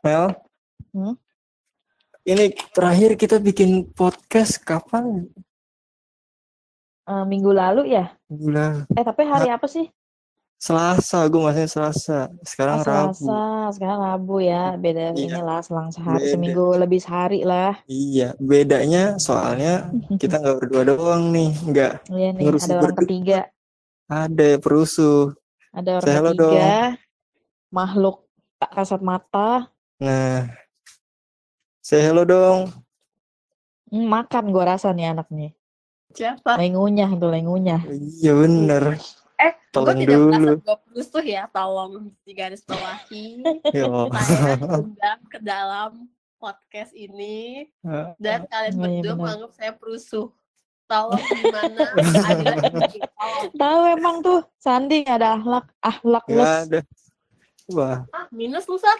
[0.00, 0.30] Mel,
[0.94, 1.14] Hmm?
[2.22, 5.26] ini terakhir kita bikin podcast kapan?
[7.04, 8.12] Eh, minggu lalu ya?
[8.28, 9.88] Bulan Eh tapi hari apa sih?
[10.58, 12.26] Selasa, gue masih Selasa.
[12.42, 13.14] Sekarang Rabu.
[13.14, 13.42] Selasa,
[13.72, 14.74] sekarang Rabu ya.
[14.74, 15.38] Beda Iya.
[15.38, 16.30] inilah selang sehari, Beda.
[16.34, 17.78] seminggu lebih sehari lah.
[17.86, 19.86] Iya, bedanya soalnya
[20.18, 23.00] kita nggak berdua doang nih, nggak Iya nih, Ngurus ada orang berdua.
[23.02, 23.40] ketiga.
[24.08, 25.36] ada perusuh.
[25.70, 26.72] Ada orang Say hello ketiga.
[27.70, 28.16] Makhluk
[28.58, 29.68] tak kasat mata.
[29.98, 30.46] Nah,
[31.80, 32.70] say hello dong.
[33.88, 35.50] Hmm, makan gua rasa nih anak nih.
[36.12, 36.54] Siapa?
[36.54, 37.82] Lagi ngunyah tuh, lagi ngunyah.
[37.88, 38.84] Iya bener.
[39.38, 40.52] Eh, gue Tolong tidak merasa dulu.
[40.58, 41.92] gue perusuh ya, tolong
[42.22, 43.26] di garis bawahi.
[43.70, 44.10] Yo.
[44.12, 45.90] Saya diundang ke dalam
[46.38, 47.66] podcast ini
[48.18, 49.18] dan kalian Oh, iya, berdua benar.
[49.18, 50.26] menganggap saya perusuh.
[50.88, 51.80] Tolong gimana
[52.24, 52.52] ada.
[53.52, 56.80] Tahu emang tuh Sandi ada akhlak, akhlak Nggak plus ada.
[57.68, 58.96] Wah, Ah, minus lu San.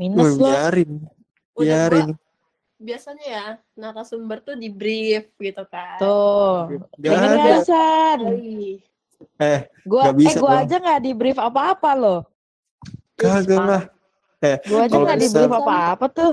[0.00, 0.48] Minus gue loh.
[0.48, 0.90] biarin,
[1.52, 2.08] Udah biarin.
[2.10, 2.28] gua
[2.80, 3.44] biasanya ya
[3.76, 6.00] narasumber tuh di brief gitu kan.
[6.00, 6.80] Tuh.
[6.96, 8.80] Ih,
[9.36, 10.62] Eh, Gua Nggak bisa eh gua dong.
[10.64, 12.20] aja nggak di brief apa-apa loh.
[13.14, 13.82] kagak lah.
[14.40, 16.32] Eh, Gua aja nggak di brief apa-apa tuh.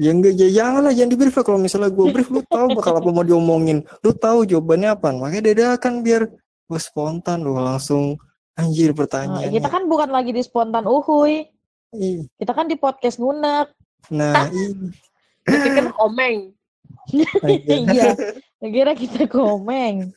[0.00, 1.36] ya enggak, ya jangan lah, jangan di brief.
[1.36, 3.84] Kalau misalnya gue brief, lu tahu bakal apa mau diomongin.
[4.00, 5.12] Lu tahu jawabannya apa.
[5.12, 6.32] Makanya dadakan biar
[6.64, 8.16] gue spontan lu langsung
[8.54, 9.52] anjir Nah, pertanyaannya.
[9.52, 11.44] kita kan bukan lagi di spontan uhuy.
[11.92, 13.68] Ih, Kita kan di podcast ngunek.
[14.10, 14.88] Nah, gue
[15.44, 16.52] pikir komeng.
[17.66, 18.14] Iya.
[18.60, 20.12] Kira kita komeng.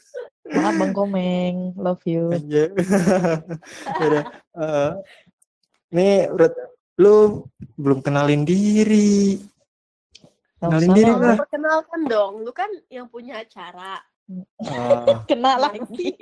[0.45, 2.29] Maaf Bang Komeng, love you.
[2.29, 2.69] aja.
[3.99, 4.23] Yaudah,
[4.61, 4.91] eh,
[5.89, 6.29] nih
[7.01, 7.41] lu
[7.73, 9.41] belum kenalin diri.
[10.61, 11.41] Kenalin diri lah.
[11.41, 13.97] perkenalkan dong, lu kan yang punya acara.
[14.61, 16.13] Ah, Kena lagi.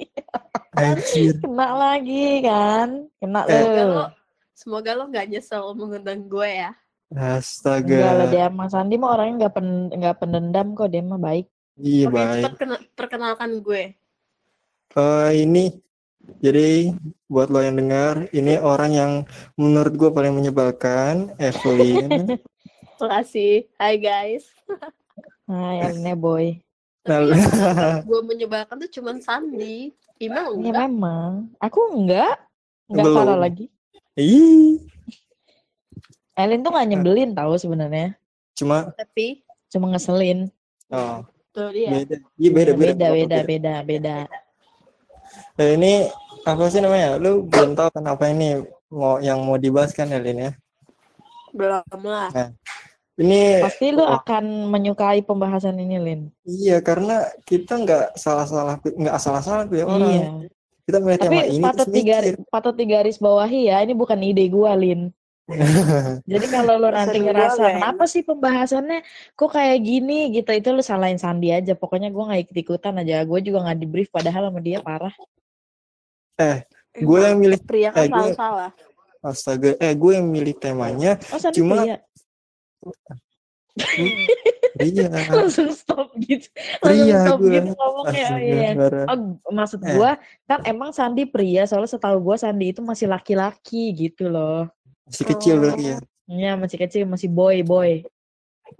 [0.71, 1.35] anjir.
[1.43, 2.87] Kena lagi kan.
[3.19, 3.59] Kena Eh.
[3.83, 4.07] Lo.
[4.53, 6.71] Semoga lo nggak nyesel mengundang gue ya.
[7.13, 7.83] Astaga.
[7.85, 11.45] Enggak lah dia Mas Sandi mah orangnya nggak pen, nggak pendendam kok dia mah baik.
[11.75, 12.33] Iya Oke, baik.
[12.41, 13.83] cepat kena- perkenalkan gue.
[14.93, 15.63] Eh, ini
[16.39, 16.93] jadi
[17.25, 19.11] buat lo yang dengar, ini orang yang
[19.53, 22.09] menurut gue paling menyebalkan, Evelyn.
[23.01, 23.67] Makasih.
[23.75, 24.47] Hai guys.
[25.43, 26.55] Nah, ya boy.
[27.03, 27.35] Lalu,
[28.07, 29.91] Gue menyebalkan tuh cuman Sandi.
[30.21, 30.87] Imel Ya enggak.
[30.87, 31.31] memang.
[31.59, 32.39] Aku enggak.
[32.87, 33.17] Enggak Belum.
[33.19, 33.65] salah lagi.
[34.15, 34.77] Ih,
[36.33, 38.17] Elin tuh nggak nyebelin tahu sebenarnya.
[38.53, 39.41] cuma Tapi.
[39.69, 40.53] Cuma ngeselin.
[40.93, 41.89] oh, tuh dia.
[41.89, 42.15] beda.
[42.37, 42.93] Iya beda beda.
[42.93, 44.17] beda, beda, beda, beda.
[45.57, 45.93] Nah, ini
[46.45, 47.17] apa sih namanya?
[47.17, 48.61] Lu belum tahu kan apa ini
[48.93, 50.51] mau yang mau dibahas kan Elin ya?
[51.53, 52.29] Belum lah.
[53.13, 54.17] Ini Pasti lu Oh.
[54.17, 56.21] akan menyukai pembahasan ini, Lin.
[56.49, 60.09] iya karena kita nggak salah-salah nggak salah-salah pilih orang.
[60.09, 60.29] Iya.
[60.83, 62.23] Kita tema Tapi ini patut mikir.
[62.51, 63.79] patut digaris bawahi ya.
[63.87, 65.15] Ini bukan ide gua, Lin.
[66.31, 69.03] Jadi kalau lu nanti ngerasa kenapa sih pembahasannya
[69.35, 71.75] kok kayak gini gitu, itu lu salahin Sandi aja.
[71.75, 73.23] Pokoknya gua nggak ikut-ikutan aja.
[73.23, 75.11] Gue juga nggak di brief padahal sama dia parah.
[76.93, 78.69] gue yang milih pria kan eh, gue- salah.
[79.25, 81.97] astaga eh gue yang milih temanya Oh, Cuma- pria.
[84.79, 86.47] Iya langsung stop gitu.
[86.79, 87.51] Langsung Pria stop gua.
[87.51, 88.27] gitu ngomongnya.
[88.37, 88.69] Iya.
[88.73, 89.05] parah.
[89.07, 89.19] Oh,
[89.49, 89.91] maksud Eh.
[89.91, 90.11] gua
[90.43, 94.69] kan emang Sandi pria, soalnya setahu gua Sandi itu masih laki-laki gitu loh.
[95.03, 95.75] masih kecil Oh.
[95.75, 98.07] ya Iya, masih kecil, masih boy, boy.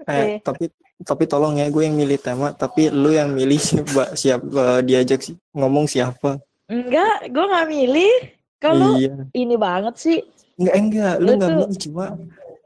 [0.06, 4.80] eh tapi tapi tolong ya gue yang milih tema tapi lu yang milih siapa siapa
[4.80, 8.14] diajak sih ngomong siapa Enggak, gua nggak milih.
[8.58, 10.18] Kalau iya ini banget sih.
[10.56, 12.06] enggak enggak lu Lu nggak milih cuma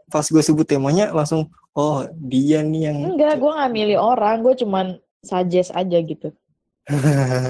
[0.07, 4.55] pas gue sebut temanya langsung oh dia nih yang Enggak, gua nggak milih orang, gua
[4.57, 4.85] cuman
[5.21, 6.31] suggest aja gitu.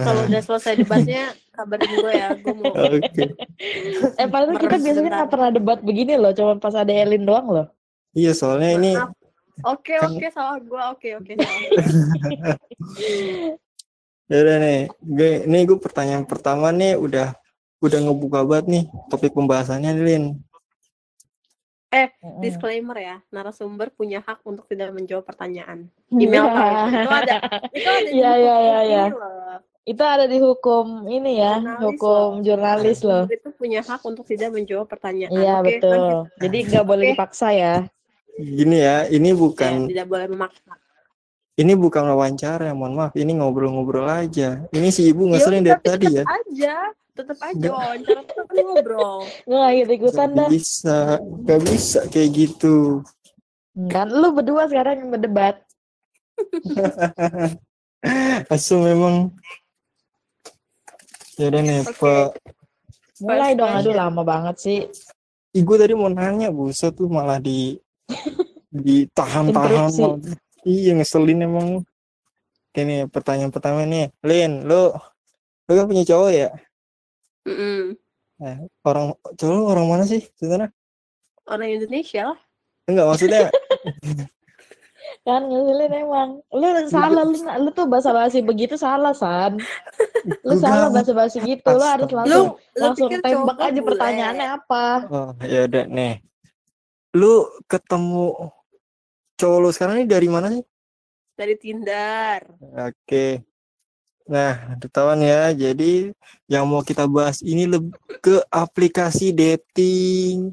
[0.01, 2.29] Kalau udah selesai debatnya, kabarin gue ya.
[2.41, 3.23] Gue mau oke
[4.21, 7.67] Eh, padahal kita biasanya nggak pernah debat begini loh, cuman pas ada Elin doang loh.
[8.17, 8.97] iya soalnya ini.
[9.61, 10.81] Oke, Kan- oke, salah gue.
[10.93, 11.61] Oke, oke, salah.
[14.27, 17.31] ya udah nih gue nih gue pertanyaan pertama nih udah
[17.79, 20.23] udah ngebuka banget nih topik pembahasannya Lin
[21.87, 22.39] Mm-mm.
[22.39, 25.87] Disclaimer ya, narasumber punya hak untuk tidak menjawab pertanyaan.
[26.09, 26.19] Iya.
[26.19, 26.97] Email tahu itu.
[26.99, 27.37] Itu ada,
[27.71, 29.03] itu ada di Iya, hukum iya, iya, ini iya.
[29.07, 29.59] loh.
[29.87, 32.43] Itu ada di hukum ini ya, Jurnalis hukum loh.
[32.43, 33.23] jurnalis loh.
[33.25, 35.31] Itu punya hak untuk tidak menjawab pertanyaan.
[35.31, 35.91] Iya Oke, betul.
[35.95, 36.17] lanjut.
[36.37, 37.75] Jadi nggak boleh dipaksa ya.
[38.37, 40.73] gini ya ini Ya, bukan tidak boleh memaksa.
[41.57, 45.89] ini bukan wawancara mohon maaf ini ngobrol-ngobrol aja ini si ibu ngeselin Ya dari udah,
[45.89, 46.75] tadi ya aja,
[47.17, 47.73] tetap aja Nggak.
[47.73, 49.17] wawancara itu kan ngobrol.
[49.49, 50.47] Nggak ikut ikutan dah.
[50.47, 50.97] bisa
[51.43, 53.01] gak bisa kayak gitu
[53.89, 55.61] Kan lu berdua sekarang yang berdebat.
[58.53, 59.33] asu memang
[61.37, 61.97] ya udah nih Oke.
[61.97, 62.29] Pak
[63.17, 64.79] Mulai dong, aduh lama banget sih.
[65.57, 67.81] Ih, gue tadi mau nanya, buset tuh malah di
[68.85, 70.21] ditahan-tahan.
[70.61, 71.81] Iya, ngeselin emang.
[72.77, 74.13] Nih, pertanyaan pertama nih.
[74.21, 74.93] Lin, lu
[75.65, 76.53] lu kan punya cowok ya?
[77.47, 77.95] Mm-mm.
[78.83, 80.69] Orang cowok lu orang mana sih sebenarnya?
[81.47, 82.39] Orang Indonesia lah.
[82.87, 83.41] Enggak maksudnya
[85.27, 89.59] kan ngeselin emang lu salah lu, lu tuh bahasa basi begitu salah san
[90.43, 93.87] lu Gua salah bahasa basi gitu lu harus langsung lu langsung pikir tembak aja bule?
[93.91, 96.13] pertanyaannya apa Oh, ya udah nih.
[97.15, 98.51] Lu ketemu
[99.35, 100.63] cowok lu sekarang ini dari mana sih?
[101.35, 102.39] Dari Tinder.
[102.87, 103.43] Oke.
[104.27, 105.55] Nah, ketahuan ya.
[105.55, 106.11] Jadi
[106.51, 110.51] yang mau kita bahas ini lebih ke aplikasi dating.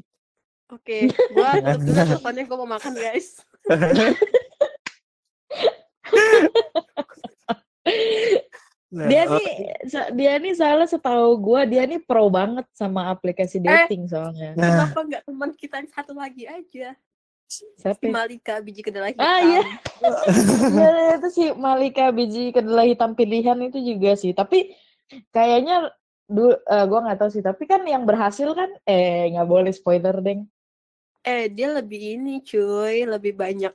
[0.71, 3.43] Oke, gua tutup dulu teleponnya gua mau makan guys.
[8.95, 9.49] Nah, dia oh, nih
[9.91, 14.71] sa- dia nih salah setahu gua dia nih pro banget sama aplikasi dating soalnya nah,
[14.71, 16.95] Kenapa nggak teman kita yang satu lagi aja?
[17.47, 18.09] Siapa Si?
[18.09, 19.25] Malika biji kedelai hitam.
[19.25, 19.61] Ah, iya.
[20.75, 24.73] Iya, itu sih Malika biji kedelai hitam pilihan itu juga sih tapi
[25.31, 25.93] kayaknya
[26.25, 26.57] dulu
[26.89, 30.49] gua nggak tahu sih tapi kan yang berhasil kan eh nggak boleh spoiler deng
[31.25, 33.73] Eh, dia lebih ini cuy, lebih banyak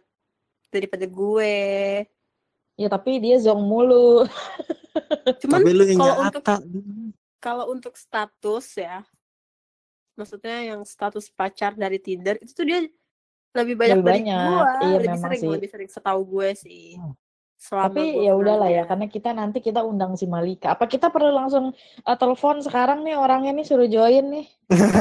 [0.71, 1.59] daripada gue.
[2.79, 4.23] ya tapi dia zong mulu
[5.43, 5.61] Cuman
[5.99, 6.43] kalau untuk
[7.43, 9.03] kalau untuk status ya,
[10.15, 12.87] maksudnya yang status pacar dari Tinder itu tuh dia
[13.51, 15.51] lebih banyak Lebih dari banyak, gua, iya lebih memang sering, sih.
[15.51, 16.87] lebih sering setahu gue sih.
[16.97, 17.15] Hmm.
[17.61, 21.29] Selama tapi ya udahlah ya karena kita nanti kita undang si Malika apa kita perlu
[21.29, 21.77] langsung
[22.09, 24.47] uh, telepon sekarang nih orangnya nih suruh join nih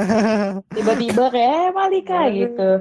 [0.76, 2.36] tiba-tiba kayak eh Malika Boleh.
[2.36, 2.72] gitu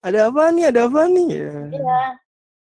[0.00, 0.64] Ada apa nih?
[0.72, 1.28] Ada apa nih?
[1.28, 1.52] Ya.
[1.76, 2.00] iya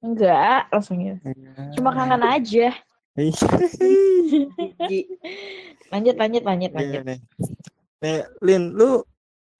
[0.05, 1.33] enggak langsung gitu
[1.81, 2.69] cuma kangen aja
[3.17, 5.01] Gigi.
[5.97, 7.19] lanjut lanjut lanjut Iya lanjut nih.
[8.05, 9.01] Nih, Lin, lu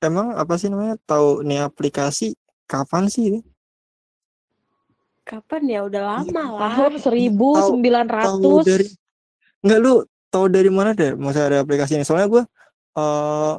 [0.05, 1.01] emang apa sih namanya?
[1.09, 3.41] Tahu nih aplikasi kapan sih?
[5.25, 5.81] Kapan ya?
[5.89, 6.73] Udah lama lah.
[6.77, 8.87] tahun 1900 Tahu dari
[9.65, 9.93] Enggak lu
[10.29, 11.17] tahu dari mana deh?
[11.17, 12.05] Masa ada aplikasi ini?
[12.05, 12.43] Soalnya gua
[12.95, 13.55] eh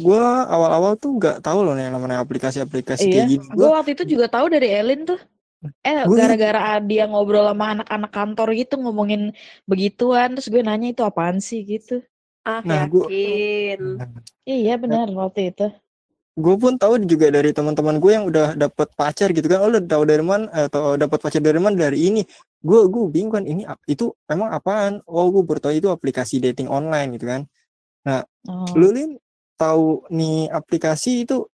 [0.00, 3.44] gua awal-awal tuh nggak tahu loh nih yang namanya aplikasi-aplikasi iya kayak gini.
[3.50, 5.18] gue Gua waktu itu juga tahu dari Elin tuh
[5.82, 9.34] eh gara-gara dia ngobrol sama anak-anak kantor gitu ngomongin
[9.66, 12.00] begituan terus gue nanya itu apaan sih gitu
[12.42, 13.78] Ah, Nah, gua- yakin.
[14.42, 15.66] iya benar waktu itu
[16.32, 19.60] gue pun tahu juga dari teman-teman gue yang udah dapet pacar gitu kan.
[19.60, 22.24] Oh lu tahu dari mana atau dapat pacar dari mana dari ini.
[22.64, 25.04] Gue gue bingung kan ini itu emang apaan?
[25.04, 27.42] Oh gue baru tahu itu aplikasi dating online gitu kan.
[28.02, 28.66] Oh.
[28.74, 29.14] lu lin
[29.54, 31.46] tahu nih aplikasi itu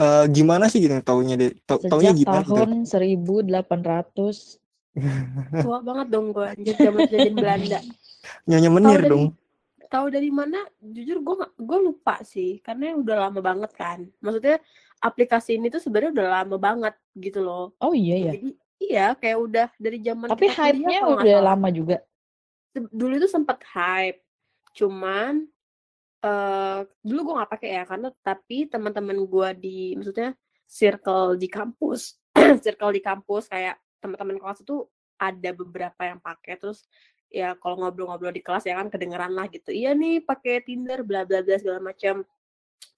[0.00, 1.52] eh, gimana sih gitu taunya deh?
[1.68, 2.56] Tau, taunya sejak gimana gitu?
[2.56, 4.56] tahun 1800
[5.64, 7.80] Tua banget dong gue anjir zaman jajan Belanda.
[8.48, 9.36] nyonya menir dong
[9.90, 10.62] Tahu dari mana?
[10.78, 14.06] Jujur gue gue lupa sih karena udah lama banget kan.
[14.22, 14.62] Maksudnya
[15.02, 17.72] aplikasi ini tuh sebenarnya udah lama banget gitu loh.
[17.80, 18.50] oh iya ya Jadi
[18.80, 22.00] iya kayak udah dari zaman tapi hype-nya udah lama juga
[22.72, 24.24] dulu itu sempat hype
[24.72, 25.44] cuman
[26.20, 30.36] eh dulu gue nggak pakai ya karena tapi teman-teman gue di maksudnya
[30.68, 32.20] circle di kampus
[32.64, 34.84] circle di kampus kayak teman-teman kelas itu
[35.20, 36.84] ada beberapa yang pakai terus
[37.30, 39.70] ya kalau ngobrol-ngobrol di kelas ya kan kedengeran lah gitu.
[39.70, 42.26] Iya nih pakai Tinder bla bla bla segala macam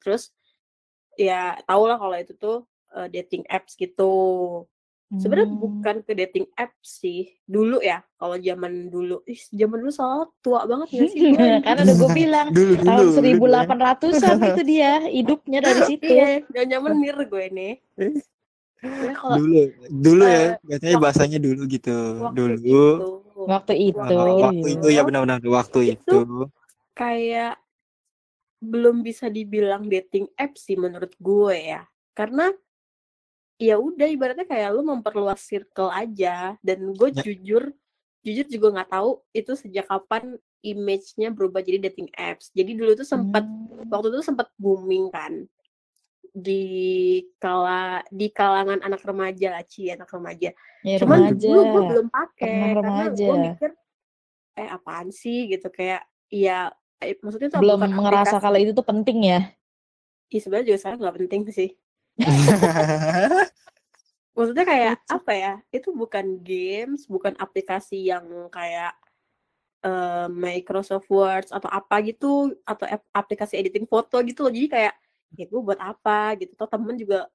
[0.00, 0.32] terus
[1.20, 2.64] ya tau lah kalau itu tuh
[2.96, 4.12] eh, dating apps gitu.
[5.12, 5.60] Sebenarnya Hmm.
[5.60, 9.20] bukan ke dating apps sih dulu ya kalau zaman dulu.
[9.28, 11.20] Ih zaman dulu salah tua banget gak sih
[11.68, 13.62] kan udah gue bilang dulu dulu tahun dulu, ya.
[13.68, 16.08] 1800-an itu dia hidupnya dari situ.
[16.08, 17.74] Iya dan nyaman menir gue nih
[18.82, 19.60] Sebenarnya kalau dulu
[19.92, 21.96] dulu ya eh, biasanya bahasanya dulu gitu.
[22.34, 24.74] dulu itu waktu itu waktu iya.
[24.78, 26.48] itu ya benar-benar waktu Itu itu
[26.92, 27.56] kayak
[28.62, 31.82] belum bisa dibilang dating apps sih menurut gue ya
[32.14, 32.54] karena
[33.58, 37.22] ya udah ibaratnya kayak lu memperluas circle aja dan gue Ya.
[37.26, 37.74] jujur
[38.22, 43.06] jujur juga nggak tahu itu sejak kapan image-nya berubah jadi dating apps jadi dulu tuh
[43.06, 43.90] sempat Hmm.
[43.90, 45.42] waktu itu sempat booming kan
[46.32, 46.64] di
[47.36, 50.56] kala di kalangan anak remaja lah Ci, anak remaja.
[50.80, 51.44] Ya cuman remaja.
[51.44, 53.70] dulu gue belum pakai karena gue mikir
[54.56, 55.52] eh apaan sih?
[55.52, 56.72] Gitu kayak ya
[57.04, 58.44] eh, maksudnya tuh belum bukan ngerasa aplikasi.
[58.48, 59.40] kalau itu tuh penting ya?
[60.32, 61.70] Ih, sebenarnya juga sekarang nggak penting sih.
[64.32, 65.12] Maksudnya kayak Lucu.
[65.12, 68.96] apa ya itu bukan games bukan aplikasi yang kayak
[69.84, 74.52] eh, Microsoft Word atau apa gitu atau ap- aplikasi editing foto gitu loh.
[74.52, 74.94] Jadi kayak
[75.36, 77.28] ya gue buat apa gitu toh temen juga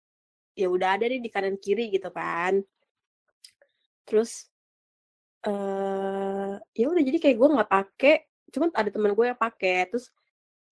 [0.58, 2.62] ya udah ada nih di kanan kiri gitu kan
[4.08, 4.48] terus
[5.46, 8.16] eh ya udah jadi kayak gue nggak pakai
[8.54, 10.10] cuman ada temen gue yang pakai terus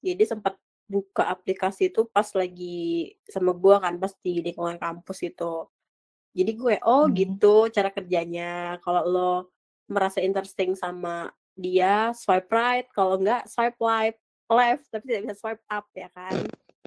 [0.06, 0.56] ya dia sempat
[0.86, 5.66] buka aplikasi itu pas lagi sama gua kan pas di lingkungan kampus itu.
[6.36, 7.16] Jadi gue oh Hmm.
[7.18, 8.78] gitu cara kerjanya.
[8.86, 9.32] Kalau lo
[9.90, 14.20] merasa interesting sama dia swipe right, kalau enggak swipe left,
[14.52, 16.36] left tapi tidak bisa swipe up ya kan.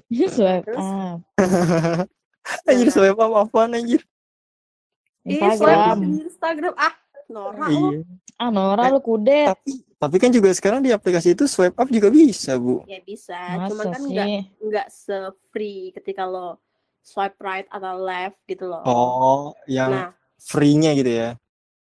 [0.35, 0.81] Swipe Terus?
[0.81, 1.19] up.
[2.65, 4.01] anjir swipe up apaan anjir
[5.21, 5.97] Iya, swipe up Instagram.
[6.01, 6.73] di Instagram.
[6.75, 6.93] Ah,
[7.27, 7.89] Nora lo.
[7.91, 8.01] iya
[8.35, 9.47] Ah, Nora Eh, lu kudet.
[9.47, 13.35] tapi tapi kan juga sekarang di aplikasi itu swipe up juga bisa bu Ya bisa,
[13.59, 14.39] Masa kan enggak sih?
[14.59, 16.57] enggak se-free ketika lo
[17.01, 18.81] swipe right atau left gitu loh.
[18.81, 21.29] oh yang Nah, free-nya gitu ya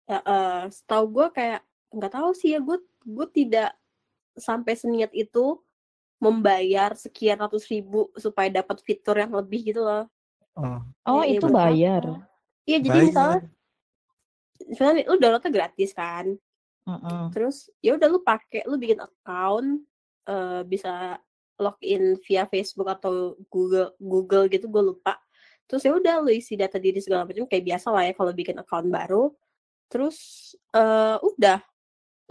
[0.04, 3.70] ya, eh, setahu gue kayak nggak tahu sih ya gue gue tidak
[4.34, 5.62] sampai seniat itu
[6.20, 10.04] membayar sekian ratus ribu supaya dapat fitur yang lebih gitu loh.
[10.54, 12.02] oh Oh, Ya, ya itu buat bayar.
[12.68, 13.06] Iya jadi bayar.
[13.08, 13.40] misalnya
[14.68, 16.26] misalnya lu downloadnya gratis kan,
[16.84, 17.22] Heeh.
[17.32, 19.80] terus ya udah lu pakai lu bikin account
[20.28, 21.16] eh, bisa
[21.56, 25.16] login via Facebook atau Google Google gitu gue lupa.
[25.64, 28.60] Terus ya udah lu isi data diri segala macam kayak biasa lah ya kalau bikin
[28.60, 29.32] account baru.
[29.88, 30.16] Terus
[30.76, 31.58] eh udah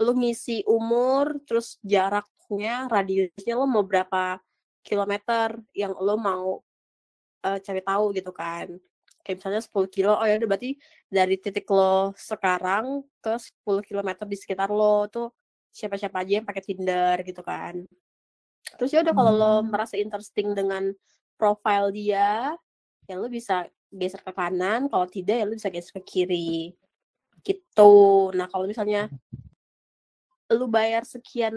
[0.00, 4.40] lu ngisi umur, terus jaraknya, radiusnya lo mau berapa
[4.80, 6.64] kilometer yang lo mau
[7.44, 8.68] eh, cari tahu gitu kan.
[9.20, 10.70] Kayak misalnya 10 kilo, oh ya udah berarti
[11.12, 15.28] dari titik lo sekarang ke 10 kilometer di sekitar lo tuh
[15.70, 17.84] siapa-siapa aja yang pakai Tinder gitu kan.
[18.80, 19.68] Terus ya udah kalau lo Hmm.
[19.68, 20.88] merasa interesting dengan
[21.36, 22.56] profile dia,
[23.04, 26.72] ya lo bisa geser ke kanan, kalau tidak ya lo bisa geser ke kiri.
[27.44, 27.92] Gitu.
[28.36, 29.08] Nah, kalau misalnya
[30.50, 31.54] lu bayar sekian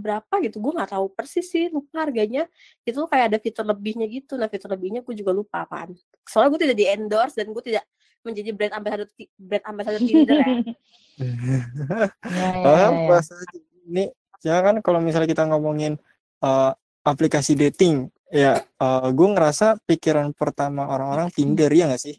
[0.00, 2.48] berapa gitu, gue nggak tahu persis sih, lupa harganya.
[2.82, 4.40] Itu kayak ada fitur lebihnya gitu.
[4.40, 5.92] Nah, fitur lebihnya gue juga lupa apaan.
[6.24, 7.84] Soalnya gue tidak di endorse dan gue tidak
[8.22, 10.48] menjadi brand ambassador brand ambassador Tinder ya.
[11.18, 11.28] Ya,
[12.24, 12.88] ya, ya, ya.
[13.06, 13.58] bahas aja.
[13.86, 14.04] Ini
[14.42, 16.00] ya kan kalau misalnya kita ngomongin
[16.40, 16.72] eh,
[17.02, 18.64] aplikasi dating, ya
[19.12, 22.16] gue ngerasa pikiran pertama orang-orang Tinder ya nggak sih?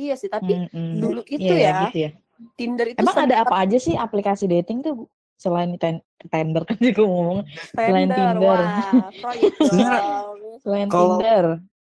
[0.00, 0.96] iya sih, tapi Mm-mm.
[0.96, 2.10] dulu itu Iya, ya, gitu ya.
[2.54, 6.92] Tinder itu Emang ada apa aja sih aplikasi dating tuh selain ten- Tinder kan gue
[6.96, 8.36] ngomong selain Tinder.
[8.38, 10.36] Wah, dong.
[10.60, 11.46] selain Kalau- Tinder.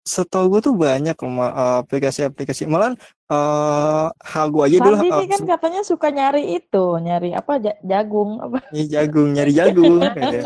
[0.02, 2.66] Setahu gue tuh banyak loh eh, aplikasi-aplikasi.
[2.66, 2.98] Malah
[3.30, 7.78] eh hal gue aja dulu Sandi nih kan katanya suka nyari itu, nyari apa ja-
[7.82, 10.02] jagung apa nyari jagung, nyari jagung.
[10.02, 10.42] gitu.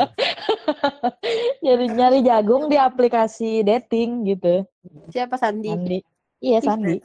[1.64, 4.68] nyari nyari jagung di aplikasi dating gitu.
[5.08, 5.72] Siapa Sandi?
[5.72, 5.98] Sandi.
[6.44, 7.00] Iya Sandi.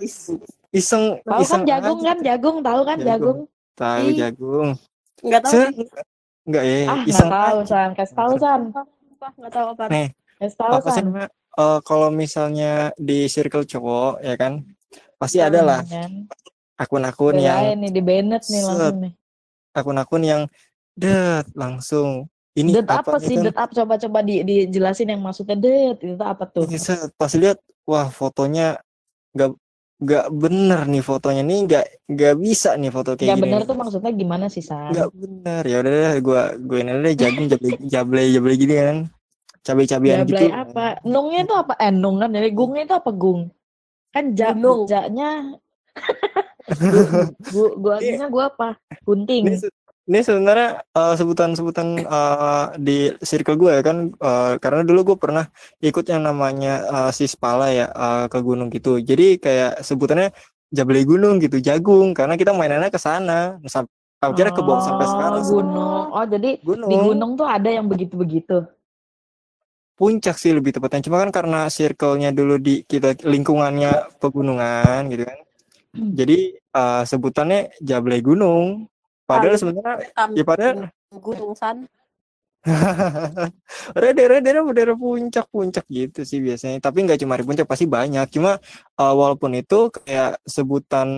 [0.70, 3.08] Iseng, Tahu kan jagung aja kan jagung tahu kan Jagung.
[3.10, 3.38] jagung.
[3.74, 4.14] Tahu Ih.
[4.14, 4.68] jagung.
[5.20, 5.66] Nggak tahu sih.
[6.40, 7.58] enggak ya, Ah nggak iseng tahu.
[7.66, 8.60] San, kasih tahu San,
[9.36, 9.84] Nggak tahu apa.
[9.90, 10.06] Nih,
[10.38, 11.04] kasih tahu apa sih San.
[11.04, 11.28] namanya?
[11.50, 14.52] Eh, kalau misalnya di circle cowok ya kan,
[15.18, 15.48] pasti Hmm.
[15.50, 16.30] ada lah Kan.
[16.76, 19.12] akun-akun yang nih di Bennett nih langsung nih.
[19.72, 20.42] akun-akun yang
[20.94, 22.08] det langsung
[22.52, 23.36] ini Det apa nih sih?
[23.36, 23.44] kan?
[23.44, 26.64] Det apa coba-coba di, dijelasin yang maksudnya det itu apa tuh?
[26.64, 28.78] Ini set, pas lihat wah fotonya
[29.34, 29.50] nggak
[30.00, 33.69] nggak bener nih fotonya nih nggak nggak bisa nih foto kayak Gak gini bener nih.
[33.69, 34.90] tuh maksudnya gimana sih San?
[34.97, 38.99] nggak bener ya udah deh gue gue ini deh jagung jable jable jable gini kan
[39.61, 40.87] cabai cabean gitu Jablay apa?
[41.04, 41.73] Nungnya itu apa?
[41.76, 42.33] Eh, nung kan.
[42.33, 43.52] Jadi gungnya itu apa gung?
[44.09, 44.88] Kan ja, Gunung.
[44.88, 45.52] jaknya
[47.52, 48.69] gua gua artinya gua apa?
[49.04, 49.45] Gunting.
[50.10, 55.46] Ini sebenarnya eh, sebutan-sebutan eh, di circle gue ya kan eh, karena dulu gue pernah
[55.78, 58.98] ikut yang namanya eh, Sispala ya eh, ke gunung gitu.
[58.98, 60.34] Jadi kayak sebutannya
[60.70, 63.58] Jabli Gunung gitu jagung karena kita mainannya ke sana.
[64.20, 65.42] Akhirnya ke bawah sampai Oh, sekarang.
[65.46, 66.04] gunung.
[66.12, 67.30] Oh, jadi gunung di gunung.
[67.38, 68.66] tuh ada yang begitu-begitu.
[69.94, 71.04] puncak sih lebih tepatnya.
[71.04, 75.38] Cuma kan karena circle-nya dulu di kita lingkungannya pegunungan gitu kan.
[75.90, 76.14] Hmm.
[76.14, 78.86] jadi eh, sebutannya Jable Gunung
[79.30, 80.75] padahal sebenarnya Tam- ya padahal
[81.10, 81.76] Gunung San.
[83.96, 86.78] daerah-daerah daerah puncak-puncak gitu sih biasanya.
[86.84, 88.26] Tapi nggak cuma di puncak pasti banyak.
[88.34, 88.60] Cuma
[89.00, 91.08] eh, walaupun itu kayak sebutan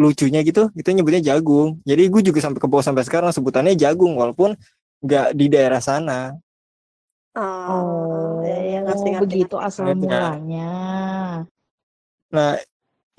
[0.00, 1.78] lucunya gitu itu nyebutnya jagung.
[1.84, 4.56] Jadi gue juga sampai ke bawah sampai sekarang sebutannya jagung walaupun
[5.04, 6.32] nggak di daerah sana.
[7.36, 10.72] Oh, ya, ya, Oh, ngerti, ngerti, begitu asal mulanya.
[12.32, 12.56] nah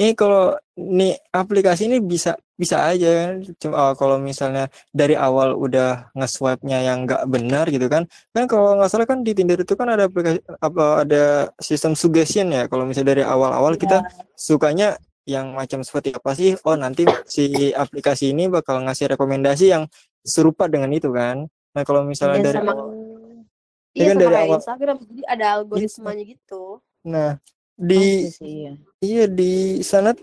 [0.01, 5.53] ini kalau nih aplikasi ini bisa bisa aja kan cuma eh, kalau misalnya dari awal
[5.53, 9.73] udah nge-swipe-nya yang nggak benar gitu kan kan kalau nggak salah kan di Tinder itu
[9.73, 11.23] kan ada aplikasi apa ada
[11.57, 13.81] sistem suggestion ya kalau misalnya dari awal-awal Iya.
[13.85, 13.97] kita
[14.33, 19.85] sukanya yang macam seperti apa sih oh nanti si aplikasi ini bakal ngasih rekomendasi yang
[20.19, 22.89] serupa dengan itu kan nah kalau misalnya Dan dari sama- awal
[23.93, 24.97] Iya, kan sama dari awal- Instagram.
[25.03, 26.63] Jadi ada algoritmanya gitu.
[27.03, 27.31] nah
[27.73, 28.73] di sih, iya.
[28.97, 30.13] Iya di sana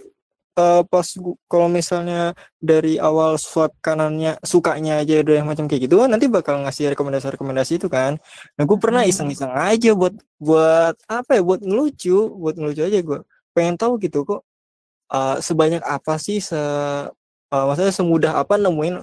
[0.54, 1.06] eh, pas
[1.50, 2.32] kalau misalnya
[2.62, 7.82] dari awal swipe kanannya sukanya aja udah yang macam kayak gitu nanti bakal ngasih rekomendasi-rekomendasi
[7.82, 8.18] itu kan.
[8.56, 9.12] Nah gue pernah Mm-mm.
[9.12, 13.18] iseng-iseng aja buat buat apa ya buat ngelucu buat ngelucu aja gue
[13.54, 14.40] pengen tahu gitu kok
[15.14, 18.94] eh, sebanyak apa sih se eh, maksudnya semudah apa nemuin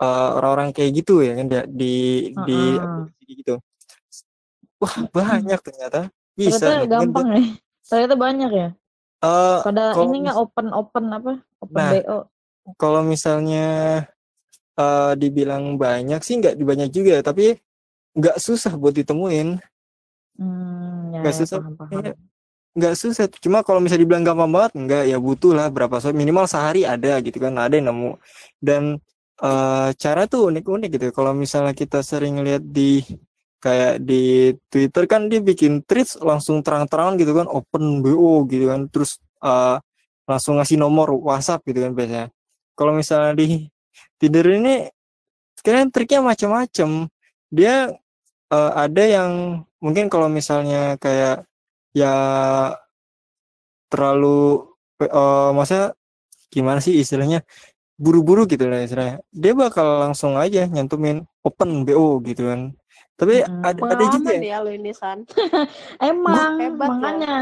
[0.00, 1.94] eh, orang-orang kayak gitu ya kan ya, di
[2.46, 3.54] di aplikasi kayak gitu.
[4.78, 6.00] Wah banyak ternyata.
[6.38, 7.42] Bisa Ternyata gampang ya.
[7.82, 8.68] Ternyata banyak ya.
[9.18, 11.32] Eh, Pada kalau ini nggak open open apa?
[11.62, 11.90] Open Nah.
[11.92, 12.18] BO.
[12.76, 13.64] kalau misalnya
[14.78, 17.58] eh, dibilang banyak sih nggak banyak juga tapi
[18.18, 19.48] nggak susah buat ditemuin
[20.38, 21.90] Hmm, ya, nggak ya, susah paham paham.
[21.98, 22.12] Iya,
[22.78, 26.46] nggak susah cuma kalau misalnya dibilang gampang banget nggak ya butuh lah berapa so minimal
[26.46, 28.10] sehari ada gitu kan ada yang nemu
[28.62, 28.82] dan
[29.42, 33.02] eh, cara tuh unik-unik gitu kalau misalnya kita sering lihat di
[33.58, 38.86] kayak di Twitter kan dia bikin tweets langsung terang-terangan gitu kan open BO gitu kan
[38.90, 39.76] terus eh,
[40.28, 42.28] langsung ngasih nomor WhatsApp gitu kan biasanya.
[42.78, 43.66] Kalau misalnya di
[44.18, 44.86] Tinder ini
[45.58, 47.10] sekarang triknya macam-macam
[47.50, 47.90] dia
[48.54, 49.30] eh, ada yang
[49.82, 51.46] mungkin kalau misalnya kayak
[51.96, 52.14] ya
[53.90, 54.68] terlalu
[55.02, 55.94] eh maksudnya
[56.52, 57.42] gimana sih istilahnya
[57.98, 59.18] buru-buru gitu lah istilahnya.
[59.34, 62.60] Dia bakal langsung aja nyantumin open BO gitu kan
[63.18, 63.66] tapi Mm-mm.
[63.66, 65.26] ada ada juga ya ya lo ini San.
[66.00, 66.94] Emang Hebat loh.
[67.02, 67.36] makanya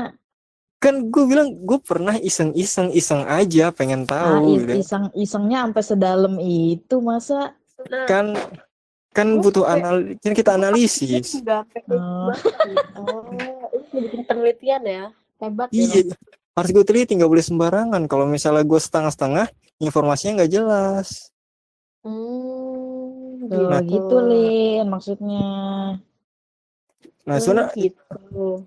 [0.76, 5.82] kan gue bilang gue pernah iseng-iseng iseng aja pengen ah, tahu gitu iseng isengnya sampai
[5.84, 8.32] sedalam itu masa Nah, kan
[9.12, 11.36] kan butuh anal kan kita analisis
[11.92, 12.32] Oh.
[12.96, 13.52] Oh, ini
[13.92, 15.04] bikin penelitian ya.
[15.36, 15.84] Hebat ya.
[15.84, 16.16] iya
[16.56, 21.28] harus gue teliti nggak boleh sembarangan kalau misalnya gue setengah-setengah informasinya nggak jelas
[22.00, 22.95] Hmm,
[23.50, 25.48] Tuh, gitu Lin maksudnya.
[27.26, 28.62] nah sebenarnya gitu.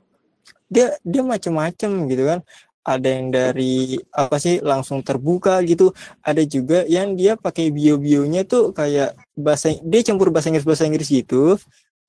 [0.67, 2.39] dia dia macam-macam gitu kan
[2.83, 8.75] ada yang dari apa sih langsung terbuka gitu ada juga yang dia pakai bio-bionya tuh
[8.75, 11.55] kayak bahasa dia campur bahasa Inggris bahasa Inggris gitu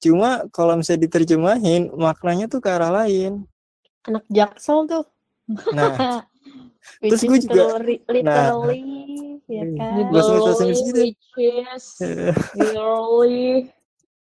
[0.01, 3.45] cuma kalau misalnya diterjemahin maknanya tuh ke arah lain
[4.09, 5.05] Anak jaksel tuh.
[5.77, 5.95] nah
[7.05, 8.49] Terus gue juga- literally, nah.
[9.51, 9.93] Ya kan.
[10.07, 10.27] Inggris
[10.87, 11.03] gitu.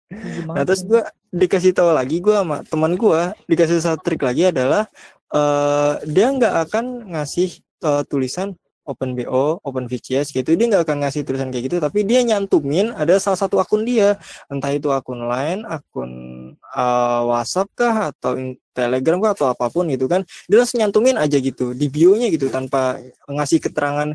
[0.46, 1.02] Nah terus gue
[1.34, 4.86] dikasih tahu lagi gue sama teman gue dikasih satu trik lagi adalah
[5.34, 8.54] eh dia nggak akan ngasih eh, tulisan
[8.86, 10.54] open BO, open VCS gitu.
[10.54, 14.14] Dia nggak akan ngasih tulisan kayak gitu, tapi dia nyantumin ada salah satu akun dia,
[14.46, 16.10] entah itu akun lain, akun
[16.54, 18.38] eh, WhatsApp kah atau
[18.72, 20.22] Telegram kah atau apa pun gitu kan.
[20.46, 24.14] Dia langsung nyantumin aja gitu di bio-nya gitu tanpa ngasih keterangan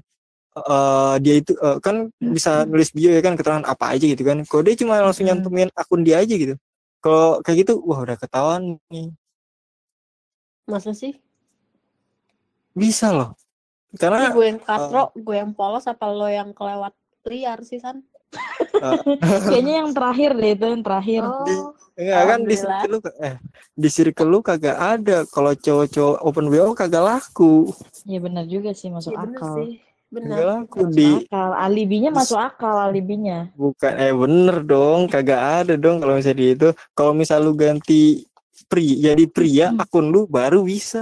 [0.56, 4.44] eh, dia itu eh, kan bisa nulis bio ya kan keterangan apa aja gitu kan.
[4.48, 5.40] Kalau dia cuma langsung Hmm.
[5.40, 6.56] nyantumin akun dia aja gitu.
[7.02, 9.10] Kalau kayak gitu, wah udah ketahuan nih.
[10.70, 11.18] Masa sih?
[12.72, 13.36] Bisa loh.
[13.92, 16.96] Ini Karena gue yang katro, gue yang polos, apa lo yang kelewat
[17.28, 18.06] liar sih, San?
[18.80, 19.00] eh,
[19.52, 21.22] Kayaknya yang terakhir deh itu yang terakhir.
[21.28, 23.36] Oh, enggak kan di circle lu eh
[23.76, 25.18] di circle lu kagak ada.
[25.28, 27.76] Kalau cowok-cowok open BO kagak laku.
[28.08, 29.54] Iya benar juga sih masuk bener akal.
[29.60, 29.70] sih.
[30.12, 30.44] Kagak Bener.
[30.44, 31.50] laku Masuk di akal.
[31.56, 33.48] Alibinya masuk akal alibinya.
[33.56, 36.68] bukan eh bener dong, kagak ada dong kalau misalnya di itu.
[36.92, 38.28] Kalau misal lu ganti
[38.68, 39.80] pri jadi pria Hmm.
[39.80, 41.00] akun lu baru bisa.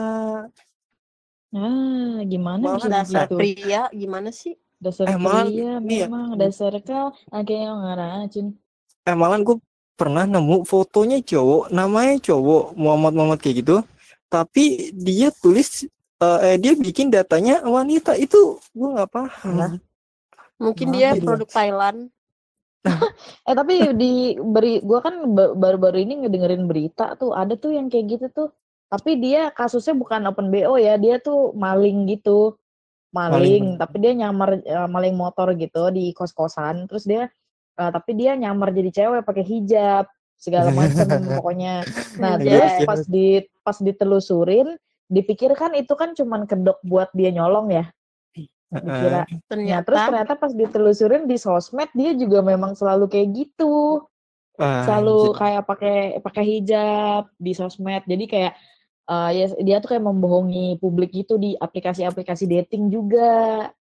[1.49, 3.35] Ah, gimana bisa Dasar begitu?
[3.35, 4.53] pria gimana sih?
[4.77, 6.05] Dasar Eh, malah pria ini ya.
[6.05, 8.47] memang dasar kau akhirnya ngaracun.
[9.03, 9.57] Eh malah gue
[9.97, 13.81] pernah nemu fotonya cowok, namanya cowok Muhammad Muhammad kayak gitu.
[14.29, 19.53] Tapi dia tulis eh eh, dia bikin datanya wanita itu gue nggak paham.
[19.55, 19.71] Lah.
[20.59, 21.23] Mungkin Kenapa dia dia?
[21.23, 21.99] produk Thailand.
[23.47, 27.91] Eh tapi di beri gua kan ba- baru-baru ini ngedengerin berita tuh ada tuh yang
[27.91, 28.49] kayak gitu tuh.
[28.87, 32.55] Tapi dia kasusnya bukan open BO ya, dia tuh maling gitu.
[33.09, 33.65] Maling, Maling.
[33.81, 36.87] tapi dia nyamar eh, maling motor gitu di kos-kosan.
[36.87, 37.27] Terus dia
[37.75, 40.05] eh, tapi dia nyamar jadi cewek pakai hijab
[40.39, 41.05] segala macam
[41.41, 41.83] pokoknya.
[42.15, 42.47] Nah, Anjay.
[42.47, 43.27] terus pas di
[43.59, 44.67] pas ditelusurin
[45.09, 47.85] dipikirkan itu kan cuman kedok buat dia nyolong ya.
[48.69, 49.25] Dikira.
[49.25, 54.05] Nah, Ternyata terus ternyata pas ditelusurin di sosmed dia juga memang selalu kayak gitu.
[54.61, 58.05] Ah, selalu kayak pakai pakai hijab di sosmed.
[58.05, 58.53] Jadi kayak
[59.09, 63.73] eh, ya dia tuh kayak membohongi publik gitu di aplikasi-aplikasi dating juga.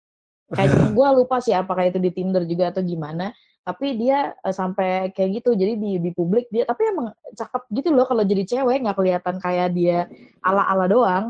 [0.47, 3.35] Kayaknya gue lupa sih apakah itu di Tinder juga atau gimana
[3.67, 7.91] tapi dia eh, sampai kayak gitu jadi di di publik dia tapi emang cakep gitu
[7.91, 10.07] loh kalau jadi cewek nggak kelihatan kayak dia
[10.39, 11.25] ala-ala doang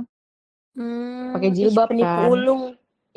[0.77, 2.29] hmm, pakai jilbab kan.
[2.29, 2.63] ulung.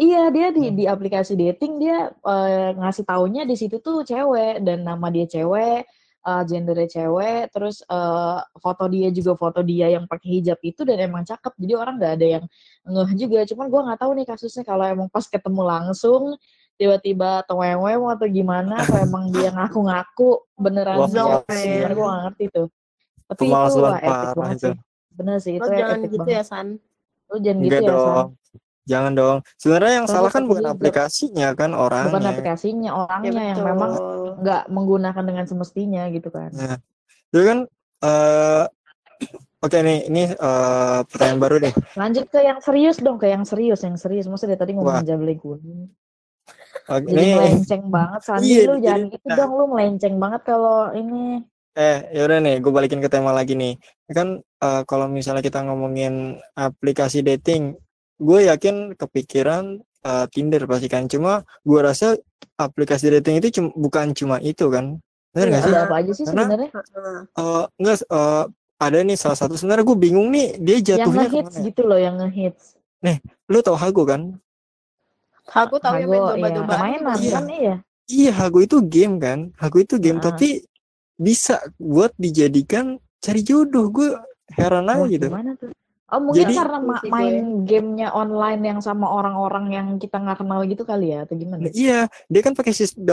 [0.00, 4.88] Iya dia di di aplikasi dating dia eh, ngasih taunya di situ tuh cewek dan
[4.88, 5.84] nama dia cewek
[6.26, 11.00] uh, gendernya cewek, terus uh, foto dia juga foto dia yang pakai hijab itu dan
[11.00, 11.52] emang cakep.
[11.56, 12.44] Jadi orang nggak ada yang
[12.84, 13.38] ngeh juga.
[13.48, 16.36] Cuman gue nggak tahu nih kasusnya kalau emang pas ketemu langsung
[16.80, 22.44] tiba-tiba tewewem atau gimana atau emang dia ngaku-ngaku beneran Wah, wah, sebenarnya gue gak ngerti
[22.48, 22.66] tuh.
[23.28, 24.64] Tapi itu wah epic banget itu.
[24.64, 24.76] sih.
[25.12, 26.34] Bener sih itu Lo jangan epic gitu banget.
[26.34, 26.66] ya, San.
[27.28, 28.16] Lu jangan gitu Enggak ya, San.
[28.16, 28.28] dong.
[28.80, 29.36] Jangan dong.
[29.54, 30.74] Sebenarnya yang Terus salah kan bukan hijab.
[30.74, 32.30] aplikasinya kan Bukan orangnya.
[32.32, 33.90] aplikasinya, Ya orangnya yang memang
[34.40, 36.48] nggak menggunakan dengan semestinya gitu kan.
[36.50, 36.76] Nah,
[37.30, 37.58] jadi kan
[38.00, 38.64] eh
[39.68, 41.74] oke nih, ini eh pertanyaan baru nih.
[41.94, 44.24] Lanjut ke yang serius dong, ke yang serius, yang serius.
[44.26, 44.80] Maksudnya dari tadi Wah.
[44.80, 45.36] ngomongin Jabli
[46.86, 48.46] Oke, Jadi ini melenceng banget, Sandi.
[48.46, 49.36] Iya, lu jadi- jangan gitu nah.
[49.36, 51.22] dong, lu melenceng banget kalau ini.
[51.72, 53.74] Eh, yaudah nih, gue balikin ke tema lagi nih.
[54.08, 57.74] Kan eh, kalau misalnya kita ngomongin aplikasi dating,
[58.16, 61.06] gue yakin kepikiran eh, Tinder pasti kan.
[61.06, 62.14] Cuma gue rasa
[62.56, 64.98] aplikasi dating itu cum- bukan cuma itu kan.
[65.30, 65.72] Bener Iya, nggak sih?
[65.72, 66.68] ada apa aja sih sebenarnya?
[67.38, 68.44] Eh, enggak, eh,
[68.80, 71.66] ada nih salah satu sebenarnya gue bingung nih dia Yang jatuhnya ngehits ke mana ya?
[71.70, 72.64] gitu loh, yang ngehits.
[73.46, 74.40] Lu tau Hago kan?
[75.48, 76.62] Aku tahu yang main Hago, iya.
[76.66, 77.32] Mainan Iya.
[77.32, 77.74] kan iya.
[78.10, 79.38] Iya, Hago itu game kan.
[79.56, 80.26] Hago itu game, Heeh.
[80.26, 80.48] tapi
[81.14, 83.86] bisa buat dijadikan cari jodoh.
[83.88, 84.12] Gue
[84.50, 85.26] heran aja Wah, gitu.
[85.30, 85.70] gimana tuh?
[86.10, 90.60] Oh, mungkin Jadi- karena ma- main gamenya online yang sama orang-orang yang kita nggak kenal
[90.66, 91.62] gitu kali ya, atau gimana?
[91.62, 93.06] Nah, iya, dia kan pakai sistem.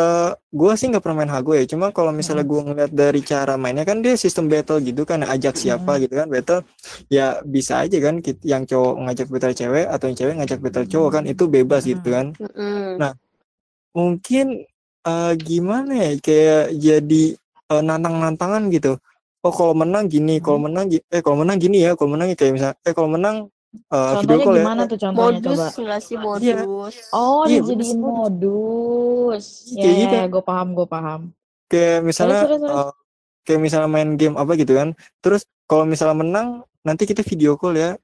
[0.49, 1.61] Gue sih nggak pernah main Hago ya.
[1.63, 5.53] Cuma kalau misalnya gue ngeliat dari cara mainnya kan dia sistem battle gitu kan, ajak
[5.55, 6.65] siapa gitu kan battle.
[7.07, 10.85] Ya bisa aja kan, kit- yang cowok ngajak battle cewek atau yang cewek ngajak battle
[10.89, 12.33] cowok kan itu bebas gitu kan.
[12.33, 12.97] Heeh.
[12.97, 13.13] Nah,
[13.93, 14.61] Mungkin
[15.01, 17.23] eh, gimana ya, kayak jadi
[17.67, 19.01] eh, nantang-nantangan gitu.
[19.45, 22.75] Oh kalau menang gini, kalau menang eh kalau menang gini ya, kalau menang kayak misalnya
[22.83, 23.35] eh kalau menang
[23.93, 24.63] eh, video Contohnya call ya.
[24.63, 25.67] gimana tuh contohnya modus coba?
[25.85, 26.25] nggak sih Iya.
[26.25, 26.93] modus?
[27.13, 28.01] Oh, Iya, dijadiin modus.
[28.01, 29.45] modus.
[29.71, 30.17] Iya, Ya, kayak ya, gitu.
[30.33, 31.21] gue paham, gue paham.
[31.67, 32.71] kayak misalnya terus, terus.
[32.79, 32.91] eh,
[33.43, 36.47] kayak misalnya main game apa gitu kan terus kalau misalnya menang
[36.83, 37.95] nanti kita video call ya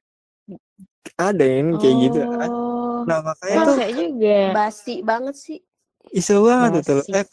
[1.16, 4.38] ada yang kayak gitu Oh, nah makanya tuh Rese juga.
[4.52, 5.60] Basi banget sih.
[6.12, 7.24] iso banget tuh eh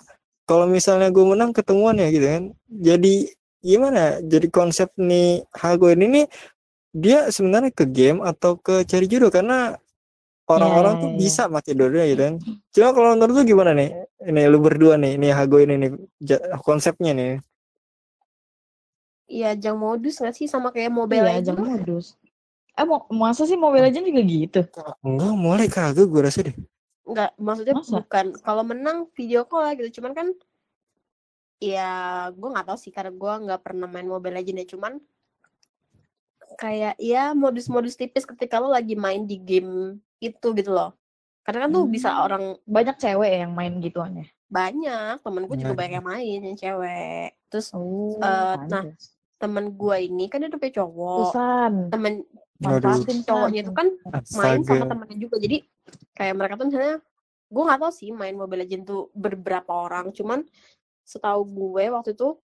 [0.47, 3.15] kalau misalnya gue menang ketemuan ya gitu kan jadi
[3.61, 6.27] gimana jadi konsep nih Hago ini nih
[6.91, 9.77] dia sebenarnya ke game atau ke cari jodoh karena
[10.51, 11.17] orang-orang Ya, tuh ya.
[11.23, 12.35] bisa pakai dua-duanya gitu kan
[12.75, 13.91] cuma kalau menurut lu gimana nih
[14.27, 15.91] ini lu berdua nih ini Hago ini nih
[16.67, 17.33] konsepnya nih
[19.31, 21.47] Iya, jang modus nggak sih sama kayak Mobile Iya, Legends?
[21.55, 22.07] jangan modus.
[22.75, 24.61] Eh, mau, masa sih Mobile Legends juga gitu?
[25.07, 26.57] enggak mulai kagak gue rasa deh
[27.07, 28.03] Nggak, maksudnya Masa?
[28.03, 30.03] bukan kalau menang video call gitu.
[30.03, 30.27] Cuman kan
[31.61, 31.91] ya
[32.33, 34.69] gue nggak tahu sih karena gue nggak pernah main Mobile Legends ya.
[34.73, 34.93] Cuman
[36.57, 40.97] kayak ya modus-modus tipis ketika lo lagi main di game itu gitu loh.
[41.41, 42.23] Karena kan tuh bisa Hmm.
[42.23, 44.27] orang Banyak cewek yang main gituannya.
[44.51, 45.79] banyak temenku juga Nah.
[45.79, 47.39] banyak yang main yang cewek.
[47.47, 48.83] Terus Oh, Eh, nah,
[49.37, 51.19] temen gue ini kan dia udah punya cowok.
[51.31, 51.73] Susan.
[51.89, 52.13] Temen
[52.61, 53.23] San.
[53.25, 53.89] cowoknya itu kan
[54.37, 55.65] main sama temennya juga jadi
[56.13, 57.01] kayak mereka tuh misalnya
[57.49, 60.45] gue nggak tahu sih main Mobile Legends tuh beberapa orang cuman
[61.05, 62.37] setahu gue waktu itu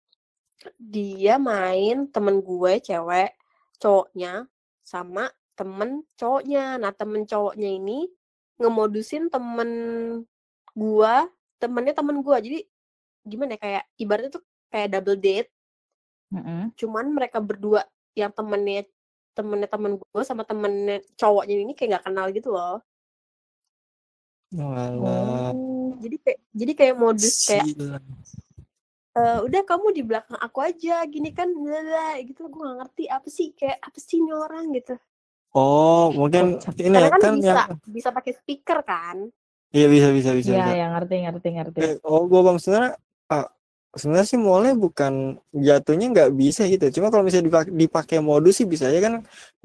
[0.81, 3.31] dia main temen gue cewek
[3.77, 4.49] cowoknya
[4.81, 6.81] sama temen cowoknya.
[6.81, 8.09] Nah temen cowoknya ini
[8.57, 9.69] ngemodusin temen
[10.73, 11.13] gue
[11.61, 12.59] temennya temen gue jadi
[13.25, 15.49] gimana ya kayak ibaratnya tuh kayak double date.
[16.27, 16.75] Mm-mm.
[16.75, 18.83] cuman mereka berdua yang temennya
[19.31, 22.83] temennya temen gue sama temennya cowoknya ini kayak gak kenal gitu loh.
[24.51, 25.95] Walah, Oh.
[26.03, 27.63] jadi kayak jadi kayak modus kayak
[29.17, 33.27] "Eh, udah kamu di belakang aku aja gini kan bla gitu gue gak ngerti apa
[33.33, 34.93] sih kayak apa sih ini orang gitu
[35.57, 36.77] Oh, mungkin Kocak.
[36.77, 39.17] ini karena ya kan kan bisa yang bisa pakai speaker kan
[39.73, 40.73] iya bisa bisa bisa Iya, bisa.
[40.77, 41.79] ya ngerti, ngerti, ngerti.
[41.81, 42.93] Eh, oh, gua bang sebenarnya
[43.33, 43.47] ah,
[43.97, 47.01] sebenarnya sih mulai bukan jatuhnya nggak bisa gitu.
[47.01, 49.13] Cuma kalau misalnya dipakai, dipakai modus sih bisa aja kan.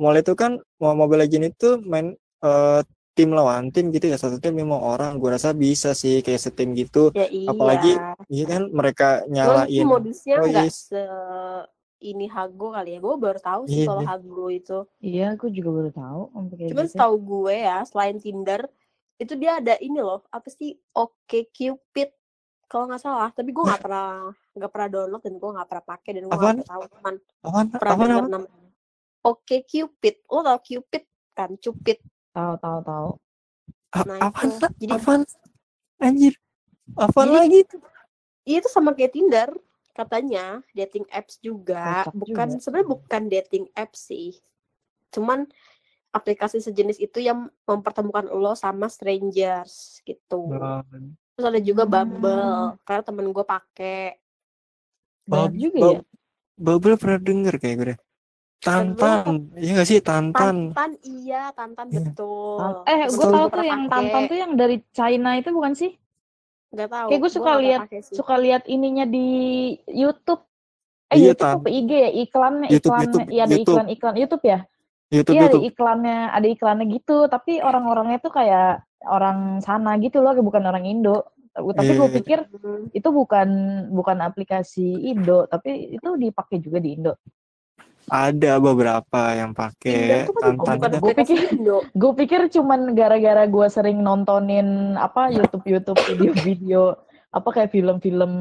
[0.00, 2.80] Mulai itu kan mau Mobile Legends itu main eh,
[3.12, 5.20] tim lawan tim gitu ya satu tim lima orang.
[5.20, 7.12] Gua rasa bisa sih kayak setim gitu.
[7.12, 7.92] ya iya Apalagi
[8.28, 9.84] iya kan mereka nyalain.
[9.84, 10.88] modusnya Oh, nggak yes.
[10.90, 11.02] se
[12.02, 14.08] ini Hago kali ya gue baru tahu sih Iya, kalau iya.
[14.10, 16.90] Hago itu Iya, aku juga baru tahu Cuman gitu.
[16.90, 18.66] setahu gue ya, selain Tinder,
[19.22, 20.74] itu dia ada ini loh, apa sih?
[20.98, 22.10] Oke Cupid
[22.66, 23.30] kalau nggak salah.
[23.30, 26.66] Tapi gue nggak pernah nggak pernah download dan gue nggak pernah pakai dan gue nggak
[26.66, 27.14] tahu cuman
[27.46, 27.66] Apaan?
[27.70, 28.10] pernah Apaan?
[28.18, 28.42] Apaan?
[29.22, 31.02] Oke Cupid, lo tau Cupid
[31.38, 31.50] kan?
[31.54, 31.98] Cupid.
[32.32, 33.08] Tahu, tahu, tahu.
[33.92, 34.48] A- Nah, Apaan?
[34.50, 34.66] itu.
[34.78, 35.22] Jadi- Apaan?
[35.98, 36.34] Anjir.
[36.94, 37.76] Apaan Jadi- lagi itu?
[38.42, 39.48] Iya itu sama kayak Tinder
[39.92, 44.34] katanya dating apps juga bukan sebenarnya bukan dating apps sih
[45.12, 45.44] cuman
[46.10, 50.80] aplikasi sejenis itu yang mempertemukan lo sama strangers gitu Oh,
[51.30, 51.92] terus ada juga Hmm.
[51.92, 52.48] Bumble
[52.82, 54.16] karena temen gue pakai
[55.22, 56.00] Banyak Bab- juga bab- ya.
[56.56, 57.98] Bubble pernah denger kayak gue deh.
[58.62, 60.70] Tantan, iya gak sih Tantan?
[60.70, 61.98] Tantan iya, Tantan Iya.
[62.06, 62.58] betul.
[62.86, 63.90] Eh, gue tahu pernah tuh yang pakai.
[63.92, 65.90] Tantan tuh yang dari China itu bukan sih?
[66.70, 67.06] Nggak tahu.
[67.10, 67.80] Kayak gue Gua suka lihat
[68.14, 69.26] suka lihat ininya di
[69.90, 70.46] YouTube.
[71.10, 72.10] Eh Iya, YouTube apa IG ya?
[72.14, 73.74] Iklannya YouTube, iklannya YouTube, iya ada YouTube.
[73.74, 74.58] iklan iklan YouTube ya?
[75.12, 75.64] YouTube Iya ada YouTube.
[75.68, 77.16] iklannya ada iklannya gitu.
[77.28, 78.70] Tapi orang-orangnya tuh kayak
[79.04, 81.34] orang sana gitu loh, bukan orang Indo.
[81.52, 82.16] Tapi gue Iya.
[82.16, 82.88] pikir Hmm.
[82.94, 83.48] itu bukan
[83.92, 87.18] bukan aplikasi Indo, tapi itu dipakai juga di Indo.
[88.10, 91.86] Ada beberapa yang pakai Tantan aplikasi pikir-.
[91.94, 96.98] Gue pikir cuman gara-gara gue sering nontonin apa YouTube YouTube video-video
[97.32, 98.32] apa kayak film-film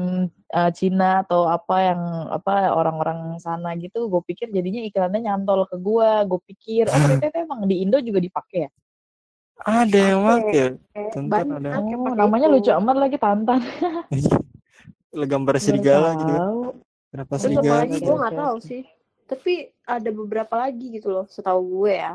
[0.52, 4.10] uh, Cina atau apa yang apa orang-orang sana gitu.
[4.12, 6.10] Gue pikir jadinya iklannya nyantol ke gue.
[6.28, 8.70] Gue pikir oh ternyata itu emang di Indo juga dipakai ya.
[9.62, 10.66] Ada yang Pakai.
[10.92, 11.68] Tantan banyak ada.
[11.86, 12.54] yang Oh, namanya itu.
[12.58, 13.60] lucu amat lagi Tantan.
[15.32, 16.40] Gambar serigala gitu kan.
[16.40, 16.60] tahu.
[17.12, 17.82] Kenapa Terus apa serigala?
[17.88, 18.82] gue nggak tahu sih.
[19.32, 22.12] Tapi ada beberapa lagi gitu loh, setahu gue ya.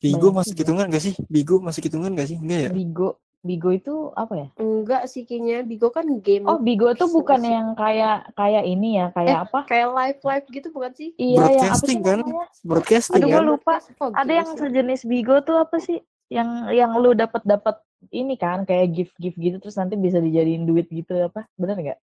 [0.00, 1.14] Bigo Banyak masuk hitungan gak sih?
[1.28, 2.40] Bigo masuk hitungan gak sih?
[2.40, 2.70] Enggak ya?
[2.72, 3.20] Bigo.
[3.42, 4.48] Bigo itu apa ya?
[4.56, 7.50] Enggak sih kayaknya Bigo kan game Oh, Bigo tuh bukan sih.
[7.50, 9.66] yang kayak kayak ini ya, kayak apa?
[9.66, 11.10] kayak live live gitu bukan sih?
[11.18, 12.18] Iya, yang apa sih Broadcasting kan?
[12.22, 12.46] namanya?
[12.62, 13.34] Broadcasting Aduh, kan?
[13.34, 13.74] gue lupa.
[13.98, 14.58] Oh, Ada yang sih.
[14.62, 15.98] sejenis Bigo tuh apa sih?
[16.30, 17.76] Yang yang lu dapat dapat
[18.14, 21.44] ini kan kayak gift gift gitu terus nanti bisa dijadiin duit gitu apa?
[21.58, 21.98] Bener nggak?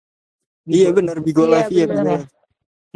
[0.67, 2.17] Iya benar Bigo Iya, Live iya benar Bigo.
[2.17, 2.27] Live.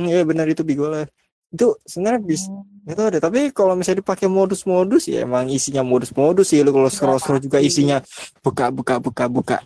[0.07, 1.11] Iya benar itu Bigo Live.
[1.51, 6.49] Itu sebenarnya bisa Hmm, itu ada tapi kalau misalnya dipakai modus-modus ya emang isinya modus-modus
[6.49, 7.69] sih lu kalau Udah scroll-scroll juga pasti.
[7.69, 7.97] isinya
[8.41, 9.57] buka buka buka buka.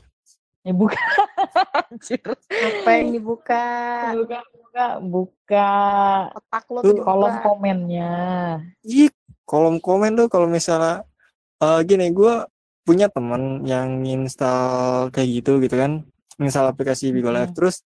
[0.61, 0.97] ya buka.
[1.93, 2.19] Anjir.
[2.49, 3.63] Apa yang dibuka?
[4.17, 5.67] buka buka buka
[6.33, 8.11] Otak lo Tuh, kolom komennya.
[8.83, 9.13] Ih,
[9.45, 11.05] kolom komen tuh kalau misalnya
[11.61, 12.49] eh gini gua
[12.83, 16.03] punya teman yang install kayak gitu gitu kan.
[16.35, 17.57] Install aplikasi Bigo Live Mm-mm.
[17.57, 17.79] terus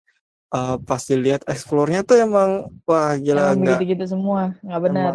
[0.49, 5.13] eh pas dilihat explore-nya tuh emang wah gila Emang enggak begitu-gitu semua, nggak benar.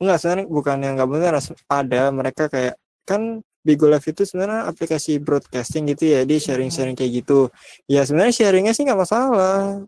[0.00, 1.32] Enggak, sebenarnya bukan yang nggak benar.
[1.66, 7.20] Ada mereka kayak kan Bigo Live itu sebenarnya aplikasi broadcasting gitu ya, dia sharing-sharing kayak
[7.20, 7.52] gitu.
[7.84, 9.84] Ya sebenarnya sharingnya sih nggak masalah.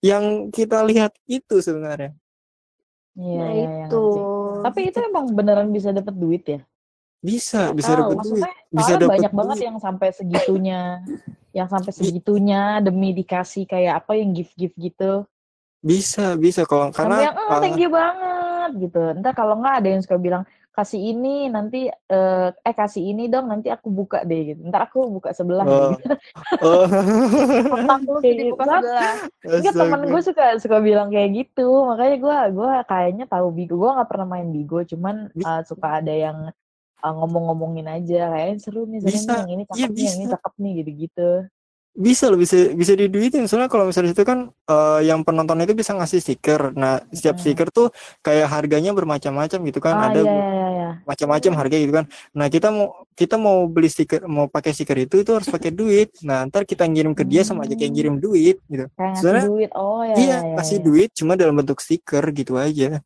[0.00, 2.14] Yang kita lihat itu sebenarnya.
[3.18, 3.98] Iya, Nah, iya, iya, itu.
[3.98, 4.20] ngerti.
[4.62, 6.60] Tapi itu emang beneran bisa dapat duit ya?
[7.20, 8.44] Bisa, Nggak bisa dapat duit.
[8.70, 9.66] Bisa dapat banyak banget duit.
[9.66, 10.80] yang sampai segitunya,
[11.50, 15.26] yang sampai segitunya demi dikasih kayak apa yang gift-gift gitu.
[15.80, 19.02] Bisa, bisa kalau karena yang, "Eh, thank uh, you banget gitu.
[19.18, 23.50] Ntar kalau nggak ada yang suka bilang kasih ini nanti eh, eh kasih ini dong
[23.50, 24.60] nanti aku buka deh gitu.
[24.70, 25.90] Ntar aku buka sebelah Oh.
[25.98, 26.14] gitu.
[26.62, 26.84] oh,
[28.06, 28.72] tuh Kayak dibuka gitu.
[28.78, 29.14] sebelah.
[29.44, 31.68] Enggak temen gue suka suka bilang kayak gitu.
[31.90, 33.74] Makanya gue gua kayaknya tahu Bigo.
[33.80, 36.38] Gue nggak pernah main Bigo, cuman eh, suka ada yang
[37.00, 39.16] eh, ngomong-ngomongin aja kayaknya seru nih, Bisa.
[39.24, 40.34] nih yang ini Iya, cakep nih, yang ini bisa.
[40.36, 41.30] cakep nih gitu-gitu.
[41.90, 45.90] bisa loh bisa bisa diduitin soalnya kalau misalnya itu kan eh, yang penonton itu bisa
[45.90, 47.42] ngasih stiker nah setiap Mm.
[47.42, 47.90] stiker tuh
[48.22, 50.88] kayak harganya bermacam-macam gitu kan Ah ada iya iya iya.
[51.02, 52.06] macam-macam harga gitu kan.
[52.30, 52.86] Nah kita mau
[53.18, 56.14] kita mau beli stiker mau pakai stiker itu itu harus pakai duit.
[56.22, 58.86] Nah ntar kita ngirim ke dia sama aja kayak ngirim duit gitu.
[58.94, 59.70] Kayak Sebenarnya duit.
[59.74, 60.14] Oh ya.
[60.14, 60.82] iya ya, ya, kasih ya.
[60.86, 63.02] duit cuma dalam bentuk stiker gitu aja.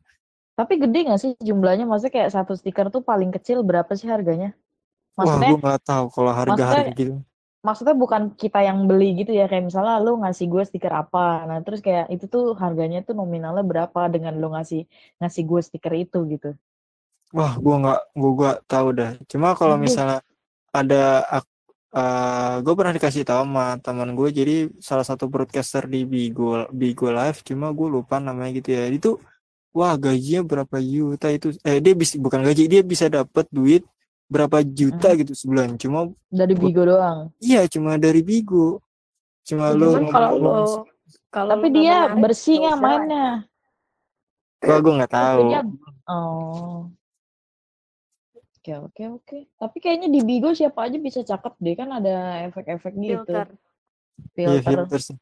[0.55, 1.83] Tapi gede nggak sih jumlahnya?
[1.83, 4.55] Maksudnya kayak satu stiker tuh paling kecil berapa sih harganya?
[5.15, 7.15] Wah Maksudnya gue nggak tahu kalau harga-harga maksudnya- gitu.
[7.65, 11.57] maksudnya bukan kita yang beli gitu ya kayak misalnya lu ngasih gue stiker apa nah
[11.65, 14.85] terus kayak itu tuh harganya tuh nominalnya berapa dengan lu ngasih
[15.17, 16.53] ngasih gue stiker itu gitu
[17.33, 19.11] Wah gue nggak gue nggak tahu dah.
[19.25, 20.21] Cuma kalau misalnya
[20.69, 21.25] ada
[22.61, 27.39] gue pernah dikasih tahu sama teman gue jadi salah satu broadcaster di Bigo Bigo Live
[27.41, 29.15] cuma gue lupa namanya gitu ya itu
[29.75, 31.51] wah gajinya berapa juta itu?
[31.61, 33.83] Eh dia bisa bukan gaji dia bisa dapat duit
[34.25, 35.19] berapa juta Hmm.
[35.19, 35.75] gitu sebulan.
[35.75, 37.29] Cuma dari Bigo doang?
[37.37, 38.79] Iya cuma dari Bigo.
[39.43, 40.51] Cuma lu Cuman kalau lo
[41.29, 42.79] kalau tapi lo dia menarik, bersih nggak nggak usah.
[42.79, 42.97] lah.
[42.97, 43.27] mainnya
[44.65, 45.41] gua gue nggak tahu.
[46.09, 46.79] oh.
[48.57, 49.37] Oke oke oke.
[49.61, 52.15] Tapi kayaknya di Bigo siapa aja bisa cakep deh kan ada
[52.49, 53.21] efek-efek gitu.
[53.21, 53.45] Filter.
[54.33, 54.89] iya filter.
[54.89, 55.17] filter sih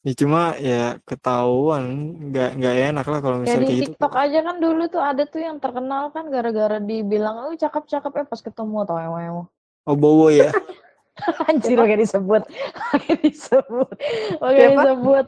[0.00, 1.84] ya cuma ya ketahuan
[2.32, 5.02] nggak nggak enak lah kalau Kayak misalnya di kayak gitu TikTok aja kan dulu tuh
[5.04, 9.44] ada tuh yang terkenal kan gara-gara dibilang, oh cakep-cakep eh pas ketemu tau emo
[9.84, 10.48] oh bowo ya
[11.52, 11.84] Anjir Siapa?
[11.84, 12.42] pakai disebut,
[12.80, 13.92] pakai disebut,
[14.40, 14.80] pakai Siapa?
[14.80, 15.26] disebut.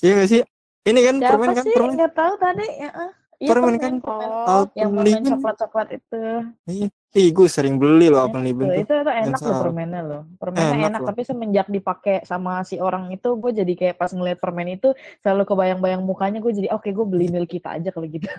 [0.00, 0.40] iya nggak sih
[0.88, 1.74] ini kan Siapa permen kan sih?
[1.76, 2.66] permen Nggak tahu tadi.
[2.80, 3.12] Ya, ah.
[3.40, 3.94] Iya, Permen permen, kan?
[4.00, 4.28] permen.
[4.48, 6.22] Oh, Yang permen coklat-coklat itu.
[6.68, 8.66] iya ih gue sering beli loh apa Enak nih tuh.
[8.70, 9.62] Itu, itu enak loh salah.
[9.66, 10.22] permennya loh.
[10.38, 11.08] Permennya Enak enak, loh.
[11.10, 15.42] tapi semenjak dipakai sama si orang itu, gue jadi kayak pas ngeliat permen itu selalu
[15.42, 18.30] kebayang-bayang mukanya, gue jadi oke gue beli milk kita aja kalau gitu.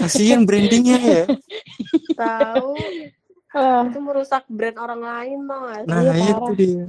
[0.00, 1.22] kasihan brandingnya ya
[2.20, 2.76] tahu
[3.56, 5.88] Ah, itu merusak brand orang lain sih?
[5.88, 6.84] nah Iya, itu dia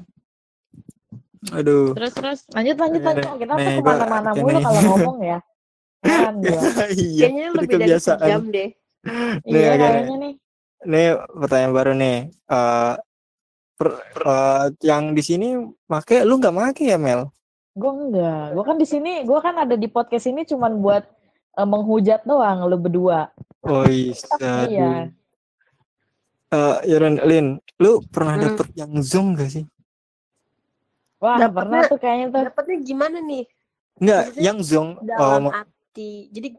[1.56, 1.96] Aduh.
[1.96, 3.24] Terus terus lanjut lanjut lanjut.
[3.24, 5.40] nih, Kita tuh nih, gua ke mana-mana mulu kalau ngomong ya.
[6.04, 6.62] Heran gua.
[6.92, 8.20] iya, Kayaknya lebih dari kebiasaan.
[8.20, 8.70] sejam deh.
[9.48, 10.34] Nih, Iya kayaknya nih.
[10.86, 12.18] Nih pertanyaan baru nih.
[12.30, 12.94] Eh
[13.78, 17.30] per- eh, yang di sini make lu nggak make ya Mel?
[17.74, 18.54] Gue enggak.
[18.54, 21.04] Gue kan di sini, gue kan ada di podcast ini cuman buat
[21.58, 23.30] eh, menghujat doang lu berdua.
[23.66, 24.14] Oh iya.
[24.70, 24.90] Iya.
[26.48, 28.44] Eh, Yoran, Lin, lu pernah Hmm.
[28.54, 29.66] dapet yang zoom gak sih?
[31.20, 32.42] Wah, Dapetnya- pernah tuh kayaknya tuh.
[32.48, 33.44] Dapatnya gimana nih?
[33.98, 34.88] Enggak, Maksudnya yang zoom.
[35.02, 36.30] Dalam Oh, arti.
[36.30, 36.50] Jadi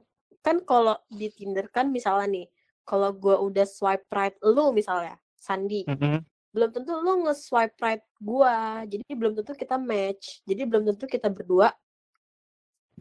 [0.42, 2.46] kan kalau di Tinder kan misalnya nih,
[2.88, 6.24] kalau gue udah swipe right lu misalnya, Sandi, Mm-mm.
[6.56, 8.80] belum tentu lu nge-swipe right gua.
[8.88, 10.40] Jadi belum tentu kita match.
[10.48, 11.68] Jadi belum tentu kita berdua.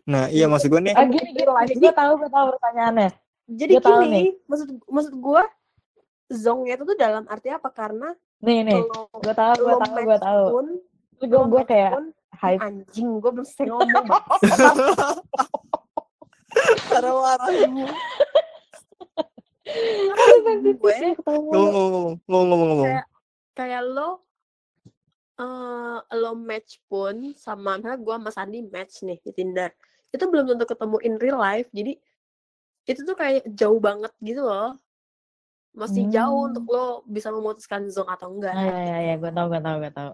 [0.04, 0.94] Nah, iya maksud gue nih.
[0.94, 3.10] Ah, gini, gini, Jadi- gue tahu, gue tahu pertanyaannya.
[3.48, 5.48] Jadi Gua gini, maksud maksud gua
[6.28, 7.72] zongnya itu tuh dalam arti apa?
[7.72, 8.12] Karena
[8.44, 8.84] Nih, nih,
[9.24, 10.44] gue tahu, gue tahu, gue tahu.
[11.26, 12.06] Gue gue kayak pun,
[12.38, 12.60] hype.
[12.62, 14.06] anjing, gue belum selesai ngomong.
[16.92, 17.50] Marah-marah
[19.68, 20.98] gue.
[21.28, 22.86] Ngomong, ngomong, ngomong, ngomong, ngomong.
[22.88, 23.06] kayak
[23.54, 24.10] kayak lo
[25.38, 29.70] eh lo match pun sama misalnya gue sama Sandi match nih di Tinder
[30.10, 31.94] itu belum tentu ketemu in real life jadi
[32.90, 34.74] itu tuh kayak jauh banget gitu loh
[35.78, 36.48] masih jauh Hmm.
[36.50, 39.94] untuk lo bisa memutuskan zong atau enggak ya, ya, ya, gue tahu, gue tahu, gue
[39.94, 40.12] tahu.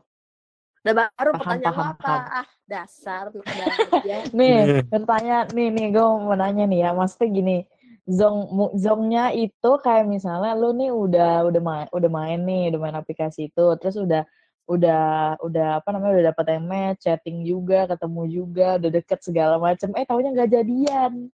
[0.83, 2.23] Nah baru Paham, pertanyaan paham, apa paham.
[2.43, 3.25] ah dasar
[4.35, 4.83] Nih, Nih.
[4.91, 7.57] bertanya, nih, nih, gue mau nanya nih ya, maksudnya gini,
[8.03, 12.79] zong, mu- zongnya itu kayak misalnya lu nih udah, udah main, udah main nih, udah
[12.79, 14.27] main aplikasi itu, terus udah,
[14.67, 15.03] udah,
[15.39, 19.89] udah apa namanya, udah dapet yang match, chatting juga, ketemu juga, udah deket segala macem,
[19.95, 21.31] eh taunya nggak jadian.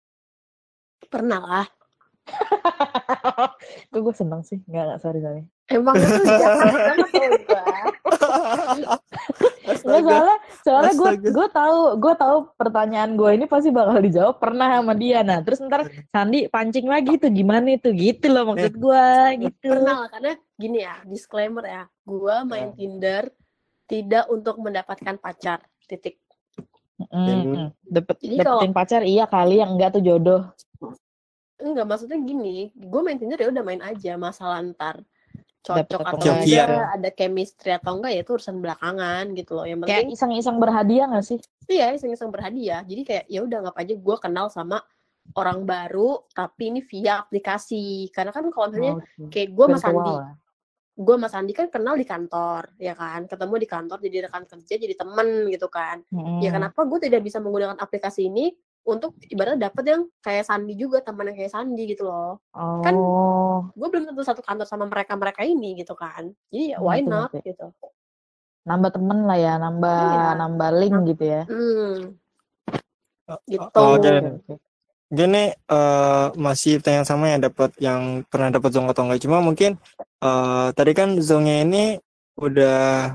[1.06, 1.66] pernah lah
[3.86, 5.42] Itu gue seneng sih, nggak, nggak, sorry, sorry.
[5.70, 6.82] emang itu jahat
[9.66, 10.06] Astaga.
[10.06, 14.94] soalnya, soalnya gue, gue tahu, gue tahu pertanyaan gue ini pasti bakal dijawab pernah sama
[14.94, 15.26] dia.
[15.26, 19.06] Nah, terus ntar Sandi pancing lagi tuh gimana itu, gitu loh maksud gue,
[19.42, 19.74] gitu.
[19.74, 23.28] pernah lah karena gini ya disclaimer ya gua main Tinder
[23.90, 26.22] tidak untuk mendapatkan pacar titik.
[26.96, 30.42] Mm, dapet, Jadi dapetin pacar iya kali yang enggak tuh jodoh.
[31.56, 35.00] enggak maksudnya gini gue main Tinder ya udah main aja masalah ntar
[35.66, 36.74] cocok atau enggak gitu.
[36.78, 41.06] ada chemistry atau enggak ya itu urusan belakangan gitu loh yang Kayak penting iseng-iseng berhadiah
[41.10, 41.38] gak sih?
[41.66, 44.78] iya iseng-iseng berhadiah jadi kayak ya udah nggak aja gue kenal sama
[45.34, 49.26] orang baru tapi ini via aplikasi karena kan kalau misalnya Oke.
[49.34, 50.34] kayak gue Sandi lah.
[50.94, 54.74] gue sama Sandi kan kenal di kantor ya kan ketemu di kantor jadi rekan kerja
[54.78, 56.46] jadi temen gitu kan Mm-mm.
[56.46, 58.54] ya kenapa gue tidak bisa menggunakan aplikasi ini
[58.86, 62.94] untuk ibaratnya dapet yang kayak Sandi juga teman yang kayak Sandi gitu loh Oh, kan
[63.74, 67.34] gue belum tentu satu kantor sama mereka mereka ini gitu kan jadi ya why not
[67.34, 67.50] ngerti.
[67.50, 67.74] gitu
[68.66, 70.30] nambah temen lah ya, nambah Iya.
[70.42, 71.42] nambah link gitu ya.
[71.46, 72.18] hmm
[73.46, 74.54] gitu Oh, oke.
[75.06, 79.22] Gini eh masih pertanyaan sama yang dapat yang pernah dapat zong atau enggak.
[79.22, 79.78] Cuma mungkin
[80.18, 81.84] eh tadi kan zongnya ini
[82.38, 83.14] udah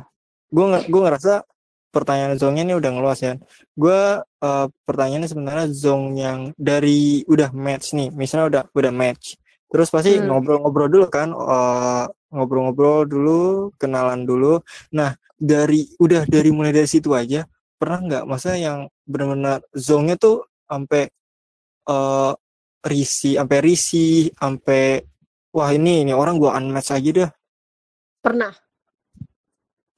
[0.52, 1.44] gue gue ngerasa
[1.92, 3.34] pertanyaan zongnya ini udah ngeluas ya.
[3.76, 9.36] Gue eh, pertanyaannya sebenarnya zong yang dari udah match nih, misalnya udah udah match.
[9.72, 10.28] Terus pasti Hmm.
[10.32, 13.42] ngobrol-ngobrol dulu kan, eh, ngobrol-ngobrol dulu,
[13.78, 14.60] kenalan dulu.
[14.96, 17.44] Nah, dari udah dari mulai dari situ aja
[17.82, 21.10] pernah nggak masa yang benar-benar zongnya tuh sampai
[21.90, 22.34] eh
[22.86, 25.02] risih, sampai risih, sampai
[25.54, 27.32] wah ini ini orang gua unmatch aja dah.
[28.22, 28.54] pernah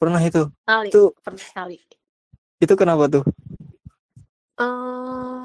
[0.04, 0.44] Pernah itu.
[0.62, 1.78] kali Itu pernah kali
[2.60, 3.24] itu kenapa tuh?
[4.54, 5.44] eh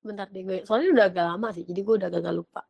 [0.00, 2.62] bentar deh gue soalnya udah agak lama sih jadi gue udah agak lupa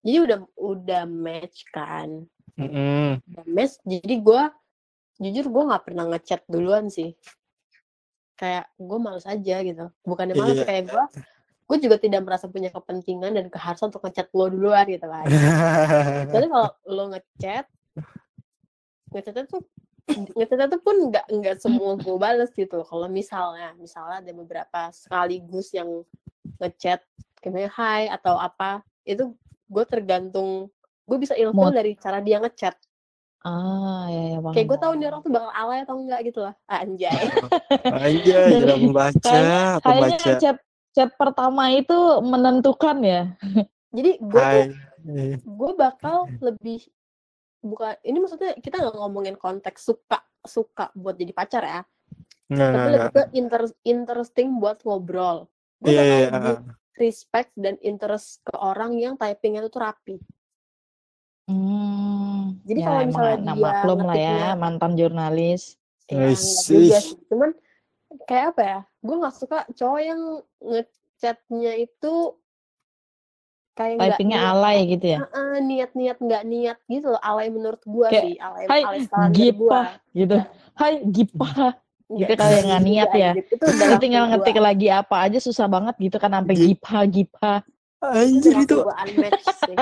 [0.00, 3.18] jadi udah udah match kan Mm-mm.
[3.18, 4.42] udah match jadi gue
[5.18, 7.16] jujur gue nggak pernah ngechat duluan sih
[8.34, 10.64] kayak gue males aja gitu bukannya males Iya.
[10.64, 11.04] kayak gue
[11.64, 15.24] gue juga tidak merasa punya kepentingan dan keharusan untuk ngechat lo duluan gitu kan
[16.30, 17.64] Soalnya kalau lo ngechat
[19.10, 19.62] ngechatnya tuh
[20.06, 25.72] ngechatnya tuh pun nggak nggak semua gue bales gitu kalau misalnya misalnya ada beberapa sekaligus
[25.72, 26.04] yang
[26.60, 27.00] ngechat
[27.40, 29.32] kayak hai atau apa itu
[29.64, 30.68] gue tergantung
[31.04, 32.76] gue bisa ilmu dari cara dia ngechat
[33.44, 34.54] Ah, ya, ya, paham.
[34.56, 37.12] kayak gue tahu nih orang tuh bakal alay atau enggak gitu lah anjay
[38.08, 39.84] Aja dalam membaca, Kayaknya
[40.16, 40.32] pembaca.
[40.40, 40.56] chat
[40.96, 41.92] chat pertama itu
[42.24, 43.22] menentukan ya.
[43.92, 44.64] jadi gue tuh
[45.44, 46.88] gue bakal lebih
[47.64, 51.80] bukan ini maksudnya kita nggak ngomongin konteks suka suka buat jadi pacar ya.
[52.52, 53.12] Enggak, tapi enggak, lebih enggak.
[53.16, 55.48] ke inter- interesting buat ngobrol.
[55.80, 56.76] Gue Iya, bakal iya, lebih ah.
[57.00, 60.16] respect dan interest ke orang yang typingnya itu tuh rapi.
[61.44, 65.76] Hmm, Jadi ya kalau misalnya nah, dia maklum lah ya mantan jurnalis.
[66.08, 67.16] ya juga sih.
[67.32, 67.50] Cuman
[68.28, 68.80] kayak apa ya?
[69.00, 70.20] Gue nggak suka cowok yang
[70.60, 72.12] ngechatnya itu
[73.74, 75.18] kayak nggak Typingnya niat alay gitu ya.
[75.26, 79.28] Heeh, niat-niat nggak niat gitu loh alay menurut gue Kayak, sih alay Hai alay standar
[79.28, 79.80] gue Gipa
[80.14, 80.36] gitu.
[80.74, 81.50] Hai Gipa.
[82.04, 83.30] Gitu kalau yang nggak niat ya.
[83.32, 83.44] anjir.
[83.50, 86.98] itu udah tinggal gua- ngetik lagi apa aja susah banget gitu kan sampai Gi- Gipa
[87.04, 87.52] Gipa.
[88.04, 89.76] Anjir itu unmatch sih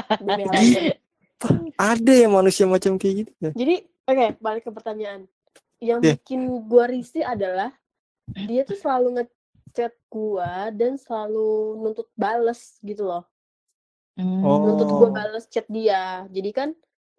[1.74, 3.50] ada ya manusia macam kayak gitu ya.
[3.50, 3.74] Jadi,
[4.06, 5.26] oke, balik ke pertanyaan.
[5.82, 6.12] Yang Iya.
[6.16, 6.40] bikin
[6.70, 7.74] gua risih adalah
[8.46, 13.26] dia tuh selalu ngechat gua dan selalu nuntut bales gitu loh.
[14.18, 14.44] Hmm.
[14.44, 14.60] Oh.
[14.68, 16.28] Nuntut gua bales chat dia.
[16.28, 16.70] Jadi kan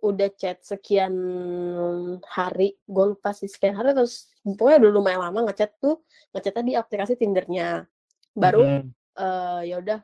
[0.03, 1.15] udah chat sekian
[2.27, 6.03] hari, gua lupa sih sekian hari terus pokoknya udah lumayan lama ngechat tuh
[6.35, 7.87] ngechatnya di aplikasi Tindernya.
[8.35, 8.89] Baru Hmm.
[9.13, 9.99] eh ya udah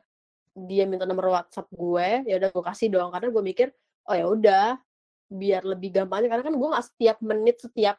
[0.54, 3.68] dia minta nomor WhatsApp gue, ya udah gue kasih dong karena gue mikir
[4.10, 4.66] oh ya udah
[5.30, 7.96] biar lebih gampang aja karena kan gue nggak setiap menit setiap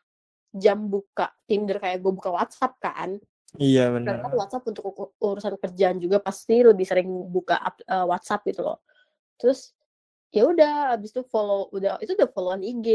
[0.52, 3.16] jam buka Tinder kayak gue buka WhatsApp kan.
[3.60, 4.36] Iya Karena benar.
[4.38, 4.84] WhatsApp untuk
[5.20, 8.80] urusan kerjaan juga pasti lebih sering buka ap- eh, WhatsApp gitu loh.
[9.36, 9.76] Terus
[10.32, 12.88] ya udah abis itu follow udah itu udah followan IG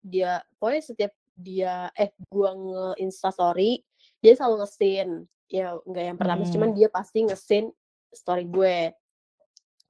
[0.00, 3.84] dia pokoknya setiap dia eh gua nge Insta story
[4.24, 5.08] dia selalu ngesin
[5.52, 6.52] ya nggak yang pertama Hmm.
[6.56, 7.68] cuman dia pasti ngesin
[8.08, 8.96] story gue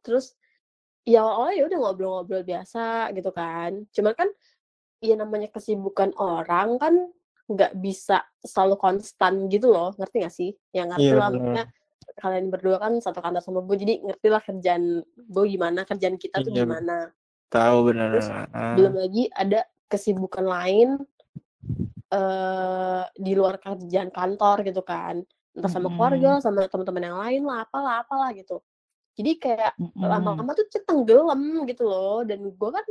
[0.03, 0.35] terus
[1.07, 4.29] ya awalnya ya udah ngobrol-ngobrol biasa gitu kan cuman kan
[4.99, 6.95] ya namanya kesibukan orang kan
[7.49, 10.51] nggak bisa selalu konstan gitu loh ngerti gak sih?
[10.77, 11.65] Yang ngerti Iya lah maksudnya
[12.19, 16.41] kalian berdua kan satu kantor sama gue jadi ngerti lah kerjaan gue gimana kerjaan kita
[16.45, 17.09] tuh Iya, gimana.
[17.49, 18.09] Tahu benar.
[18.13, 18.77] Terus, Ah.
[18.77, 20.89] belum lagi ada kesibukan lain
[22.09, 25.21] eh di luar kerjaan kantor gitu kan.
[25.53, 28.63] Entah sama keluarga sama teman-teman yang lain lah apalah apalah gitu.
[29.19, 32.87] Jadi kayak lama-lama tuh chat tenggelam gitu loh dan gue kan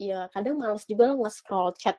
[0.00, 1.96] ya kadang males juga lah nge-scroll chat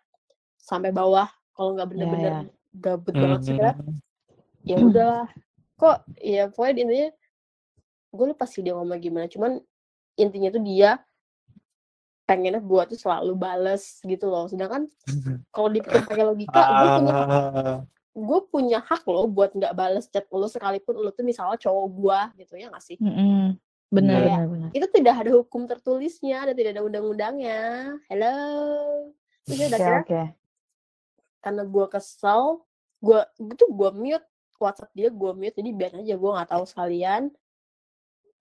[0.59, 2.33] sampai bawah kalau nggak bener-bener
[2.73, 3.97] gabut banget sih karena Hmm.
[4.61, 5.15] ya udah
[5.75, 7.09] kok ya pokoknya intinya
[8.11, 9.57] gue lupa sih dia ngomong gimana cuman
[10.15, 11.01] intinya tuh dia
[12.23, 14.87] pengennya gue tuh selalu bales gitu loh sedangkan
[15.49, 17.77] kalau dipikir pakai logika gue punya Ah,
[18.11, 22.19] gue punya hak loh buat nggak bales chat lo sekalipun lo tuh misalnya cowok gue
[22.39, 23.55] gitu ya nggak sih Mm-mm.
[23.91, 24.69] Benar, Kayak- benar, benar.
[24.71, 27.59] itu tidak ada hukum tertulisnya dan tidak ada undang-undangnya
[28.07, 28.37] hello
[29.43, 30.21] terus ya udah akhirnya oke.
[31.41, 32.61] Karena gue kesel
[33.01, 34.27] gue itu gue mute
[34.61, 37.33] WhatsApp dia gue mute jadi biar aja gue nggak tahu sekalian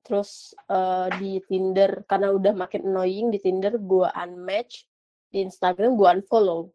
[0.00, 4.84] terus eh, di Tinder karena udah makin annoying di Tinder gue unmatch
[5.32, 6.68] di Instagram gue unfollow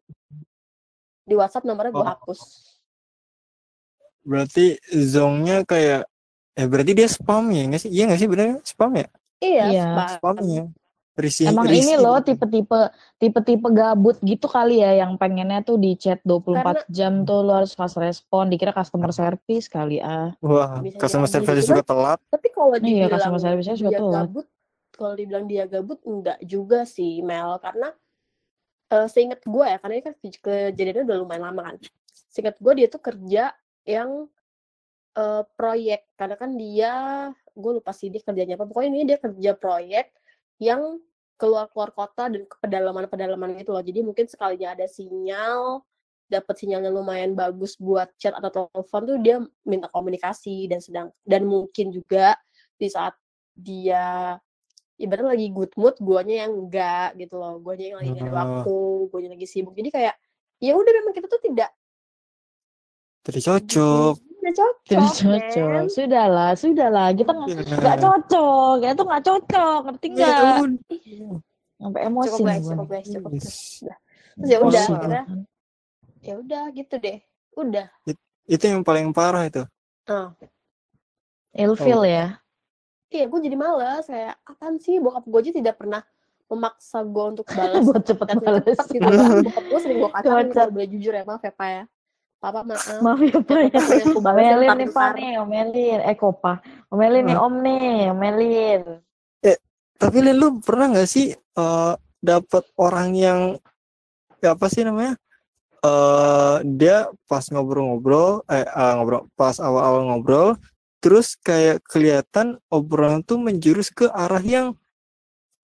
[1.26, 2.10] di WhatsApp nomornya gue Oh.
[2.10, 2.42] hapus
[4.26, 6.10] berarti zongnya kayak
[6.56, 7.92] eh berarti dia spam ya nggak sih?
[7.94, 9.08] Iya nggak sih benar spam ya?
[9.44, 9.86] iya Iya.
[9.86, 10.08] spam.
[10.18, 10.64] Spamnya.
[11.16, 12.36] Risih, Emang risih ini loh gitu.
[12.36, 12.80] tipe-tipe
[13.16, 17.72] tipe-tipe gabut gitu kali ya yang pengennya tuh di chat 24 jam tuh lo harus
[17.72, 20.36] fast respon dikira customer service kali ah.
[20.38, 21.36] Wah, Bisa customer jadi.
[21.40, 22.20] service Cuman- juga telat.
[22.28, 24.24] tapi kalau Iya, dibilang customer service-nya juga dia telat.
[24.28, 24.46] gabut
[24.92, 27.90] kalau dibilang dia gabut enggak juga sih Mel karena
[28.86, 31.76] eh seingat gue ya karena ini kan kejadiannya udah lumayan lama kan
[32.30, 34.28] seingat gue dia tuh kerja yang
[35.14, 36.92] eh, proyek karena kan dia
[37.50, 40.12] gue lupa sih dia kerjanya apa pokoknya ini dia kerja proyek
[40.62, 41.00] yang
[41.36, 45.84] keluar keluar kota dan ke pedalaman pedalaman gitu loh jadi mungkin sekalinya ada sinyal
[46.26, 49.38] dapat sinyalnya lumayan bagus buat chat atau telepon tuh dia
[49.68, 52.40] minta komunikasi dan sedang dan mungkin juga
[52.80, 53.14] di saat
[53.54, 54.40] dia
[54.96, 58.40] ibaratnya lagi good mood guanya yang enggak gitu loh guanya yang lagi nggak ada Oh.
[58.40, 58.76] waktu
[59.12, 60.16] guanya lagi sibuk jadi kayak
[60.64, 61.72] ya udah memang kita tuh tidak
[63.26, 64.16] Jadi cocok.
[64.46, 65.68] Tidak cocok Tidak cocok.
[65.68, 65.86] men.
[65.90, 67.08] Sudahlah, sudahlah.
[67.12, 67.76] Kita nggak Iya.
[67.76, 68.74] nggak cocok.
[68.78, 70.58] Kita tuh nggak cocok, ngerti Ya nggak?
[71.76, 73.50] Sampai emosi cukup guys cukup guys cukup terus
[74.46, 74.86] ya udah
[76.22, 77.20] ya udah gitu deh
[77.54, 77.88] udah
[78.46, 79.64] Itu yang paling parah itu.
[80.06, 80.32] ah
[81.52, 82.04] Ilfil Oh.
[82.04, 82.40] ya.
[83.08, 86.04] iya gue jadi males kayak apaan sih bokap gue aja tidak pernah
[86.46, 88.78] memaksa gue untuk balas Buat cepet balas.
[88.86, 89.08] gitu
[89.42, 91.84] bokap gue sering gue kalau boleh jujur ya maaf ya pak ya
[92.46, 93.80] papa maaf Maaf ya Pak ya.
[94.14, 96.00] Aku Omelin nih Pak nih, omelin.
[96.06, 96.62] Eh Kopa.
[96.94, 98.82] Omelin nih Om nih, omelin.
[99.96, 103.40] Tapi Lin, lu pernah nggak sih eh dapat orang yang
[104.44, 105.16] ya apa sih namanya?
[105.86, 110.50] eh dia pas ngobrol-ngobrol, eh ah, ngobrol pas awal-awal ngobrol,
[110.98, 114.74] terus kayak kelihatan obrolan tuh menjurus ke arah yang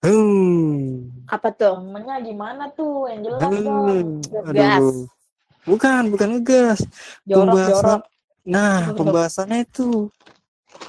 [0.05, 3.09] hmm, apa tuh Temennya gimana tuh?
[3.09, 3.85] Yang jelas dong.
[3.89, 4.77] hmm, Ngegas.
[4.77, 4.97] aduh,
[5.63, 6.79] bukan bukan ngegas,
[7.23, 8.01] Jorok, pembahasan, jorok.
[8.41, 8.97] nah Jorok.
[8.97, 9.89] pembahasannya itu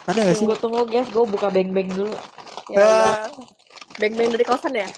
[0.06, 0.46] ada nggak sih?
[0.48, 1.08] Tunggu, tunggu guys.
[1.12, 2.14] Gue buka beng-beng dulu.
[2.72, 2.80] ya.
[2.80, 3.28] Ah,
[4.00, 4.88] beng-beng dari kosan ya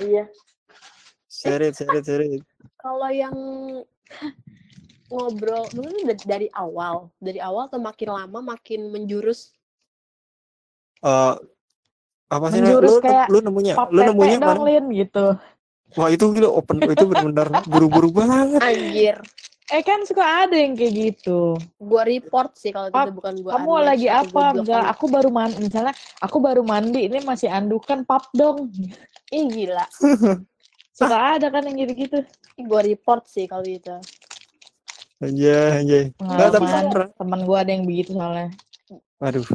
[0.00, 0.24] Iya.
[1.30, 2.42] share it, share it, share it.
[2.80, 3.36] kalau yang
[5.06, 9.52] ngobrol mungkin da- dari awal dari awal atau makin lama makin menjurus
[11.02, 11.34] Eh,
[12.30, 15.26] apa sih Menjurus lu, kayak lu nemunya lu nemunya dong, mana Lin, gitu.
[15.96, 19.16] Wah itu gila open itu benar-benar buru-buru banget anjir
[19.72, 21.56] Eh kan suka ada yang kayak gitu.
[21.80, 24.42] gua report sih kalau Pap, itu bukan gua Kamu unmatch lagi apa?
[24.52, 24.84] on.
[24.84, 28.68] aku baru mandi, misalnya aku baru mandi, ini masih andukan pap dong.
[29.32, 29.88] ih gila
[30.98, 32.20] Suka ada kan yang gitu-gitu.
[32.68, 33.96] Gua report sih kalau itu
[35.24, 36.66] aja aja Nggak, tapi
[37.16, 38.52] teman gua ada yang begitu soalnya.
[39.24, 39.48] aduh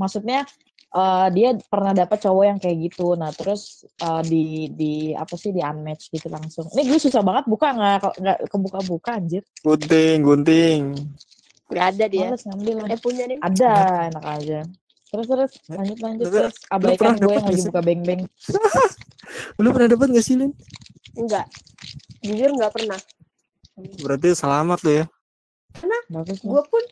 [0.00, 0.48] Maksudnya
[0.88, 3.12] eh, dia pernah dapat cowok yang kayak gitu.
[3.14, 6.68] Nah, terus eh, di di apa sih di unmatch gitu langsung.
[6.72, 9.42] Ini gue susah banget buka nggak nggak kebuka-buka anjir.
[9.60, 10.80] gunting gunting
[11.68, 12.76] nggak ada dia Males ngambil.
[12.88, 13.72] eh punya nih Ada
[14.08, 14.60] enak aja.
[15.08, 17.68] Terus terus lanjut lanjut terus abaikan pernah gue yang lagi nggak sih?
[17.68, 18.22] buka beng-beng.
[19.60, 20.52] lu pernah dapat gak sih Lin
[21.12, 21.46] enggak
[22.24, 23.00] jujur nggak pernah
[24.00, 25.04] berarti selamat lo ya
[25.84, 26.02] nih.
[26.42, 26.84] gua pun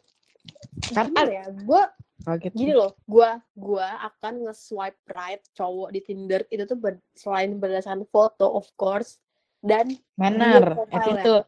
[0.92, 1.82] Kan gimana ya gua
[2.26, 2.52] kaget.
[2.52, 8.02] gini loh gua gua akan nge-swipe right cowok di Tinder itu tuh ber- selain berdasarkan
[8.10, 9.22] foto of course
[9.62, 11.46] dan Manner, profile attitude.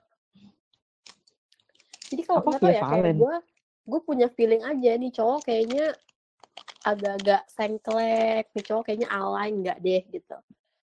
[2.14, 3.36] jadi kalau nggak tahu ya kayak gua
[3.88, 5.96] gue punya feeling aja nih cowok kayaknya
[6.84, 10.36] agak-agak sengklek nih cowok kayaknya alay nggak deh gitu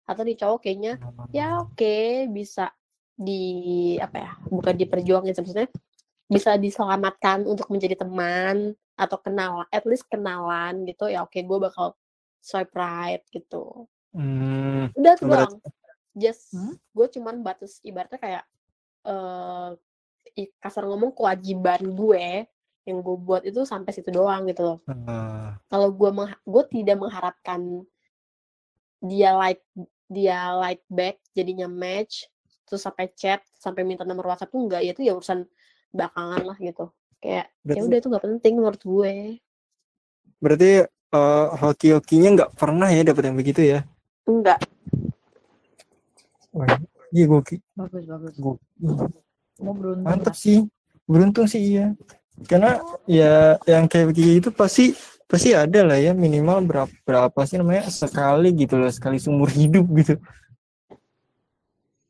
[0.06, 0.93] atau nih cowok kayaknya
[1.30, 2.74] ya oke bisa
[3.16, 5.70] di apa ya bukan diperjuangin maksudnya
[6.26, 11.96] bisa diselamatkan untuk menjadi teman atau kenal at least kenalan gitu ya oke gue bakal
[12.39, 13.88] swipe right gitu.
[14.16, 15.54] Hmm, udah tuh doang.
[16.16, 16.80] Just Hmm?
[16.96, 18.43] gue cuman batas ibaratnya kayak
[20.36, 22.48] i- kasar ngomong kewajiban gue
[22.86, 24.80] yang gue buat itu sampai situ doang gitu loh.
[24.88, 26.10] Eh, kalau gue
[26.46, 27.84] gue tidak mengharapkan
[29.04, 29.62] dia like
[30.08, 32.30] dia like back jadinya match
[32.66, 35.46] terus sampai chat sampai minta nomor WhatsApp tuh enggak ya itu ya urusan
[35.93, 36.89] belakangan lah gitu
[37.20, 39.11] kayak ya Berarti- udah itu nggak penting menurut gue
[40.38, 43.80] berarti eh, hoki-hokinya nggak pernah ya dapat yang begitu ya
[44.24, 44.59] enggak
[46.51, 46.72] Wah,
[47.09, 47.41] iya gue
[47.76, 48.34] Bagus bagus.
[48.34, 48.53] gue
[49.55, 50.03] beruntung.
[50.03, 50.38] mantap lah.
[50.38, 50.63] sih
[51.03, 51.86] beruntung sih iya
[52.45, 54.91] karena ya yang kayak begitu pasti
[55.26, 59.84] pasti ada lah ya minimal berapa berapa sih namanya sekali gitu loh sekali seumur hidup
[59.93, 60.16] gitu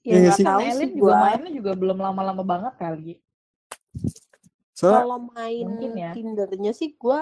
[0.01, 0.45] ya Iya nggak sih.
[0.45, 3.13] tahu sih Elin juga mainnya juga belum lama-lama banget kali.
[4.75, 6.11] Soalnya kalau main Mungkin ya.
[6.11, 7.19] Tindernya sih gue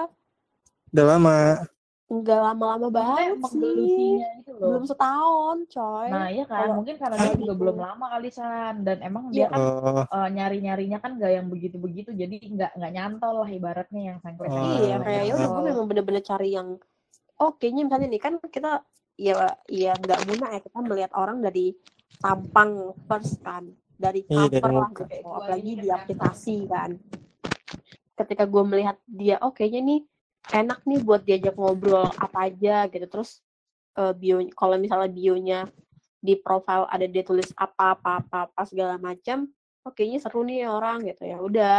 [0.90, 1.38] udah lama.
[2.04, 3.40] Nggak lama-lama banget sih.
[3.40, 4.68] menggelutinya itu loh.
[4.68, 6.08] belum setahun coy.
[6.10, 8.74] Nah iya kan, Kalau- mungkin karena Kan- dia juga belum lama kali San.
[8.82, 9.48] Dan emang dia Iya.
[9.48, 10.04] kan oh.
[10.04, 12.10] eh, nyari-nyarinya kan gak yang begitu-begitu.
[12.12, 15.86] Jadi nggak nggak nyantol lah ibaratnya yang sengklek Oh, iya kayak ya udah gue memang
[15.88, 16.68] bener-bener cari yang
[17.34, 18.72] oh kayaknya misalnya nih kan kita
[19.16, 19.34] ya
[19.66, 21.72] ya nggak guna ya kita melihat orang dari
[22.16, 22.70] tampang
[23.06, 23.64] first kan.
[23.94, 25.04] Dari Iya, dari cover lah muka.
[25.08, 26.90] gitu apalagi di aplikasi kan
[28.14, 30.00] ketika gue melihat dia oh kayaknya nih
[30.52, 33.06] enak nih buat diajak ngobrol apa aja gitu.
[33.10, 33.40] Terus
[33.98, 35.60] eh, bio kalau misalnya bionya
[36.24, 39.44] di profile ada dia tulis apa apa apa, apa segala macam
[39.84, 41.22] oh kayaknya seru nih orang gitu.
[41.28, 41.76] Ya udah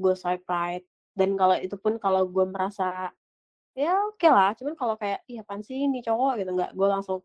[0.00, 0.84] gue swipe right.
[1.16, 3.12] Dan kalau itu pun kalau gue merasa
[3.76, 4.52] ya oke lah.
[4.56, 6.40] Cuman kalau kayak iya apaan sih ini cowok?
[6.40, 6.72] Gitu nggak.
[6.76, 7.20] Gue langsung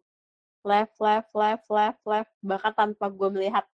[0.63, 2.31] left left left left left.
[2.43, 3.65] Bahkan tanpa gue melihat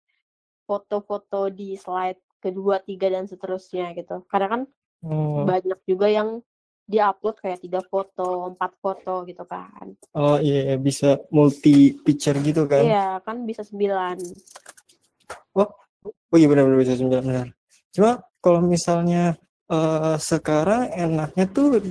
[0.67, 4.25] foto-foto di slide kedua tiga dan seterusnya gitu.
[4.31, 4.63] Karena kan
[5.05, 6.41] oh, banyak juga yang
[6.87, 9.99] dia upload kayak tiga foto empat foto gitu kan.
[10.15, 12.83] Oh iya iya, bisa multi picture gitu kan?
[12.87, 14.17] Iya kan bisa sembilan.
[15.59, 17.49] Oh iya benar-benar bisa sembilan benar.
[17.91, 19.35] Cuma kalau misalnya
[19.67, 21.83] eh, sekarang enaknya tuh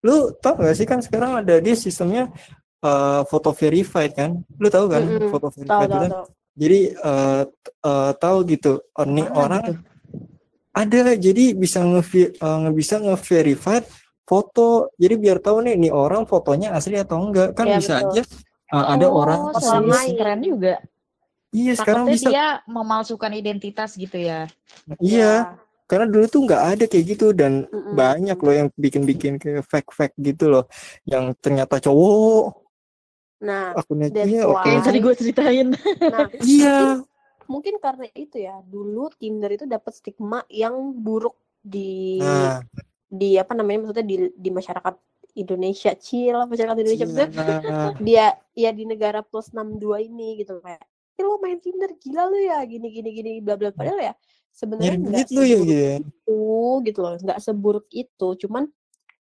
[0.00, 2.32] lu tau gak sih kan sekarang ada di sistemnya
[2.80, 4.40] eh, foto verified kan?
[4.56, 5.28] Lu tahu kan Mm-mm.
[5.28, 9.62] foto tahu verified tahu itu tahu jadi eh, t- eh, tahu gitu oh, Mana orang
[9.70, 9.80] gitu?
[10.74, 13.86] ada jadi bisa nge nggak bisa nge-verified
[14.28, 18.10] foto jadi biar tahu nih nih orang fotonya asli atau enggak kan Iya, bisa betul.
[18.12, 18.22] aja
[18.76, 19.64] uh, ada Oh, orang serius?
[19.64, 20.14] Selamain.
[20.14, 20.74] keren juga.
[21.48, 24.44] iya sekarang Takutnya bisa dia memalsukan identitas gitu ya.
[25.00, 25.56] iya
[25.88, 27.96] karena dulu tuh nggak ada kayak gitu dan Mm-mm.
[27.96, 30.64] banyak loh yang bikin-bikin kayak fake-fake gitu loh
[31.08, 32.67] yang ternyata cowok
[33.38, 34.58] nah akunnya That's iya why.
[34.58, 35.68] oke yang tadi gue ceritain.
[36.10, 36.26] nah
[36.58, 36.98] iya
[37.48, 42.60] mungkin karena itu ya dulu Tinder itu dapat stigma yang buruk di nah
[43.08, 44.94] di apa namanya maksudnya di di masyarakat
[45.40, 47.80] Indonesia cil masyarakat Indonesia maksudnya iya.
[48.06, 50.84] dia ya di negara plus 62 ini gitu kayak
[51.16, 54.14] "Ih, lo main Tinder gila lu ya gini gini gini bla bla padahal ya
[54.52, 55.94] sebenarnya nggak duit lu ya gitu ya.
[56.04, 56.40] itu
[56.84, 58.68] gitu loh nggak seburuk itu cuman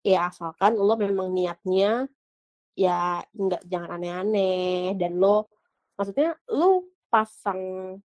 [0.04, 2.06] ya asalkan lo memang niatnya
[2.72, 5.48] ya nggak jangan aneh-aneh dan lo
[5.96, 7.96] maksudnya lo pasang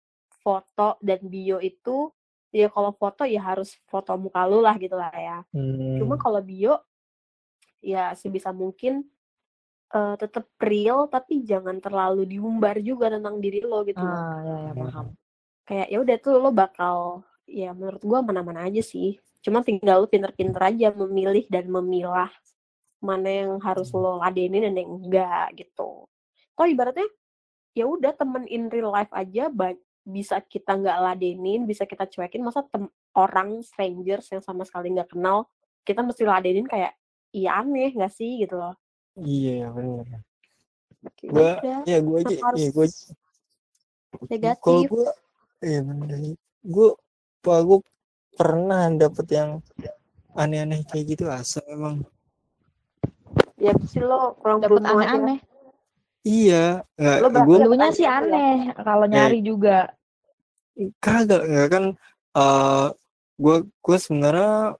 [0.43, 2.11] foto dan bio itu
[2.51, 5.99] ya kalau foto ya harus foto muka lu lah gitu lah ya Hmm.
[5.99, 6.80] cuma kalau bio
[7.84, 9.07] ya sebisa mungkin
[9.95, 14.03] eh, tetap real tapi jangan terlalu diumbar juga tentang diri lo gitu.
[14.03, 15.05] Ah, ya, ya, paham.
[15.68, 20.07] kayak ya udah tuh lo bakal ya menurut gua mana-mana aja sih cuma tinggal lo
[20.11, 22.28] pinter-pinter aja memilih dan memilah
[22.98, 26.10] mana yang harus lo ladenin dan yang enggak gitu.
[26.58, 27.06] Toh ibaratnya
[27.78, 29.54] ya udah temen in real life aja
[30.08, 35.14] bisa kita nggak ladenin bisa kita cuekin masa tem- orang strangers yang sama sekali nggak
[35.14, 35.45] kenal
[35.84, 36.95] kita mesti ladenin kayak
[37.32, 38.43] iya aneh nggak sih?
[38.43, 38.76] gitu loh.
[39.18, 40.06] Iya benar.
[41.18, 42.88] Kayak Gua udah, ya gue aja harus ya gue
[44.60, 44.88] kalau negatif.
[44.91, 45.08] gue
[45.64, 46.18] iya benar.
[46.66, 46.89] Gue
[47.45, 47.80] gue
[48.38, 49.50] pernah dapet yang
[50.38, 52.06] aneh-aneh kayak gitu asal emang
[53.58, 55.39] ya pasti lo kurang aja aneh-aneh.
[56.24, 58.41] iya nggak Lo gue dapet Dulunya sih aneh-aneh ya?
[58.70, 59.78] aneh kalau nyari juga.
[61.01, 61.84] kagak nggak kan
[62.38, 62.88] eh
[63.36, 64.78] gue gue sebenarnya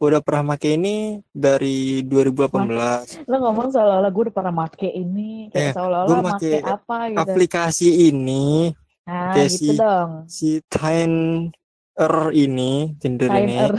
[0.00, 5.72] udah pernah make ini dari 2018 Lo ngomong seolah-olah gue udah pernah make ini, Eh,
[5.72, 7.20] kayak seolah-olah gua make make apa gitu.
[7.20, 8.72] aplikasi ini
[9.04, 10.10] Nah, kayak gitu si- dong.
[10.28, 13.72] si Tinder ini Tinder ini Timer.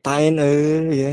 [0.00, 0.56] Tinder
[0.90, 1.12] ya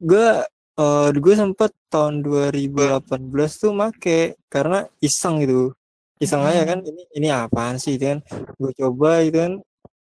[0.00, 0.28] gue
[0.74, 5.70] eh gue sempet tahun 2018 tuh make karena iseng gitu.
[6.18, 8.18] Iseng aja kan ini ini apaan sih gitu kan.
[8.58, 9.52] Gue coba gitu kan.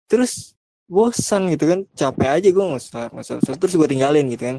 [0.10, 0.58] Terus
[0.90, 1.80] bosan gitu kan.
[1.94, 3.60] Capek aja gue nggak usah nggak usah nggak usah.
[3.62, 4.58] terus gue tinggalin gitu kan.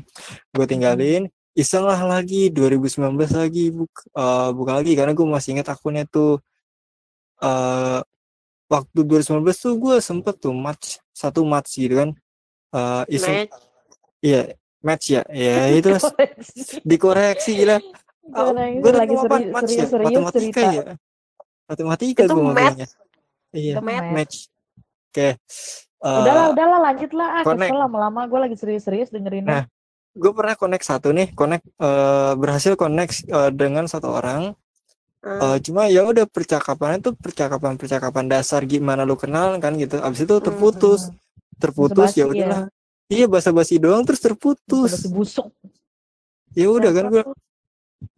[0.54, 1.22] Gue tinggalin
[1.58, 2.50] iseng lah lagi.
[2.54, 4.92] 2019 lagi buka, eh, buka lagi.
[4.94, 6.38] Karena gue masih ingat akunnya tuh
[7.42, 8.00] eh
[8.70, 12.10] waktu 2019 tuh gue sempet tuh match satu match gitu kan.
[12.74, 13.54] Eh iseng match.
[14.22, 14.42] iya
[14.84, 16.78] match ya ya itu Koreksi.
[16.84, 20.68] dikoreksi gila ini gue lagi seri- serius-serius matematika cerita.
[20.70, 20.82] ya
[21.64, 22.54] matematika Itu gue match.
[22.54, 22.86] makanya
[23.50, 24.12] iya match.
[24.12, 24.36] match
[25.10, 25.28] oke
[26.04, 27.40] Eh, Udahlah, udahlah lanjut lah.
[27.40, 29.48] Ah, kesel lama-lama gue lagi serius-serius dengerin.
[29.48, 29.64] Nah,
[30.12, 34.52] gue pernah connect satu nih connect eh, berhasil connect eh, dengan satu orang
[35.24, 40.28] Eh, cuma ya udah percakapannya tuh percakapan percakapan dasar gimana lu kenal kan gitu abis
[40.28, 41.08] itu terputus
[41.56, 42.44] terputus ya ya.
[42.44, 42.60] udahlah
[43.06, 45.48] iya basa-basi doang terus terputus Masih busuk.
[46.52, 47.22] ya udah kan gue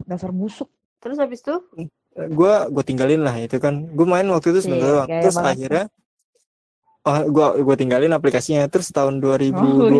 [0.02, 0.68] Dasar busuk.
[0.98, 1.54] terus habis itu
[2.16, 5.52] gue gue tinggalin lah itu kan gue main waktu itu sebentar Iya, doang terus banget.
[5.52, 5.84] akhirnya
[7.02, 9.54] oh gue gue tinggalin aplikasinya terus tahun 2020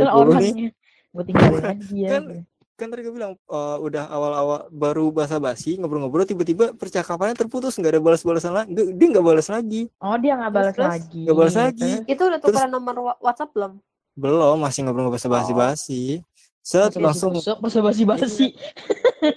[0.06, 0.72] Oh, nih.
[1.08, 2.08] Gue tinggalin aja.
[2.12, 2.44] Kan-
[2.76, 8.00] kan tadi gue bilang eh, udah awal-awal baru basa-basi ngobrol-ngobrol tiba-tiba percakapannya terputus nggak ada
[8.02, 11.24] balas-balasan lagi dia nggak balas lagi Oh, dia nggak balas lagi.
[11.24, 13.80] nggak balas lagi itu udah tukeran nomor WhatsApp belum
[14.16, 16.24] belum masih ngobrol bahasa basi-basi.
[16.58, 18.46] Set masih langsung busuk, masa basi-basi.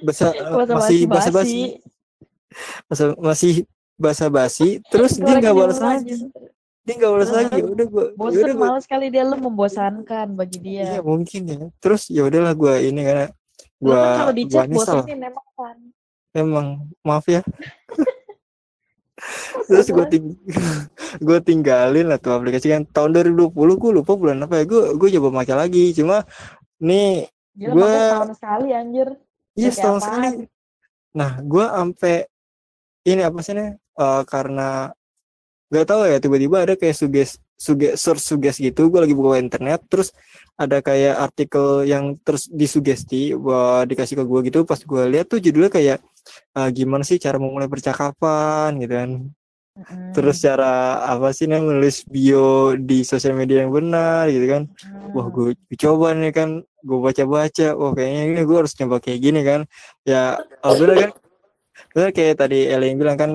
[0.02, 0.28] basa,
[0.80, 1.62] masih basa-basi
[2.90, 3.54] Masa- masih
[3.94, 6.26] basa-basi terus Gua dia nggak balas lagi.
[6.82, 7.60] dia nggak balas lagi.
[7.60, 11.06] Ya udah gue Bosen males kali dia lu membosankan bagi iya dia.
[11.06, 11.58] mungkin ya.
[11.78, 13.28] Terus ya udahlah gue ini karena
[13.78, 15.78] Lu gue kan kalau di chat nyesal bosenin emang kan.
[16.34, 16.68] emang
[17.06, 17.42] maaf ya
[19.68, 20.26] terus gue ting
[21.28, 22.84] gue tinggalin lah tuh aplikasi kan.
[22.88, 24.66] Tahun 2020 gue lupa bulan apa ya.
[24.66, 25.86] Gue gue coba pakai lagi.
[25.94, 26.24] Cuma
[26.80, 27.28] nih
[27.60, 29.08] makanya setahun sekali anjir.
[29.60, 30.12] iya setahun apaan?
[30.12, 30.38] sekali.
[31.16, 32.16] Nah gue ampe
[33.04, 34.94] ini apa sih nih eh, karena
[35.70, 38.88] gak tahu ya tiba-tiba ada kayak suges suges search suges gitu.
[38.88, 40.16] Gue lagi buka internet terus
[40.56, 44.60] ada kayak artikel yang terus disugesti buat dikasih ke gue gitu.
[44.64, 46.00] Pas gue lihat tuh judulnya kayak
[46.58, 48.76] eh, gimana sih cara memulai percakapan?
[48.80, 49.12] Gitu kan.
[49.80, 50.12] Mm-mm.
[50.12, 54.64] terus cara apa sih nih menulis bio di sosial media yang benar gitu kan.
[54.68, 55.16] Hmm.
[55.16, 56.50] wah gue coba nih kan
[56.84, 57.68] gue baca-baca.
[57.80, 59.64] Wah kayaknya ini gue harus coba kayak gini kan.
[60.04, 61.12] Ya alhamdulillah kan.
[61.96, 63.32] Bener kayak tadi Eli yang bilang kan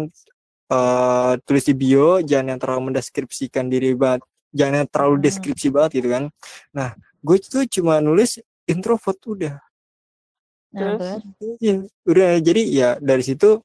[0.65, 5.25] eh tulis di bio jangan yang terlalu mendeskripsikan diri banget jangan yang terlalu Hmm.
[5.25, 6.25] deskripsi banget gitu kan.
[6.77, 6.93] Nah
[7.25, 8.37] gue tuh cuma nulis
[8.69, 9.55] introvert udah
[10.75, 11.23] Nah, Terus?
[11.39, 11.57] terus?
[11.63, 11.75] Iya,
[12.11, 13.63] udah jadi ya dari situ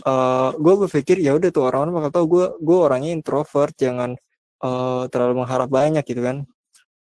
[0.00, 4.16] eh gue berpikir ya udah tuh orang-orang bakal tahu gue gue orangnya introvert jangan
[4.60, 6.36] eh terlalu mengharap banyak gitu kan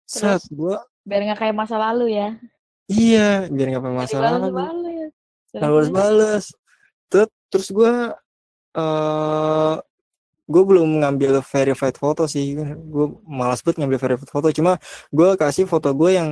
[0.08, 2.28] saat gue biar nggak kayak masa lalu ya.
[2.88, 4.94] iya biar nggak punya masalah Balas balas.
[5.52, 6.44] nggak balas
[7.10, 7.92] terus terus gue
[8.78, 9.74] eh
[10.48, 14.80] gue belum ngambil verified foto sih gue malas banget ngambil verified foto cuma
[15.12, 16.28] gue kasih foto gue yang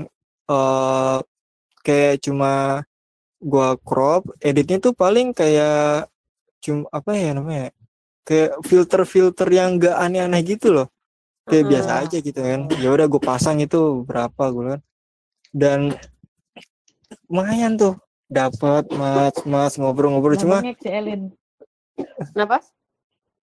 [0.48, 1.18] eh
[1.84, 2.82] kayak cuma
[3.46, 6.10] gue crop editnya tuh paling kayak
[6.58, 7.70] cuma apa ya namanya
[8.26, 10.88] kayak filter-filter yang gak aneh-aneh gitu loh
[11.46, 11.70] kayak Heeh.
[11.78, 14.80] biasa aja gitu kan ya udah gue pasang itu berapa gue kan
[15.54, 15.80] dan
[17.30, 17.94] lumayan tuh
[18.26, 21.22] dapat mas mas ngobrol-ngobrol Nah, cuma bengek si Elin.
[22.34, 22.66] kenapa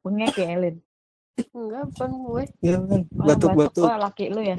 [0.04, 0.76] Bengek ya Elin.
[1.56, 2.44] Enggak, bukan gue.
[2.60, 2.84] Iya kan?
[2.84, 3.88] Oh, yang Batuk-batuk.
[3.88, 4.58] Oh, laki lu ya?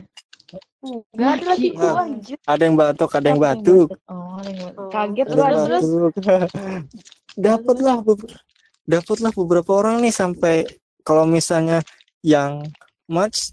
[0.81, 1.95] Enggak ada lagi Nah.
[1.99, 2.37] anjir.
[2.45, 3.89] Ada yang batuk, ada yang Oh, batuk.
[4.05, 4.79] Oh, ada yang batuk.
[4.79, 4.91] Oh.
[4.91, 5.83] Kaget yang terus.
[5.85, 6.13] batuk.
[7.37, 8.41] Dapatlah beber-
[8.85, 10.69] dapatlah beberapa orang nih sampai
[11.01, 11.81] kalau misalnya
[12.21, 12.69] yang
[13.07, 13.49] match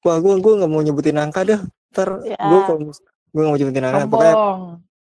[0.00, 1.60] wah gue gue nggak mau nyebutin angka deh
[1.90, 2.36] ntar Ya.
[2.36, 2.92] gue kalau gue
[3.32, 4.60] nggak mau nyebutin angka pokoknya Sombong.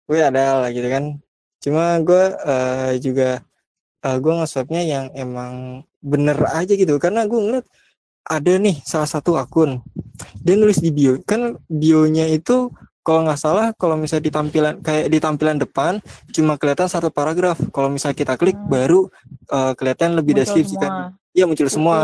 [0.03, 1.03] gue ada lah gitu kan
[1.59, 3.29] cuma gue eh, juga
[4.01, 5.53] eh, gue nge-swapnya yang emang
[5.99, 7.65] bener aja gitu karena gue ngeliat
[8.23, 9.77] ada nih salah satu akun
[10.41, 12.69] dia nulis di bio kan bionya itu
[13.01, 16.03] kalau nggak salah kalau misalnya di tampilan kayak di tampilan depan
[16.35, 18.67] cuma kelihatan satu paragraf kalau misalnya kita klik Hmm.
[18.67, 18.99] baru
[19.47, 20.83] eh, kelihatan lebih Muncul deskripsi semua.
[20.83, 20.93] kan
[21.31, 21.97] iya muncul semua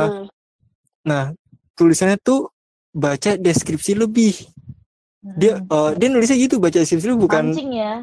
[1.03, 1.35] nah
[1.75, 2.47] tulisannya tuh
[2.95, 4.47] baca deskripsi lebih
[5.35, 7.93] dia eh, dia nulisnya gitu baca deskripsi lebih bukan Mancing ya.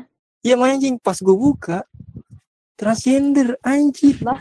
[0.40, 1.84] Iya mancing pas gue buka
[2.72, 4.16] transgender anjir.
[4.24, 4.40] Lah.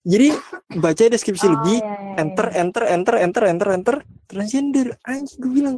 [0.00, 0.32] Jadi
[0.74, 2.56] baca deskripsi Oh, lebih, iya, iya, enter, iya.
[2.58, 5.76] enter, enter, enter, enter, enter, transgender anjir gue bilang.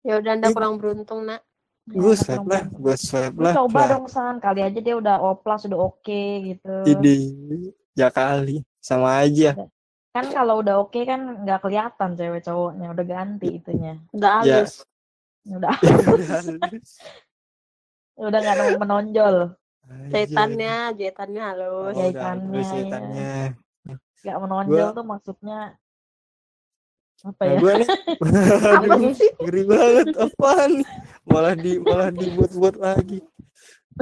[0.00, 0.54] Ya udah anda Eh.
[0.54, 1.42] kurang beruntung, Nak.
[1.84, 3.52] Ya, Gue swipe lah, gue swipe lah.
[3.52, 3.88] coba lah.
[3.92, 6.74] dong San, kali aja dia udah oplas udah oke gitu.
[6.82, 7.14] Ide,
[7.92, 9.52] ya kali, sama aja.
[10.10, 13.98] Kan kalau udah oke kan nggak kelihatan cewek cowoknya, udah ganti itunya.
[14.10, 14.62] Udah Ya.
[14.62, 14.86] halus.
[15.44, 15.74] Udah
[18.22, 19.36] udah nggak menonjol,
[20.08, 21.68] Jahitannya, jahitannya halus.
[21.68, 22.70] Oh, udah jahitannya, halus
[23.12, 23.63] ya.
[24.24, 25.60] Nggak menonjol tuh maksudnya
[27.22, 27.60] apa Nah, ya?
[27.60, 27.88] gue nih,
[28.68, 30.88] Apa aduh, ngeri banget, apaan nih?
[31.24, 33.24] Malah di, malah dibuat-buat lagi.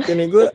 [0.03, 0.47] Ini gue,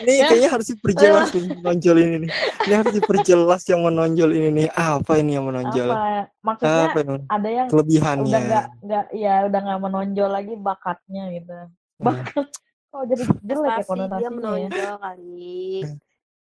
[0.00, 0.28] Ini Ya.
[0.28, 2.30] kayaknya harus diperjelas nih menonjol ini nih.
[2.64, 4.66] Ini harus diperjelas yang menonjol ini nih.
[4.72, 5.88] Apa ini yang menonjol?
[5.88, 6.32] apa?
[6.40, 8.28] Maksudnya Apa yang ada yang kelebihannya?
[8.28, 11.52] udah nggak nggak ya udah nggak menonjol lagi bakatnya gitu.
[11.52, 11.68] Nah,
[12.00, 12.48] Bakat.
[12.90, 14.30] Oh jadi jelek ya dia konotasinya ya.
[14.30, 15.64] menonjol kali.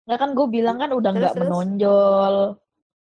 [0.08, 1.44] Nggak kan gue bilang kan udah nggak terus?
[1.44, 2.36] menonjol.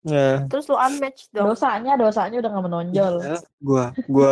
[0.02, 0.46] ya.
[0.46, 1.46] Terus lu unmatch dong.
[1.50, 3.14] Dosanya dosanya udah nggak menonjol.
[3.22, 4.32] Ya, gua gua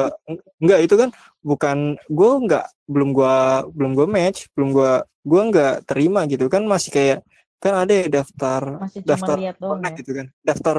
[0.61, 1.09] enggak itu kan
[1.41, 1.77] bukan
[2.09, 3.35] gua enggak belum gua
[3.73, 4.91] belum gua match, belum gua
[5.25, 7.19] gua enggak terima gitu kan masih kayak
[7.59, 9.91] kan ada ya daftar Masih daftar lihat doang ya.
[9.97, 10.25] gitu kan.
[10.41, 10.77] Daftar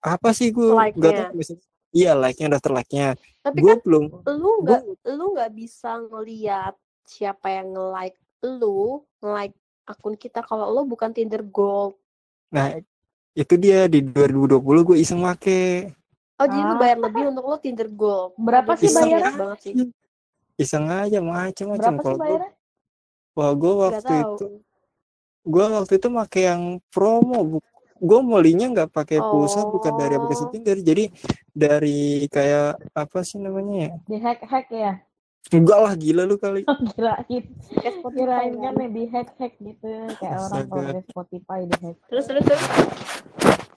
[0.00, 0.96] apa sih gua Like-nya.
[1.00, 1.64] enggak tahu misalnya.
[1.94, 3.08] Iya, like-nya daftar like-nya.
[3.40, 9.56] Tapi Gua kan belum lu nggak lu nggak bisa ngeliat siapa yang nge-like lu, nge-like
[9.84, 11.94] akun kita kalau lu bukan Tinder Gold.
[12.48, 12.76] nah
[13.32, 15.90] itu dia di 2020 gue iseng make
[16.34, 16.78] Oh, jadi lu Ah.
[16.80, 18.34] bayar lebih untuk lu Tinder Gold.
[18.36, 19.32] Berapa sih gila bayarnya?
[19.34, 19.72] banget sih.
[20.56, 22.52] iseng aja macam-macam Berapa sih kalau gua bayarnya?
[23.32, 24.22] wah gue waktu tahu.
[24.24, 24.46] itu
[25.44, 27.38] gue waktu itu make yang promo
[27.96, 30.50] gue molinya nggak pakai pulsa bukan dari aplikasi Oh.
[30.50, 31.04] Tinder jadi
[31.52, 34.92] dari kayak apa sih namanya ya Di hack hack ya?
[35.50, 36.64] Enggak lah gila lu kali.
[36.94, 38.62] Kirain Kayak Spotify kirain kan.
[38.62, 38.72] kan.
[38.80, 39.90] nih di hack hack gitu.
[40.16, 41.96] Kayak orang kalau pakai Spotify di hack.
[42.08, 42.62] Terus terus terus.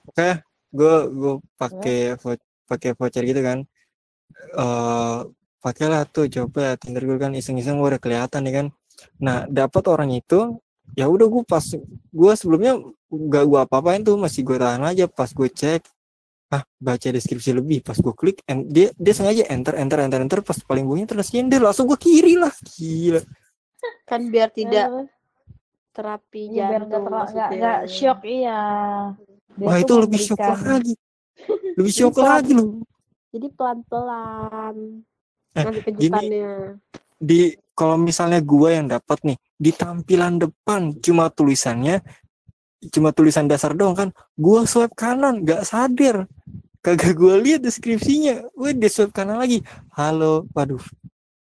[0.08, 0.28] oke
[0.68, 3.58] gue gue pakai vo- pakai voucher gitu kan.
[4.54, 5.18] Eh
[5.58, 8.66] pakailah tuh coba Tinder gue kan iseng-iseng gue udah kelihatan nih kan.
[9.18, 10.56] Nah dapat orang itu
[10.96, 11.62] ya udah gue pas
[11.92, 15.04] gue sebelumnya gak gue apa-apain tuh masih gue tahan aja.
[15.04, 15.84] Pas gue cek
[16.48, 20.40] ah baca deskripsi lebih pas gue klik en- dia dia sengaja enter enter enter enter
[20.40, 23.20] pas paling bawahnya transgender langsung gue kiri lah gila
[24.02, 25.06] Kan biar tidak Eh,
[25.94, 28.60] terapi biar nggak jantung terla- nggak shock iya.
[29.52, 30.94] Dia wah itu lebih shock lagi
[31.78, 32.28] lebih shock pelan.
[32.32, 32.68] lagi loh
[33.28, 34.76] Jadi pelan-pelan.
[35.52, 36.80] Eh, Nanti kejutannya.
[37.18, 37.40] di
[37.72, 42.00] kalau misalnya gua yang dapat nih di tampilan depan cuma tulisannya
[42.88, 44.08] cuma tulisan dasar doang kan.
[44.34, 46.30] Gua swipe kanan nggak sadar.
[46.78, 48.46] Kagak gua lihat deskripsinya.
[48.54, 49.60] Gue di swipe kanan lagi.
[49.92, 50.46] Halo.
[50.54, 50.80] Waduh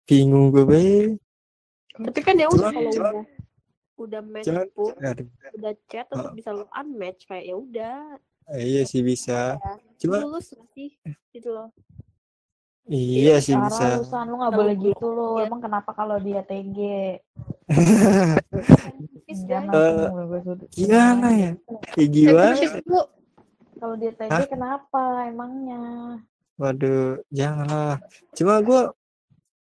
[0.03, 0.81] bingung gue be.
[1.93, 3.11] Tapi kan ya udah kalau udah
[3.97, 5.25] udah match cuman- pun, aduh
[5.57, 6.31] udah chat tetap Ah.
[6.31, 7.97] bisa lu unmatch kayak ya udah.
[8.53, 9.57] eh, iya sih bisa.
[9.97, 10.93] Cuma Lulus sih?
[11.33, 11.73] Gitu loh.
[12.87, 14.85] Iya sih Parah bisa lu San, lu nggak Tahu boleh gue.
[14.89, 15.27] gitu lu.
[15.35, 15.43] Iya.
[15.45, 16.79] Emang kenapa kalau dia TG?
[19.47, 21.51] Jangan gue gimana ya
[21.93, 22.63] kayak gimana.
[23.77, 24.47] Kalau dia TG Hah?
[24.47, 25.83] kenapa emangnya?
[26.57, 28.01] waduh janganlah
[28.33, 28.89] cuma gua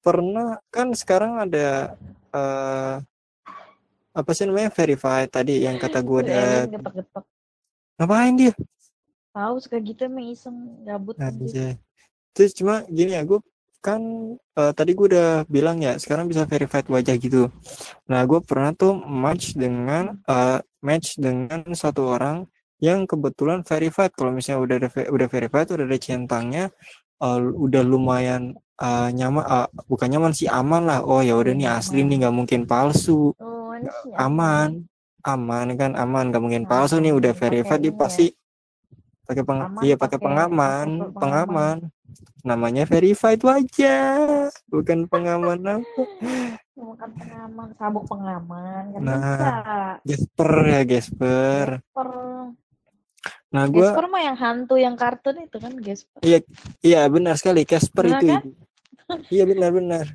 [0.04, 1.96] pernah kan sekarang ada
[2.36, 2.96] eh
[4.12, 6.68] apa sih namanya verify tadi yang kata gua Tuh, ada
[7.96, 8.52] ngapain dia
[9.32, 11.80] Tahu suka gitu emang iseng gabut anjir.
[12.34, 13.40] Terus cuma gini ya, gue
[13.84, 14.02] kan
[14.58, 17.52] eh, tadi gue udah bilang ya, sekarang bisa verified wajah gitu.
[18.10, 22.46] Nah, gue pernah tuh match dengan eh, match dengan satu orang
[22.82, 24.12] yang kebetulan verified.
[24.18, 26.64] Kalau misalnya udah ada udah verified, udah ada centangnya,
[27.22, 31.00] eh, udah lumayan eh, nyaman, eh, bukan nyaman sih aman lah.
[31.06, 33.54] Oh ya udah nih asli nih, nggak mungkin palsu, Oh,
[34.04, 34.86] sih aman.
[35.24, 38.00] aman kan aman gak mungkin palsu nih udah verified dia ini ya.
[38.04, 38.26] pasti
[39.24, 41.76] pakai peng iya pakai pengaman pengaman
[42.44, 46.02] namanya verified wajah bukan pengaman apa
[46.74, 49.52] Bukan pengaman, sabuk pengaman kan Nah, bisa.
[50.04, 52.10] Gesper ya Gesper Gesper.
[53.54, 56.20] nah gua Gesper mah yang hantu yang kartun itu kan Gesper.
[56.82, 58.44] iya benar sekali Casper Benar itu kan?
[59.30, 60.06] Iya benar benar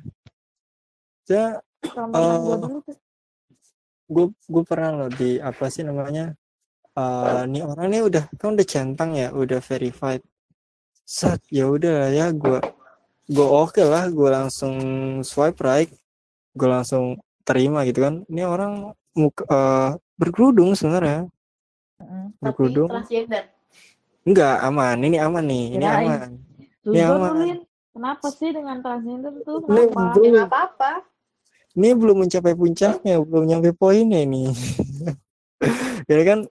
[2.67, 2.97] dulu tuh.
[4.09, 6.33] gue gue pernah loh di apa sih namanya
[6.97, 10.25] eh nih orang nih udah kan udah centang ya udah verified
[11.09, 12.61] set ya udah ya gue
[13.25, 14.77] gue oke lah gue langsung
[15.25, 15.89] swipe right
[16.53, 19.89] gue langsung terima gitu kan ini orang muka eh,
[20.19, 21.25] berkerudung sebenarnya.
[21.97, 23.49] Tapi berkerudung transgender.
[24.23, 26.05] enggak aman ini aman nih ini Kirain.
[26.05, 26.29] aman
[26.79, 27.31] Tuh Ini aman.
[27.89, 29.65] Kenapa sih dengan transgender tuh?
[29.65, 30.01] Ini Kenapa?
[30.13, 30.23] belum.
[30.23, 30.91] Ya nggak apa-apa.
[31.77, 34.49] ini belum mencapai puncaknya belum nyampe poinnya ini
[36.09, 36.49] ya kan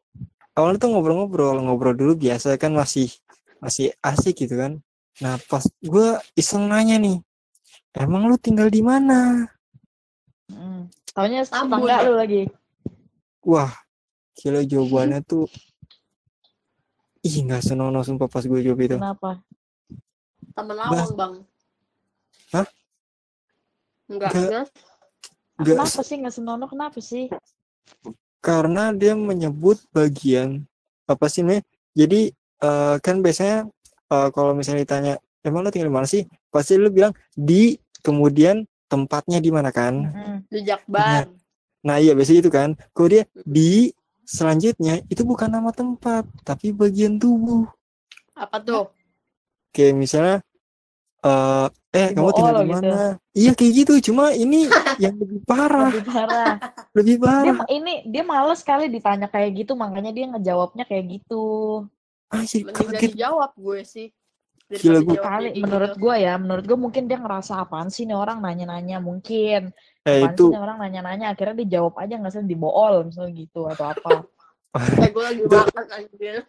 [0.54, 3.10] awalnya tuh ngobrol-ngobrol ngobrol dulu biasa kan masih
[3.58, 4.72] masih asik gitu kan
[5.18, 7.18] nah pas gue iseng nanya nih
[7.94, 9.46] emang lu tinggal di mana
[10.48, 10.80] Heeh.
[11.12, 11.82] Taunya Tambun.
[11.84, 12.42] tetangga lu lagi.
[13.42, 13.72] wah
[14.38, 15.50] gila jawabannya tuh
[17.20, 19.42] ih nggak senonoh sumpah pas gue jawab itu Kenapa?
[20.54, 21.34] Temen lawang, Bang.
[22.50, 22.66] Hah?
[24.06, 24.46] Enggak, Nggak.
[24.46, 24.66] enggak.
[25.58, 26.68] Nggak Kenapa sih nggak senonoh?
[26.70, 27.26] Kenapa sih?
[28.38, 30.62] karena dia menyebut bagian
[31.04, 31.58] apa sih nih
[31.90, 32.30] jadi
[32.60, 33.66] eh, kan biasanya
[34.10, 38.62] eh, kalau misalnya ditanya emang lu tinggal di mana sih pasti lu bilang di kemudian
[38.88, 40.36] tempatnya di mana kan Heeh.
[40.48, 41.28] Di Jakbar.
[41.78, 43.92] nah iya biasanya itu kan kalau dia di
[44.26, 47.64] selanjutnya itu bukan nama tempat tapi bagian tubuh
[48.34, 48.84] Apa tuh?
[49.72, 50.36] kayak misalnya
[51.18, 52.74] eh eh Di kamu tinggal di gitu.
[52.74, 53.00] mana
[53.34, 54.68] iya kayak gitu cuma ini
[55.02, 56.52] yang lebih parah Lebih parah.
[56.94, 61.44] lebih Dia parah ini dia males kali ditanya kayak gitu, makanya dia ngejawabnya kayak gitu.
[62.28, 64.08] Anjir Mending gak kaget dijawab gue sih.
[64.68, 66.02] Gila, gue- Kali kayak menurut gitu.
[66.04, 69.72] gue ya, menurut gue mungkin dia ngerasa apaan sih nih orang nanya-nanya mungkin.
[70.04, 73.64] eh Apaan itu sih nih orang nanya-nanya akhirnya dijawab aja nggak sih dibool misalnya gitu
[73.64, 74.10] atau apa.
[75.00, 76.44] Eh, gue lagi makan anjir.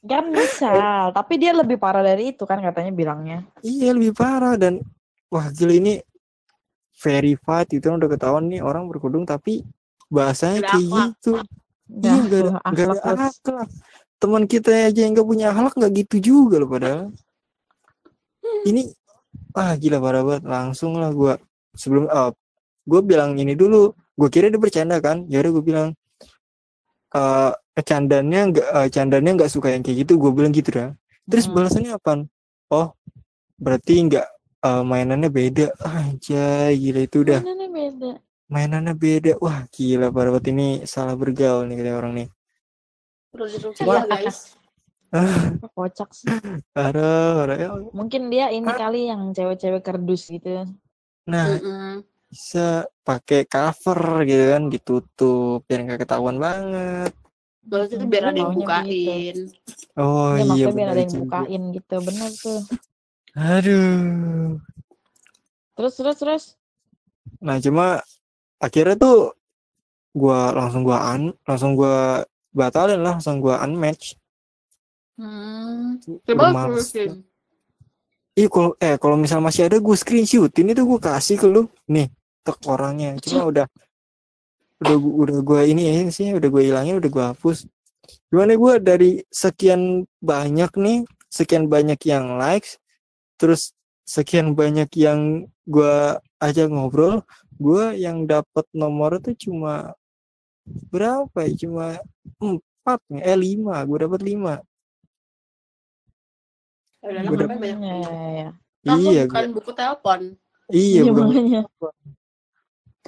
[0.00, 3.38] Kan misal, tapi dia lebih parah dari itu kan katanya bilangnya.
[3.60, 4.80] Iya lebih parah dan
[5.28, 5.98] wah gila ini
[6.94, 9.66] verified itu udah ketahuan nih orang berkudung tapi
[10.08, 11.32] bahasanya kayak gitu.
[11.88, 13.68] Iya Dah, nggak ada nggak ada akhlak.
[14.18, 17.08] Teman kita aja yang nggak punya akhlak nggak gitu juga loh padahal.
[18.68, 18.92] Ini
[19.56, 20.44] ah gila parah banget.
[20.44, 21.40] Langsung lah gua
[21.72, 22.36] sebelum up
[22.88, 23.92] gue bilang ini dulu.
[24.18, 25.24] Gue kira dia bercanda kan?
[25.30, 25.88] Ya udah gue bilang
[27.14, 27.52] eh
[27.86, 30.18] candanya nggak eh, candanya nggak suka yang kayak gitu.
[30.20, 30.92] Gue bilang gitu dah.
[31.28, 31.54] Terus Mm.
[31.54, 32.12] balasannya apa
[32.74, 32.92] oh
[33.56, 34.26] berarti nggak
[34.66, 35.72] eh, mainannya beda.
[35.80, 37.40] Aja gila itu udah.
[37.40, 38.12] Mana nih beda.
[38.48, 42.28] Mainannya beda wah gila parah banget ini salah bergaul nih kayak orang nih
[43.84, 44.02] Wah.
[44.02, 44.56] ya guys.
[45.76, 46.28] Kocak sih.
[46.72, 50.64] parah ya Mungkin dia ini kali yang cewek-cewek kerdus gitu.
[51.24, 52.04] nah Mm-mm.
[52.28, 57.12] bisa pakai cover gitu kan ditutup biar nggak ketahuan banget
[57.68, 59.36] Maksudnya Hmm, biar ada yang maunya bukain.
[60.00, 61.24] oh Dia iya maksudnya biar ada yang juga.
[61.28, 61.94] bukain gitu.
[62.00, 62.60] Bener tuh.
[63.36, 64.56] aduh
[65.76, 66.44] Terus terus terus.
[67.38, 68.00] nah cuma
[68.58, 69.32] akhirnya tuh
[70.14, 74.18] gua langsung gua an langsung gua batalin lah langsung gua unmatch.
[75.18, 75.98] Hmm.
[76.26, 76.54] Coba.
[78.38, 81.66] Iya kalau eh kalau misal masih ada gue screenshotin itu gue kasih ke lu.
[81.90, 82.06] Nih
[82.46, 83.18] tek orangnya.
[83.18, 83.66] Cuma udah
[84.78, 87.66] udah gua- udah gue ini ya sih udah gue hilangin udah gue hapus.
[88.30, 92.78] Gimana gue dari sekian banyak nih sekian banyak yang likes
[93.36, 93.74] terus
[94.06, 95.94] sekian banyak yang gue
[96.40, 97.26] ajak ngobrol
[97.58, 99.92] gue yang dapat nomor tuh cuma
[100.88, 101.52] berapa ya?
[101.58, 101.86] Cuma
[102.38, 103.82] empat eh lima.
[103.84, 104.54] Gue dapat lima.
[106.98, 107.46] Ya udah lah, Udah.
[107.46, 108.48] ngapain banyak Ya, ya, ya.
[108.78, 110.20] Kan lu iya bukan gua- buku telepon.
[110.68, 111.94] iya Iya, bukan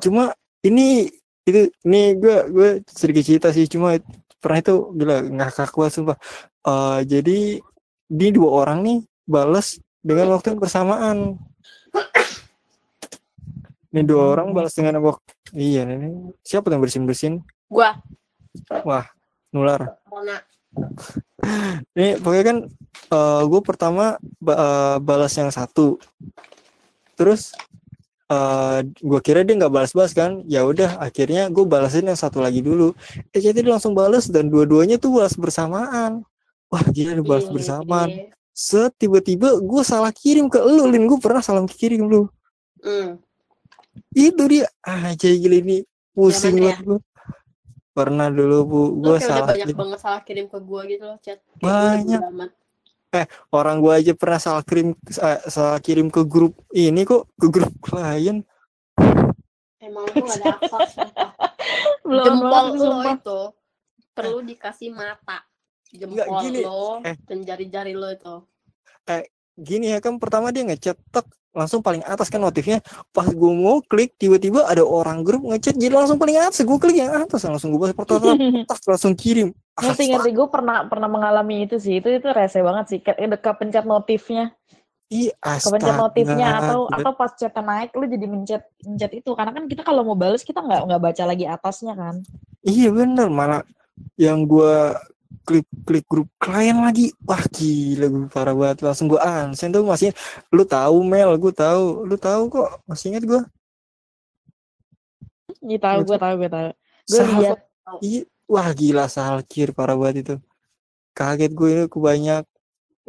[0.01, 0.33] cuma
[0.65, 1.13] ini
[1.45, 3.67] itu ini gue gue sedikit cerita sih.
[3.67, 3.97] Cuma
[4.41, 6.17] pernah itu gila ngakak gue sumpah.
[6.65, 7.39] Eh, jadi
[8.11, 11.19] di dua orang nih bales dengan waktu yang bersamaan
[13.91, 14.33] ini dua Hmm.
[14.33, 17.35] orang balas dengan waktu iya ini siapa yang bersin bersin
[17.67, 17.95] Gua.
[19.51, 19.99] nular.
[20.07, 20.37] Karena
[21.99, 22.59] ini pokoknya kan
[23.43, 25.99] gue pertama ba- eh, balas yang satu.
[27.15, 27.51] Terus
[28.97, 30.43] gue kira dia nggak balas-balas kan?
[30.47, 32.95] Ya udah akhirnya gue balasin yang satu lagi dulu.
[33.31, 36.23] Eh jadi dia langsung balas dan dua-duanya tuh balas bersamaan.
[36.71, 38.09] Wah gila dia balas Iya, bersamaan.
[38.11, 38.31] iya.
[38.51, 41.07] set tiba-tiba gue salah kirim ke lu lin.
[41.07, 42.27] Gue pernah salah kirim lu.
[42.79, 43.19] Hmm.
[44.13, 45.77] Itu dia ah jadi gila ini
[46.11, 46.75] pusing ya?
[46.75, 46.99] banget gue
[47.91, 49.77] pernah dulu bu gue salah banyak kirim.
[49.77, 51.39] banget salah kirim ke gue gitu loh chat.
[51.59, 52.21] Kayak Banyak.
[52.31, 52.51] amat.
[53.51, 57.75] orang gue aja pernah salah kirim sa- salah kirim ke grup ini kok ke grup
[57.83, 58.47] klien
[59.81, 61.31] Emang lu gak ada sumpah.
[62.09, 63.15] Belum Jempol lo sumpah.
[63.17, 63.41] itu
[64.13, 65.41] perlu dikasih mata.
[65.89, 66.61] Jempol Nggak, gini.
[66.61, 67.17] lo Eh.
[67.25, 68.37] dan jari-jari lo itu.
[69.57, 72.79] gini ya kan pertama dia ngechat tek langsung paling atas kan notifnya.
[73.11, 76.63] Pas gue mau klik tiba-tiba ada orang grup ngechat jadi langsung paling atas.
[76.63, 78.35] Gue klik yang atas langsung gue balas pertama
[78.71, 79.51] tas langsung kirim.
[79.79, 80.31] Ngerti ngerti.
[80.35, 81.99] Gue pernah pernah mengalami itu sih.
[81.99, 82.99] Itu itu rese banget sih.
[83.03, 84.55] Kayak udah kepencet notifnya.
[85.11, 89.31] Ih, kepencet notifnya atau atau pas chatnya naik lu jadi mencet mencet itu.
[89.35, 92.23] Karena kan kita kalau mau bales kita nggak nggak baca lagi atasnya kan.
[92.63, 93.27] Iya bener.
[93.27, 93.67] Malah
[94.15, 94.95] yang gua
[95.47, 97.11] klik klik grup klien lagi.
[97.25, 98.85] Wah gila gue parah banget.
[98.85, 100.15] Langsung gua unsend tuh masih
[100.53, 102.07] lu tahu Mel gue tahu.
[102.07, 103.43] Lu tahu kok masih ingat gua.
[105.61, 106.69] Iya tahu gue tahu gue tahu.
[107.11, 107.59] Gue lihat.
[108.01, 110.35] Iya, wah gila salkir parah banget itu.
[111.17, 112.45] Kaget gue ini kebanyak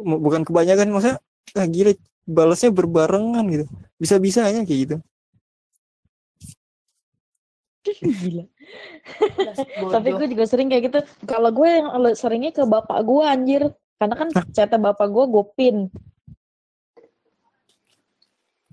[0.02, 1.18] bukan kebanyakan maksudnya
[1.54, 1.92] ah gila
[2.26, 3.64] balasnya berbarengan gitu.
[4.00, 4.96] Bisa bisanya kayak gitu
[7.84, 8.44] gila.
[9.94, 10.98] Tapi gue juga sering kayak gitu.
[11.26, 13.62] Kalau gue yang seringnya ke bapak gue anjir.
[13.98, 15.76] Karena kan chatnya bapak gue gue pin.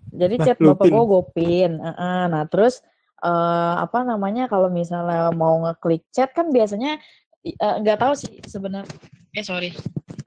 [0.09, 1.71] Jadi Nah, chat bapak gue gue pin.
[1.77, 2.81] Heeh, nah terus
[3.21, 6.97] eh, apa namanya kalau misalnya mau ngeklik chat kan biasanya
[7.45, 8.89] eh, nggak tahu sih sebenarnya.
[9.37, 9.69] Eh sorry.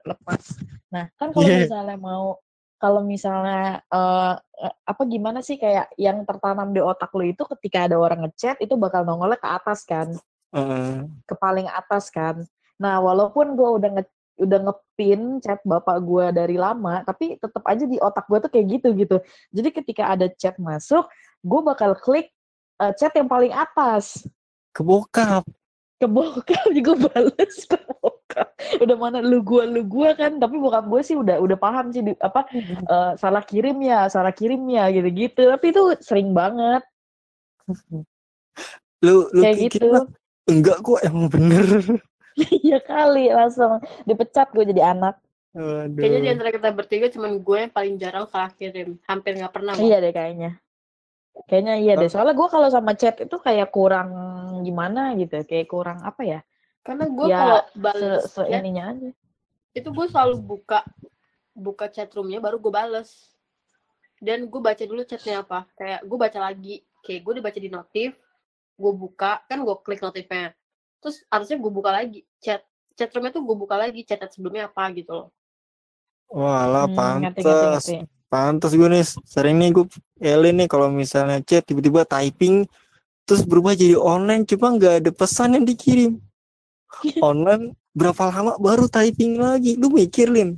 [0.07, 0.55] Lepas.
[0.87, 1.67] Nah kan kalau Yeah.
[1.67, 2.39] misalnya mau
[2.83, 4.33] kalau misalnya eh,
[4.83, 8.75] apa gimana sih kayak yang tertanam di otak lu itu ketika ada orang ngechat itu
[8.75, 10.11] bakal nongolnya ke atas kan
[10.53, 11.09] Heeh.
[11.25, 12.43] ke paling atas kan.
[12.77, 17.85] Nah, walaupun gue udah nge udah ngepin chat bapak gue dari lama, tapi tetap aja
[17.85, 19.17] di otak gue tuh kayak gitu gitu.
[19.53, 21.05] Jadi ketika ada chat masuk,
[21.41, 22.29] gue bakal klik
[22.81, 24.25] eh, chat yang paling atas.
[24.73, 25.45] ke bokap
[26.01, 28.12] Ke bokap juga bales ke bokap.
[28.83, 32.01] Udah mana lu gua lu gua kan, tapi bokap gue sih udah udah paham sih
[32.01, 32.45] di- apa
[32.87, 35.47] eh, salah kirim ya, salah kirim ya gitu-gitu.
[35.49, 36.83] Tapi itu sering banget
[39.03, 39.87] lu lu kayak pikir gitu.
[39.91, 40.05] lah,
[40.47, 41.65] enggak kok emang bener
[42.65, 43.77] Iya kali langsung
[44.09, 45.21] dipecat gue jadi anak.
[45.53, 46.01] Aduh.
[46.01, 48.97] Kayaknya di antara kita bertiga cuman gue yang paling jarang salah kirim.
[49.05, 49.77] Hampir nggak pernah.
[49.77, 49.85] Bang.
[49.85, 50.51] Iya deh kayaknya.
[51.45, 52.09] Kayaknya iya deh.
[52.09, 54.09] Soalnya gue kalau sama chat itu kayak kurang
[54.65, 55.45] gimana gitu.
[55.45, 56.39] Kayak kurang apa ya?
[56.83, 59.09] Karena gue Ya, kalau Se, bales se ininya aja.
[59.73, 60.79] itu gue selalu buka
[61.55, 63.09] buka chat roomnya baru gue bales.
[64.23, 65.67] Dan gue baca dulu chatnya apa.
[65.75, 66.75] Kayak gue baca lagi.
[67.03, 68.11] Kayak gue udah baca di notif.
[68.79, 69.43] Gue buka.
[69.49, 70.55] Kan gue klik notifnya.
[71.03, 72.19] Terus harusnya gue buka lagi.
[72.39, 72.61] Chat
[72.95, 74.01] chat roomnya tuh gue buka lagi.
[74.07, 75.27] Chat, chat sebelumnya apa gitu loh.
[76.33, 77.95] Walah Hmm, ngerti, ngerti, pantes ngerti.
[78.31, 79.85] pantes gue nih sering nih gue
[80.17, 82.65] Elin nih kalau misalnya chat tiba-tiba typing
[83.27, 86.17] terus berubah jadi online cuma nggak ada pesan yang dikirim
[87.29, 90.57] online berapa lama baru typing lagi lu mikir Lin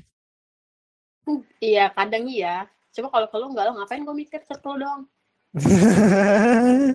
[1.65, 2.69] Iya kadang iya.
[2.93, 5.01] Coba kalau kalau nggak lo ngapain gue mikir chat lo doang.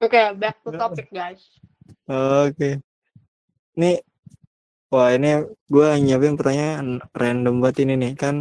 [0.00, 1.44] Oke, back to topic guys.
[2.08, 2.80] Oke.
[3.78, 4.02] Nih,
[4.90, 8.36] wah ini gue nyiapin pertanyaan random banget ini nih kan.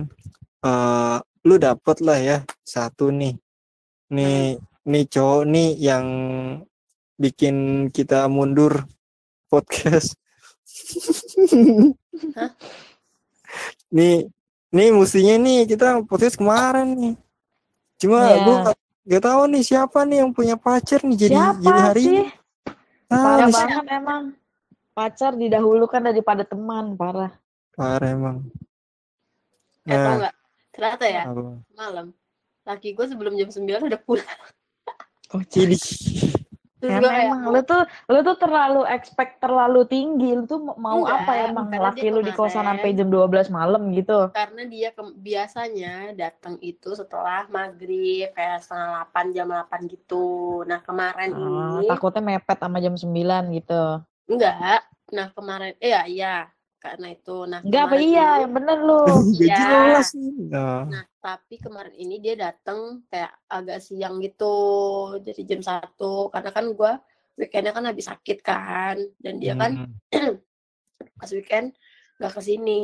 [0.59, 1.17] eh
[1.47, 3.31] lu dapet lah ya satu nih.
[4.11, 6.07] Nih, nih cowok nih yang
[7.15, 8.83] bikin kita mundur
[9.49, 10.13] podcast.
[12.37, 12.51] Hah?
[13.89, 14.29] nih,
[14.69, 17.15] nih mestinya nih kita podcast kemarin nih.
[17.97, 18.37] Cuma Iya.
[18.39, 18.77] gue gak,
[19.09, 22.13] gak tahu nih siapa nih yang punya pacar nih jadi Siapa jadi hari sih?
[22.15, 22.23] ini.
[23.09, 24.23] Ah, Parah banget emang.
[24.91, 27.33] Pacar didahulukan daripada teman, parah.
[27.73, 28.37] Parah emang.
[29.83, 30.33] Eh tau Nah, nggak?
[30.69, 31.41] Ternyata ya apa?
[31.73, 32.07] malam.
[32.61, 34.39] Laki gue sebelum jam 9 udah pulang.
[35.57, 35.77] Ini.
[36.79, 40.25] Terus gue Emang, kayak emang lu tuh lu tuh terlalu expect terlalu tinggi.
[40.37, 43.81] Lu tuh mau Enggak, apa emang karena laki lu di kosan sampai jam 12 malam
[43.97, 44.13] gitu.
[44.35, 45.89] karena dia ke- biasanya
[46.21, 50.15] datang itu setelah maghrib kayak setengah 8 jam 8 gitu.
[50.69, 53.73] Nah kemarin Ah, ini takutnya mepet sama jam 9 gitu.
[54.31, 54.79] enggak.
[55.15, 56.27] Nah kemarin iya iya
[56.79, 57.37] karena itu.
[57.45, 58.07] Nah Enggak apa iya,
[58.39, 59.01] ini- yang bener lu.
[59.43, 59.57] Iya.
[59.59, 60.33] jelas nih.
[60.47, 64.55] Nah, Nah, tapi kemarin ini dia datang kayak agak siang gitu.
[65.21, 66.97] Jadi jam satu karena kan gua
[67.35, 68.95] weekendnya kan habis sakit kan.
[69.19, 70.35] Dan dia kan hmm.
[71.19, 71.75] pas weekend
[72.17, 72.81] gak ke sini.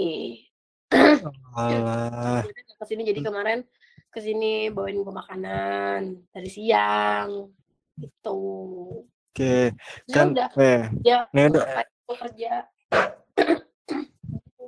[1.55, 2.43] Alah.
[2.43, 3.59] Kan nggak ke sini jadi kemarin
[4.11, 7.51] ke sini bawain gue makanan dari siang
[7.99, 8.39] gitu.
[9.35, 9.75] Oke,
[10.07, 12.53] Ya kan udah eh dia Ini udah- kerja.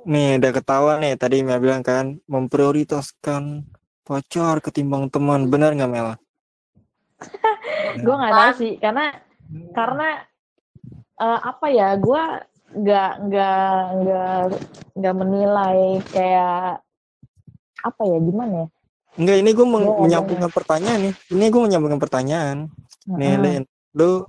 [0.08, 3.68] Nih udah ketawa nih tadi Mel bilang kan memprioritaskan
[4.08, 5.52] pacar ketimbang teman.
[5.52, 6.08] Benar nggak Mel?
[8.04, 9.12] Gue nggak tahu sih karena
[9.76, 10.08] karena
[11.20, 12.22] eh, apa ya gue
[12.68, 14.40] nggak nggak nggak
[14.92, 15.80] nggak menilai
[16.12, 16.84] kayak
[17.80, 18.68] apa ya gimana ya
[19.18, 21.14] Enggak, ini gue Gua nggak menyambungkan pertanyaan nih.
[21.34, 22.56] Ini gue menyambungkan pertanyaan.
[23.18, 23.42] Nih, Heeh.
[23.42, 23.62] Lin,
[23.98, 24.22] lu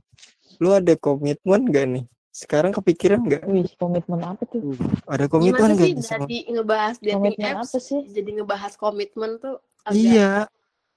[0.58, 2.04] lu ada komitmen gak nih?
[2.40, 3.44] Sekarang kepikiran gak?
[3.46, 4.64] Wih, komitmen apa tuh?
[5.06, 6.24] Ada Gimana komitmen sih gak nih sama?
[6.24, 8.02] dari ngebahas dating Komitmen apps apa sih?
[8.08, 10.32] jadi ngebahas komitmen tuh agak Iya.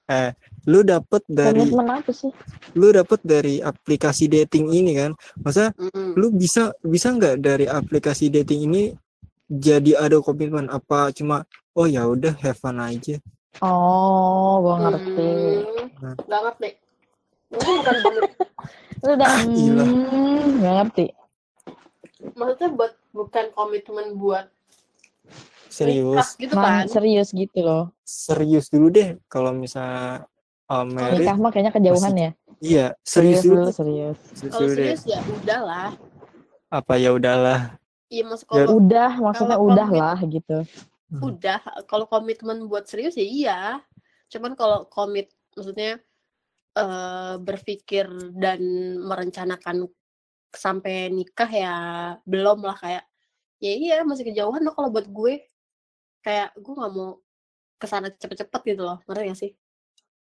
[0.05, 0.31] Eh,
[0.65, 2.31] lu dapet dari Komitmen apa sih?
[2.73, 5.11] lu dapet dari aplikasi dating ini kan?
[5.37, 6.11] Masa Mm-mm.
[6.13, 8.83] lu bisa bisa nggak dari aplikasi dating ini
[9.45, 13.19] jadi ada komitmen apa cuma oh ya udah have fun aja.
[13.59, 15.27] Oh, gua ngerti.
[15.93, 16.69] Hmm, nggak ngerti.
[17.49, 18.35] Mungkin bukan komit-
[18.99, 19.85] Lu udah Ah, gila.
[19.85, 21.05] hmm, nggak ngerti.
[22.31, 24.47] Maksudnya buat bukan komitmen buat
[25.67, 26.85] Serius, gitu Man, kan?
[26.85, 27.89] serius gitu loh.
[27.99, 30.29] serius dulu deh kalau misalnya
[30.69, 31.25] uh, married.
[31.25, 32.31] Nikah mah kayaknya kejauhan ya.
[32.61, 33.65] Iya, serius, Serius dulu.
[33.73, 34.17] serius.
[34.31, 34.75] Serius Kalau deh.
[34.77, 35.89] serius ya udahlah.
[36.69, 37.59] Apa ya udahlah.
[38.05, 40.57] Iya maksud Ya, kalau Udah, maksudnya kalau udah komit- lah gitu.
[41.13, 43.59] udah kalau komitmen buat serius ya iya
[44.29, 46.01] cuman kalau komit maksudnya
[46.73, 48.61] eh berpikir dan
[48.97, 49.85] merencanakan
[50.53, 51.75] sampai nikah ya
[52.23, 53.03] belum lah kayak
[53.63, 55.43] ya iya masih kejauhan loh kalau buat gue
[56.23, 57.19] kayak gue nggak mau
[57.79, 59.51] ke sana cepet-cepet gitu loh ngerti gak sih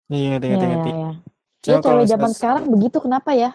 [0.05, 0.91] Iya, ngerti, Iya, ngerti, iya, ngerti.
[0.93, 1.11] iya.
[1.65, 3.51] Ya, cewek zaman sekarang begitu kenapa ya?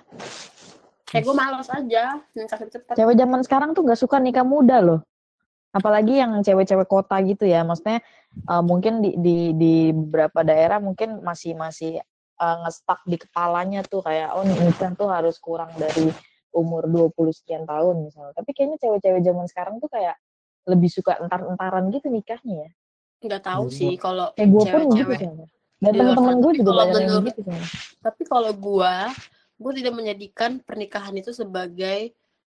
[1.10, 5.00] kayak gue malas aja nikah cepet Cewek zaman sekarang tuh gak suka nikah muda loh.
[5.70, 7.62] Apalagi yang cewek-cewek kota gitu ya.
[7.62, 8.02] Maksudnya
[8.50, 11.98] uh, mungkin di, di di beberapa daerah mungkin masih masih
[12.38, 16.10] uh, ngestak di kepalanya tuh kayak oh nikah tuh harus kurang dari
[16.52, 18.34] umur 20 sekian tahun misalnya.
[18.34, 20.16] Tapi kayaknya cewek-cewek zaman sekarang tuh kayak
[20.64, 22.70] lebih suka entar-entaran gitu nikahnya ya.
[23.20, 23.76] nggak tahu Iya.
[23.76, 25.46] sih kalau Kayak gue pun gitu soalnya.
[25.78, 26.40] Dan temen-temen sana.
[26.40, 27.68] gue Tapi juga kalau banyak yang menurut- gitu soalnya.
[28.00, 28.94] Tapi kalau gua,
[29.54, 32.00] gua tidak menjadikan pernikahan itu sebagai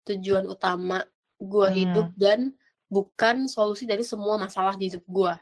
[0.03, 1.05] tujuan utama
[1.37, 1.75] gua Hmm.
[1.75, 2.39] hidup dan
[2.87, 5.37] bukan solusi dari semua masalah di hidup gua.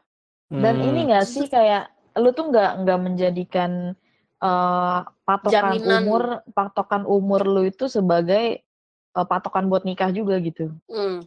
[0.45, 0.88] Dan Hmm.
[0.89, 3.72] ini gak sih kayak lu tuh nggak nggak menjadikan
[4.44, 6.04] eh, patokan Jaminan.
[6.04, 8.60] umur patokan umur lu itu sebagai
[9.16, 10.76] eh, patokan buat nikah juga gitu.
[10.91, 11.24] Hmm.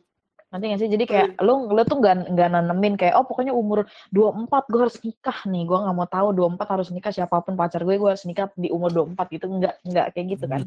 [0.47, 0.89] Nanti gak sih?
[0.89, 4.99] Jadi kayak lu lu tuh nggak nggak nanemin kayak oh pokoknya umur 24 gue harus
[5.03, 5.63] nikah nih.
[5.67, 8.71] Gue nggak mau tahu 24 harus nikah siapa pun pacar gue gue harus nikah di
[8.71, 9.47] umur 24 gitu.
[9.51, 10.63] Nggak nggak kayak gitu kan.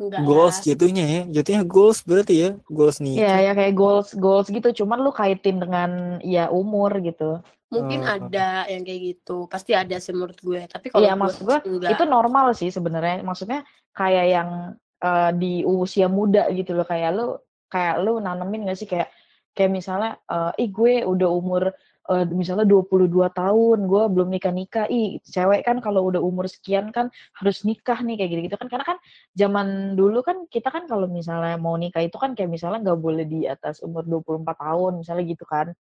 [0.00, 0.64] Enggak goals lah.
[0.64, 1.22] jatuhnya ya.
[1.28, 2.50] Jatuhnya goals berarti ya.
[2.66, 3.14] Goals nih.
[3.20, 4.68] Iya ya kayak goals goals gitu.
[4.82, 7.44] Cuman lu kaitin dengan ya umur gitu.
[7.72, 8.14] Mungkin Oh.
[8.20, 9.48] ada yang kayak gitu.
[9.48, 10.60] Pasti ada sih menurut gue.
[10.68, 11.90] Tapi kalau Iya, gua maksud gue enggak.
[11.96, 13.24] itu normal sih sebenarnya.
[13.24, 13.64] Maksudnya
[13.96, 14.50] kayak yang
[15.02, 17.34] eh, di usia muda gitu loh kayak lu
[17.66, 19.08] kayak lu nanemin gak sih kayak
[19.50, 24.90] kayak misalnya eh ih gue udah umur eh, misalnya 22 tahun, gue belum nikah-nikah.
[24.90, 27.08] Ih, cewek kan kalau udah umur sekian kan
[27.38, 28.68] harus nikah nih kayak gitu-gitu kan.
[28.70, 28.98] Karena kan
[29.32, 33.24] zaman dulu kan kita kan kalau misalnya mau nikah itu kan kayak misalnya nggak boleh
[33.24, 35.72] di atas umur 24 tahun misalnya gitu kan.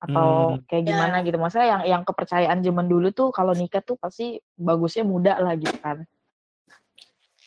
[0.00, 0.64] Atau Hmm.
[0.64, 0.88] kayak Ya.
[0.96, 1.36] gimana gitu.
[1.36, 5.76] Maksudnya yang yang kepercayaan zaman dulu tuh kalau nikah tuh pasti bagusnya muda lah gitu
[5.80, 6.04] kan.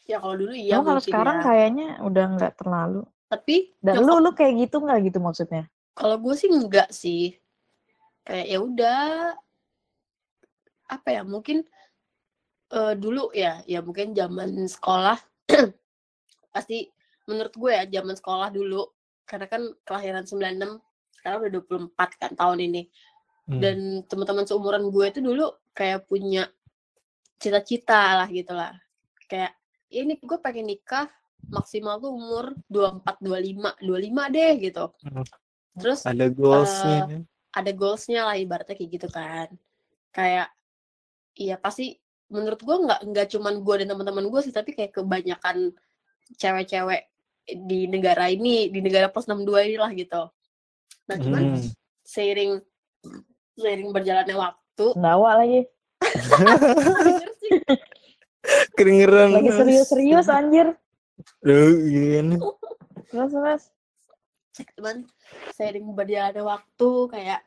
[0.04, 1.43] ya kalau dulu iya kalau mungkin sekarang ya.
[1.47, 3.01] kayaknya udah nggak terlalu.
[3.32, 5.64] Tapi Dan lu lu kayak gitu nggak gitu maksudnya?
[5.97, 7.39] Kalau gue sih enggak sih.
[8.28, 9.01] Kayak ya udah
[10.91, 11.66] apa ya mungkin
[12.70, 15.18] eh, dulu ya ya mungkin zaman sekolah
[16.54, 16.86] pasti
[17.26, 18.86] menurut gue ya zaman sekolah dulu
[19.26, 20.78] karena kan kelahiran 96
[21.24, 22.84] sekarang udah 24 kan tahun ini
[23.43, 23.59] Hmm.
[23.59, 26.47] dan teman-teman seumuran gue itu dulu kayak punya
[27.36, 28.71] cita-cita lah gitu lah
[29.28, 29.51] kayak
[29.88, 31.11] "Ya ini gue pengen nikah
[31.51, 35.27] maksimal tuh umur 24 25 25 deh gitu Hmm.
[35.76, 37.19] terus ada goalsnya.
[37.52, 39.48] ada goalsnya lah ibaratnya kayak gitu kan
[40.10, 40.48] kayak
[41.35, 41.99] iya pasti
[42.31, 45.76] menurut gue nggak nggak cuman gue dan teman-teman gue sih tapi kayak kebanyakan
[46.34, 47.11] cewek-cewek
[47.43, 50.31] di negara ini di negara plus 62 ini lah gitu
[51.03, 51.61] nah cuman Hmm.
[52.03, 52.51] seiring
[53.53, 55.61] seiring berjalannya waktu Sendawa lagi.
[58.75, 59.30] Kedengeran.
[59.31, 60.75] Lagi serius-serius anjir.
[61.39, 62.35] Duh, gini.
[63.07, 63.63] Terus terus.
[64.77, 65.09] cuman
[65.57, 67.41] seiring berjalannya waktu kayak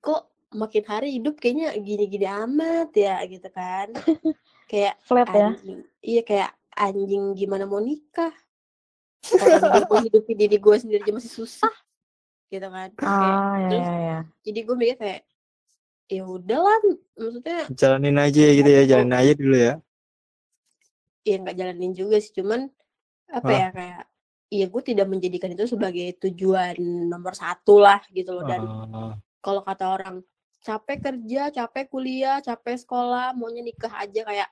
[0.00, 3.92] kok makin hari hidup kayaknya gini-gini amat ya gitu kan
[4.72, 5.52] kayak Flat ya.
[5.52, 8.32] anjing iya kayak anjing gimana mau nikah
[9.28, 11.74] orang gue mau hidupi diri gue sendiri aja masih susah
[12.46, 14.18] gitu kan Kayak, Ah ya terus ya ya.
[14.42, 15.20] jadi gue mikir kayak
[16.06, 16.78] ya udahlah
[17.18, 19.74] maksudnya Jalanin aja gitu ya, jalanin aja dulu ya.
[21.22, 22.70] ya nggak jalanin juga sih cuman
[23.26, 23.58] apa Wah.
[23.58, 24.02] ya kayak
[24.46, 26.78] iya gue tidak menjadikan itu sebagai tujuan
[27.10, 29.12] nomor satu lah gitu loh dan Oh.
[29.42, 30.16] kalau kata orang
[30.62, 34.50] capek kerja capek kuliah capek sekolah maunya nikah aja kayak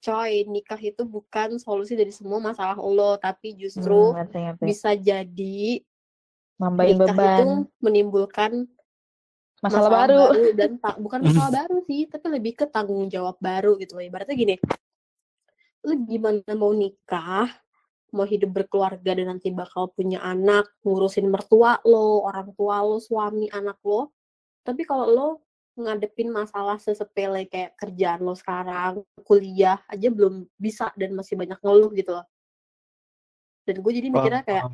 [0.00, 4.62] coy nikah itu bukan solusi dari semua masalah lo tapi Hmm, justru ngerti, ngerti.
[4.64, 5.84] bisa jadi
[6.60, 7.36] Nambahin nikah beban.
[7.40, 7.46] itu
[7.80, 8.52] menimbulkan
[9.60, 10.24] Masalah, baru.
[10.56, 14.36] dan tak bukan masalah baru sih tapi lebih ke tanggung jawab baru gitu loh ibaratnya
[14.36, 14.56] gini
[15.84, 17.48] lu gimana mau nikah
[18.12, 23.48] mau hidup berkeluarga dan nanti bakal punya anak ngurusin mertua lo orang tua lo suami
[23.48, 24.12] anak lo
[24.60, 25.28] tapi kalau lo
[25.80, 31.92] ngadepin masalah sesepele kayak kerjaan lo sekarang kuliah aja belum bisa dan masih banyak ngeluh
[31.96, 32.26] gitu loh
[33.68, 34.64] dan gue jadi mikirnya kayak.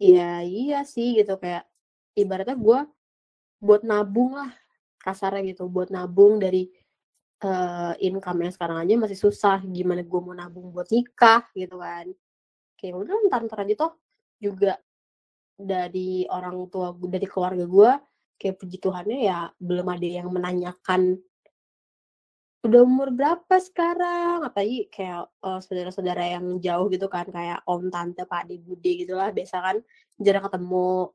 [0.00, 1.66] Iya iya sih gitu kayak
[2.14, 2.78] ibaratnya gue
[3.66, 4.50] buat nabung lah
[5.04, 6.70] kasarnya gitu buat nabung dari
[7.44, 12.06] eh income yang sekarang aja masih susah gimana gue mau nabung buat nikah gitu kan.
[12.78, 13.92] Kayak udah ntar ntar aja toh
[14.42, 14.78] juga
[15.58, 17.90] dari orang tua dari keluarga gue
[18.40, 21.18] kayak puji Tuhannya ya belum ada yang menanyakan
[22.66, 24.42] udah umur berapa sekarang?
[24.42, 29.14] Apalagi kayak eh, saudara-saudara yang jauh gitu kan kayak om tante pak ade bude gitu
[29.14, 29.76] lah biasa kan
[30.18, 31.14] jarang ketemu.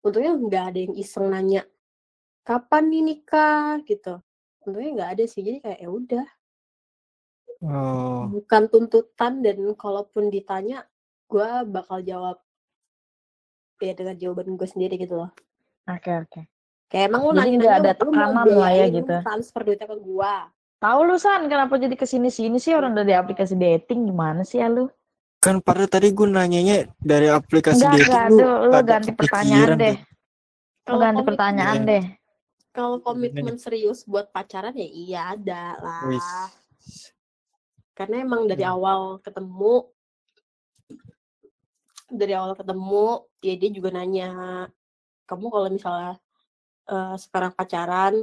[0.00, 1.62] Untungnya nggak ada yang iseng nanya
[2.46, 3.82] kapan nih nikah?
[3.84, 4.22] gitu.
[4.64, 6.26] Untungnya nggak ada sih jadi kayak ya udah.
[7.64, 10.84] Oh, bukan tuntutan dan kalaupun ditanya
[11.24, 12.36] gue bakal jawab
[13.80, 15.32] ya dengan jawaban gue sendiri gitu loh.
[15.88, 16.55] Oke, oke.
[16.86, 19.14] Kayak emang lu nanya nggak ada tekanan lah ya gitu.
[19.22, 20.34] transfer duitnya ke gue
[20.76, 24.68] Tahu lu San, kenapa jadi ke sini-sini sih orang dari aplikasi dating gimana sih ya
[24.68, 24.92] lu?
[25.36, 29.76] kan pada tadi gue nanyanya dari aplikasi Enggak, dating enggak, lu lu, lu ganti pertanyaan
[29.78, 29.96] deh.
[29.96, 31.88] Lu Kalau ganti pertanyaan Iya.
[31.88, 32.04] deh.
[32.70, 36.52] kalau komitmen serius buat pacaran ya iya ada lah
[37.96, 38.76] karena emang dari Hmm.
[38.76, 39.88] awal ketemu
[42.06, 43.06] dari awal ketemu
[43.40, 44.28] ya dia juga nanya
[45.24, 46.20] kamu kalau misalnya
[46.86, 48.14] eh, sekarang pacaran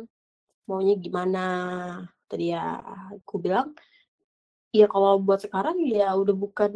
[0.63, 1.45] maunya gimana
[2.25, 2.79] tadi ya
[3.13, 3.75] aku bilang
[4.71, 6.71] ya kalau buat sekarang ya udah bukan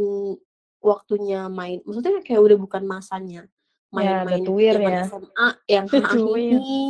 [0.77, 3.43] waktunya main maksudnya kayak udah bukan masanya
[3.88, 5.03] Ya, main-main tuir zaman ya.
[5.07, 6.59] SMA yang Udah tuir.
[6.59, 6.84] hahihi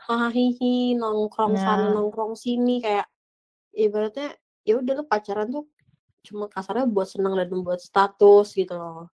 [0.00, 1.92] hahihi nongkrong sana Ya.
[1.92, 3.10] nongkrong sini kayak
[3.72, 5.66] ibaratnya ya udah lu pacaran tuh
[6.22, 9.10] cuma kasarnya buat senang dan buat status gitu loh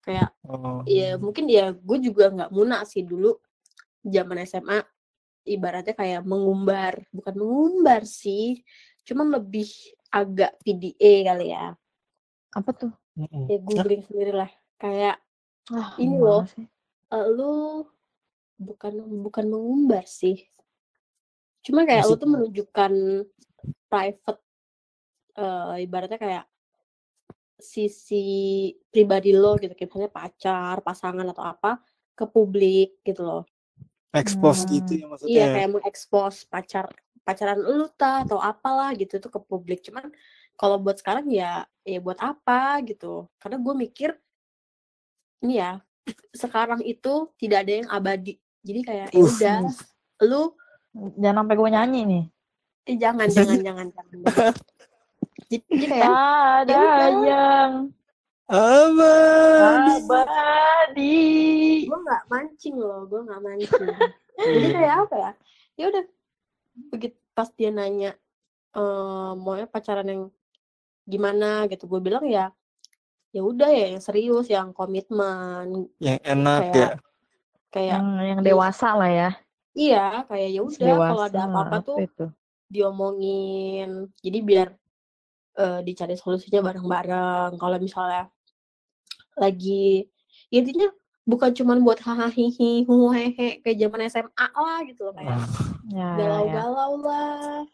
[0.00, 0.84] kayak Oh.
[0.84, 3.40] ya mungkin ya gue juga nggak munak sih dulu
[4.04, 4.78] zaman SMA
[5.48, 8.60] ibaratnya kayak mengumbar bukan mengumbar sih
[9.08, 9.68] cuman lebih
[10.12, 11.72] agak PDA kali ya
[12.52, 12.92] Apa tuh?
[13.48, 15.16] Ya googling sendiri lah kayak
[15.68, 16.48] Ah, Ini loh.
[16.48, 16.64] sih?
[17.12, 17.84] eh, lu
[18.56, 20.48] bukan bukan mengumbar sih
[21.64, 22.92] cuma kayak lu tuh menunjukkan
[23.88, 24.40] private
[25.36, 26.44] eh, ibaratnya kayak
[27.58, 28.24] sisi
[28.88, 31.82] pribadi lo gitu kayak misalnya pacar pasangan atau apa
[32.14, 33.42] ke publik gitu loh
[34.12, 34.72] expose Hmm.
[34.76, 36.86] gitu ya maksudnya iya kayak mengekspos pacar
[37.22, 40.08] pacaran lu ta atau apalah gitu tuh ke publik cuman
[40.56, 44.10] kalau buat sekarang ya ya buat apa gitu karena gue mikir
[45.40, 45.78] ini ya
[46.32, 49.58] sekarang itu tidak ada yang abadi jadi kayak ya udah
[50.24, 50.42] lu
[51.14, 52.24] Jangan sampai gue nyanyi nih.
[52.88, 54.54] eh, jangan jangan jangan jangan jangan.
[55.52, 57.08] jadi, jadi kayak Ada ya udah.
[57.22, 57.70] yang
[58.48, 59.92] abadi.
[60.08, 61.20] Abadi.
[61.84, 63.88] gue nggak mancing loh gue nggak mancing.
[64.38, 65.30] Jadi kayak apa ya?
[65.76, 66.04] Ya udah
[66.88, 68.16] begitu pas dia nanya
[68.72, 70.22] eh maunya pacaran yang
[71.04, 71.68] gimana?
[71.68, 71.84] Gitu.
[71.84, 72.48] Gue bilang ya
[73.28, 75.92] ya udah ya yang serius yang komitmen.
[76.00, 76.72] Yang enak ya.
[76.72, 76.92] Kayak
[77.68, 79.30] kayak Yang yang dewasa lah ya.
[79.78, 82.26] iya kayak ya udah kalau ada apa-apa tuh itu?
[82.72, 84.08] diomongin.
[84.24, 84.68] Jadi biar
[85.60, 87.60] eh, dicari solusinya bareng-bareng.
[87.60, 88.32] Kalau misalnya
[89.38, 90.10] lagi
[90.48, 90.88] ya intinya
[91.24, 95.46] bukan cuman buat hahaha hihi huhehe kayak zaman SMA lah gitu loh kayak Ah,
[95.88, 96.16] Ya, ya, ya.
[96.20, 97.64] galau-galau lah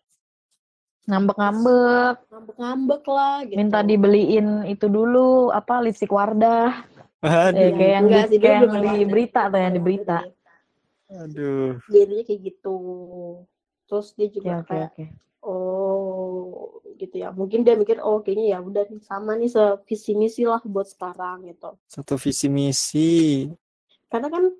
[1.04, 6.80] Ngambek-ngambek, ngambek-ngambek lah gitu minta dibeliin itu dulu apa lipstick Wardah.
[7.20, 9.10] aduh Eh, kayak yang Enggak di, sih, kayak yang di ada.
[9.12, 10.18] berita tuh yang di Belum berita.
[10.18, 10.32] ada.
[11.14, 12.76] aduh Dia intinya kayak gitu
[13.84, 15.04] terus dia juga oke kayak oke.
[15.44, 17.30] Oh gitu ya.
[17.30, 21.46] Mungkin dia mikir oh kayaknya ya udah nih sama nih sevisi misi lah buat sekarang
[21.48, 21.76] gitu.
[21.86, 23.46] Satu visi misi.
[24.08, 24.56] Karena kan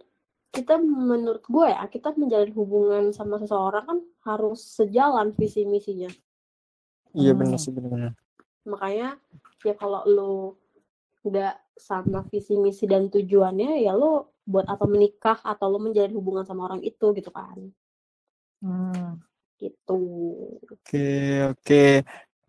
[0.55, 3.99] kita menurut gue ya kita menjalin hubungan sama seseorang kan
[4.29, 6.13] harus sejalan visi misinya.
[7.15, 7.41] Iya Hmm.
[7.43, 8.15] benar sih benar
[8.65, 9.21] makanya
[9.65, 10.57] ya kalau lo
[11.25, 16.45] nggak sama visi misi dan tujuannya ya lo buat apa menikah atau lo menjalin hubungan
[16.45, 17.73] sama orang itu gitu kan.
[18.61, 19.21] Hmm.
[19.59, 20.01] Gitu
[20.65, 21.09] oke
[21.55, 21.85] oke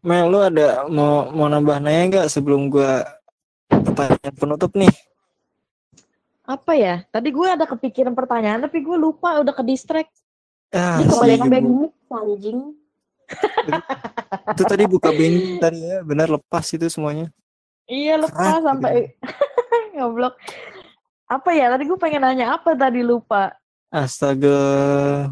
[0.05, 3.05] Mel lu ada mau mau nambah nanya nggak sebelum gua
[3.69, 4.93] pertanyaan penutup nih
[6.45, 7.01] Apa ya?
[7.09, 10.13] Tadi gue ada kepikiran pertanyaan tapi gue lupa udah ke distract.
[10.69, 12.59] ah Ini kebanyakan anjing
[14.53, 17.33] itu tadi buka bengkel tadi ya benar lepas itu semuanya
[17.85, 19.13] Iya lepas gitu sampai
[19.93, 20.33] ngoblok.
[21.29, 21.69] Apa ya?
[21.69, 23.53] Tadi gue pengen nanya apa tadi lupa.
[23.95, 24.59] Astaga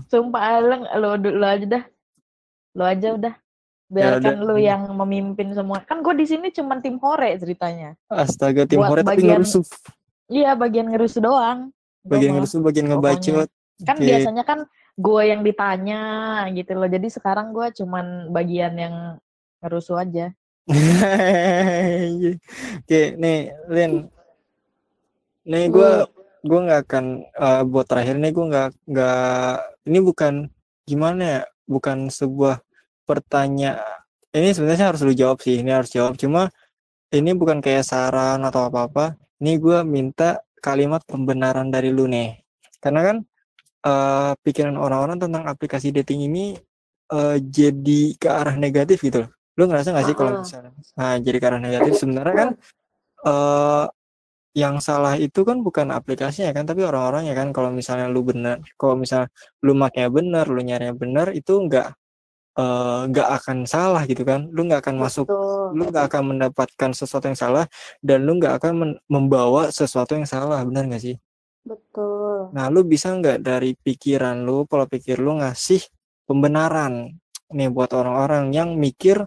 [0.08, 1.84] Sumpah Aleng, lo, lo aja dah.
[2.72, 3.36] Lo aja udah.
[3.92, 4.48] Biarkan udah.
[4.48, 5.84] lu yang memimpin semua.
[5.84, 7.94] Kan gue di sini cuman tim hore ceritanya.
[8.08, 9.66] astaga tim Buat hore tapi bagian- ngerusuh
[10.32, 11.70] Iya bagian ngerusuh doang.
[12.08, 13.52] Bagian ngerusuh bagian ngebacot
[13.84, 14.08] Kan Oke.
[14.08, 14.60] biasanya kan
[14.96, 16.02] gue yang ditanya
[16.56, 16.88] gitu loh.
[16.88, 18.96] Jadi sekarang gue cuman bagian yang
[19.60, 20.32] ngerusuh aja.
[22.80, 24.08] Oke, nih, Lin.
[25.44, 25.92] Nih gue
[26.44, 29.56] gue nggak akan eh, buat terakhir nih gue nggak nggak
[29.88, 30.34] ini bukan
[30.84, 32.60] gimana ya, bukan sebuah
[33.08, 34.04] pertanyaan.
[34.34, 36.18] Ini sebenarnya harus lu jawab sih, ini harus jawab.
[36.20, 36.50] Cuma
[37.14, 39.16] ini bukan kayak saran atau apa-apa.
[39.40, 42.42] Ini gue minta kalimat pembenaran dari lu nih.
[42.84, 43.18] Karena kan
[43.86, 46.58] eh, pikiran orang-orang tentang aplikasi dating ini
[47.14, 49.32] eh, jadi ke arah negatif gitu loh.
[49.56, 52.50] Lu ngerasa nggak sih kalau misalnya nah, jadi ke arah negatif sebenarnya kan
[53.24, 53.86] eh
[54.54, 57.50] yang salah itu kan bukan aplikasinya kan, tapi orang-orangnya kan.
[57.56, 59.28] Kalau misalnya lu bener, kalau misalnya
[59.66, 61.88] lu makanya bener, lu nyarinya bener, itu nggak
[62.62, 64.50] eh, nggak akan salah gitu kan.
[64.56, 65.54] Lu nggak akan masuk Betul.
[65.74, 67.66] lu nggak akan mendapatkan sesuatu yang salah
[68.06, 71.18] dan lu nggak akan membawa sesuatu yang salah benar nggak sih
[71.66, 72.54] Betul.
[72.54, 75.82] nah lu bisa nggak dari pikiran lu pola pikir lu ngasih
[76.30, 77.18] pembenaran
[77.50, 79.26] nih buat orang-orang yang mikir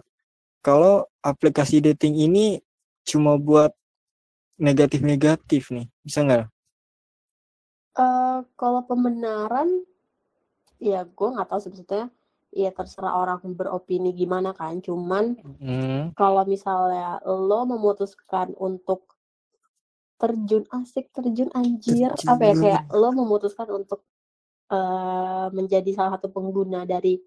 [0.63, 2.59] kalau aplikasi dating ini
[3.07, 3.71] cuma buat
[4.57, 6.45] negatif-negatif nih bisa nggak
[7.97, 9.69] Eh, kalau pembenaran,
[10.77, 12.07] ya gue nggak tahu sebetulnya.
[12.53, 14.79] Ya terserah orang beropini gimana kan.
[14.85, 19.17] Cuman Hmm, kalau misalnya lo memutuskan untuk
[20.17, 22.61] terjun asik terjun anjir apa ya Terjun.
[22.63, 24.01] kayak lo memutuskan untuk
[24.73, 27.17] eh, menjadi salah satu pengguna dari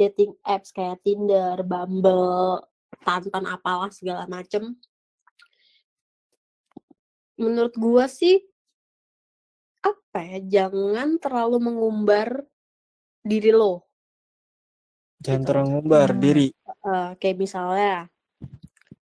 [0.00, 2.60] dating apps kayak Tinder, Bumble,
[3.04, 4.76] Tantan apalah segala macem.
[7.36, 8.40] Menurut gua sih
[9.84, 12.42] apa ya jangan terlalu mengumbar
[13.22, 13.84] diri lo
[15.20, 15.48] jangan Gitu.
[15.52, 16.22] terlalu ngumbar Hmm.
[16.24, 17.94] diri Eh, kayak misalnya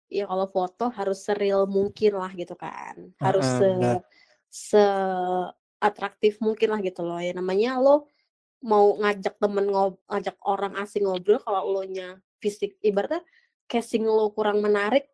[0.08, 4.00] ya kalau foto harus seril mungkin lah gitu kan harus Heeh,
[4.50, 4.84] se se
[5.78, 8.08] atraktif mungkin lah gitu loh ya namanya lo
[8.64, 13.20] mau ngajak temen ngob ngajak orang asing ngobrol kalau lo nya fisik ibaratnya
[13.68, 15.11] casing lo kurang menarik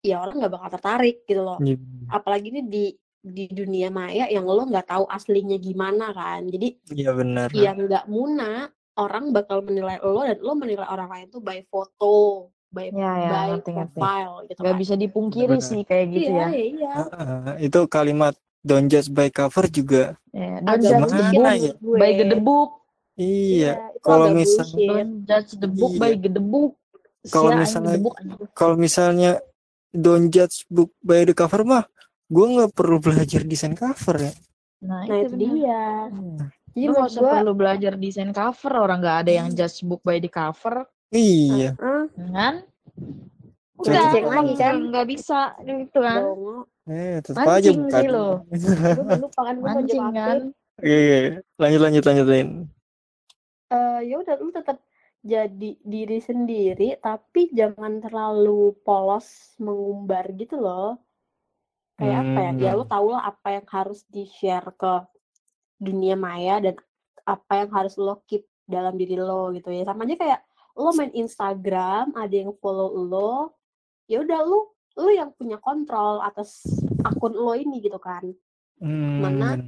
[0.00, 1.76] ya orang nggak bakal tertarik gitu loh Iya.
[2.08, 2.84] apalagi ini di
[3.18, 8.06] di dunia maya yang lo nggak tahu aslinya gimana kan jadi iya benar yang nggak
[8.06, 13.12] muna orang bakal menilai lo dan lo menilai orang lain tuh by foto by Ya,
[13.16, 13.96] ya, by ngerti, ngerti.
[13.96, 16.48] profile gitu Gak kan bisa dipungkiri sih kayak gitu iya ya.
[16.48, 21.50] iya iya Heeh, itu kalimat don't judge by cover juga Ya, Don't judge the gimana
[21.50, 21.72] book ya?
[21.98, 22.70] by the book.
[23.16, 24.86] iya itu kalau agak misal bullshit.
[24.86, 26.00] Don't judge the book Iya.
[26.00, 26.72] by the book.
[27.26, 27.98] Kalau misalnya-
[28.52, 29.30] kalau misalnya
[29.92, 31.84] don't judge book by the cover mah
[32.28, 34.32] gue nggak perlu belajar desain cover ya.
[34.84, 36.12] Nah, nah itu dia.
[36.12, 36.52] Hmm.
[36.76, 40.20] jadi Lu usah gue perlu belajar desain cover orang nggak ada yang judge book by
[40.20, 40.84] the cover.
[41.08, 41.72] Iya.
[41.72, 42.04] Eh,
[42.36, 42.54] kan?
[43.80, 43.88] Cocok.
[43.88, 44.10] Udah.
[44.12, 46.22] Cek lagi kan nggak bisa gitu kan.
[46.88, 48.28] Eh tetap aja Mancing buka sih lo.
[49.24, 50.38] lupa kan mancing kan.
[50.78, 51.18] Iya, iya.
[51.58, 52.48] lanjut lanjut lanjutin.
[53.72, 54.76] Eh ya udah lu tetap
[55.28, 60.96] jadi diri sendiri tapi jangan terlalu polos mengumbar gitu loh
[62.00, 62.92] kayak apa ya ya lu Hmm.
[62.94, 65.04] tau lah apa yang harus di share ke
[65.76, 66.74] dunia maya dan
[67.28, 70.40] apa yang harus lo keep dalam diri lo gitu ya sama aja kayak
[70.78, 73.52] lo main Instagram ada yang follow lo
[74.08, 74.64] ya udah lu
[74.96, 76.64] lu yang punya kontrol atas
[77.04, 78.24] akun lo ini gitu kan
[78.78, 79.58] Hmm, Mana?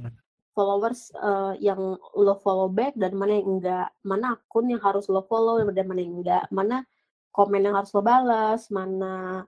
[0.55, 5.23] Followers eh, yang lo follow back dan mana yang enggak mana akun yang harus lo
[5.25, 6.83] follow dan mana yang enggak mana
[7.31, 9.43] komen yang harus lo balas mana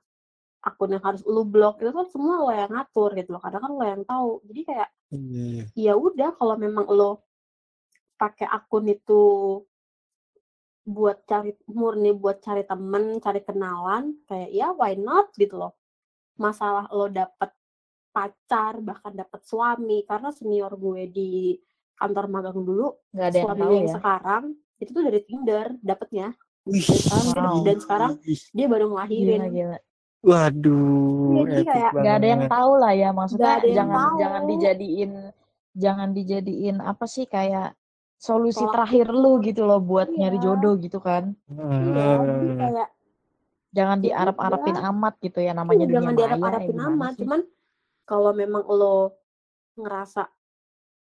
[0.64, 3.72] akun yang harus lo blok itu kan semua lo yang ngatur gitu loh karena kan
[3.76, 5.64] lo yang tahu jadi kayak Iya, iya.
[5.78, 7.22] ya udah kalau memang lo
[8.18, 9.22] pakai akun itu
[10.84, 15.78] buat cari murni buat cari temen cari kenalan kayak ya why not gitu loh
[16.36, 17.54] masalah lo dapet
[18.14, 20.06] pacar bahkan dapet suami.
[20.06, 21.57] Karena senior gue di
[21.94, 23.94] kantor magang dulu nggak ada yang suaminya tahu yang ya?
[23.98, 24.44] sekarang
[24.77, 26.27] itu tuh dari Tinder dapetnya.
[26.64, 27.64] Wih, dan sekarang dia- Wow.
[27.65, 28.11] dan sekarang
[28.53, 29.41] dia baru gila ngelahirin.
[29.52, 29.77] Gila
[30.23, 34.15] waduh, Iya, jadi kayak nggak ada yang tahu lah ya maksudnya yang jangan tahu.
[34.15, 35.11] jangan dijadiin
[35.73, 37.76] jangan dijadiin apa sih kayak
[38.15, 40.15] solusi Tolak terakhir lu gitu loh buat Iya.
[40.18, 41.35] nyari jodoh gitu kan.
[41.52, 42.56] Iya Hmm.
[42.56, 42.88] kayak
[43.73, 44.90] jangan Ya diarep-arepin udah.
[44.90, 47.11] amat gitu ya namanya Iya, dunia jangan ya gimana amat.
[47.11, 47.19] sih?
[47.19, 47.40] Cuman
[48.04, 49.16] kalau memang lo
[49.80, 50.28] ngerasa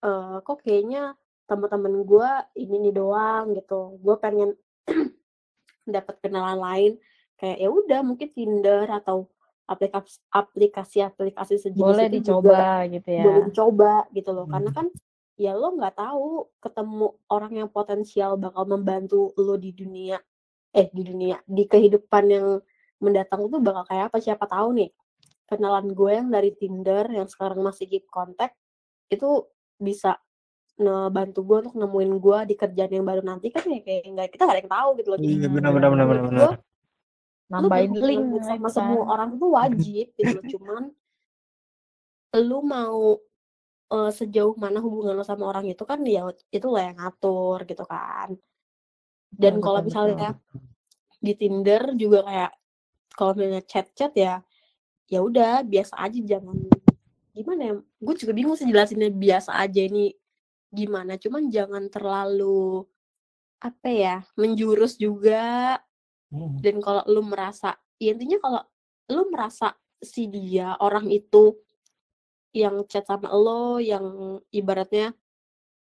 [0.02, 1.14] eh kok kayaknya
[1.46, 4.50] teman-teman gue ini nih doang gitu gue pengen
[5.94, 6.92] dapat kenalan lain
[7.38, 9.26] kayak ya udah mungkin Tinder atau
[9.66, 13.22] aplikasi aplikasi-aplikasi sejenis Boleh itu dicoba juga gitu ya.
[13.24, 14.78] boleh dicoba gitu loh karena Hmm.
[14.78, 14.86] kan
[15.38, 16.26] ya lo nggak tahu
[16.60, 20.20] ketemu orang yang potensial bakal membantu lo di dunia
[20.72, 22.46] eh di dunia di kehidupan yang
[23.02, 24.90] mendatang itu bakal kayak apa siapa tahu nih
[25.48, 28.54] kenalan gue yang dari Tinder yang sekarang masih keep kontak
[29.12, 29.46] itu
[29.76, 30.16] bisa
[30.80, 34.42] ngebantu gue untuk nemuin gue di kerjaan yang baru nanti kan ya kayak nggak kita
[34.48, 36.52] nggak ada yang tahu gitu loh jadi Iya Hmm, benar benar benar benar.
[37.52, 39.08] Nambahin berhubungan link sama gitu semua kan.
[39.12, 40.82] orang itu wajib gitu loh cuman
[42.40, 43.00] lu mau
[43.92, 47.84] eh, sejauh mana hubungan lo sama orang itu kan ya itu lo yang ngatur gitu
[47.84, 48.32] kan
[49.32, 50.60] dan kalau misalnya betul.
[51.20, 52.52] di Tinder juga kayak
[53.12, 54.40] kalau misalnya chat-chat ya
[55.12, 56.56] ya udah biasa aja jangan
[57.32, 60.16] gimana ya gue juga bingung sih jelasinnya biasa aja ini
[60.72, 62.88] gimana cuman jangan terlalu
[63.60, 65.76] apa ya menjurus juga
[66.32, 66.56] Hmm.
[66.64, 68.60] dan kalau lu merasa ya intinya kalau
[69.12, 71.60] lu merasa si dia orang itu
[72.56, 74.00] yang chat sama lo yang
[74.48, 75.12] ibaratnya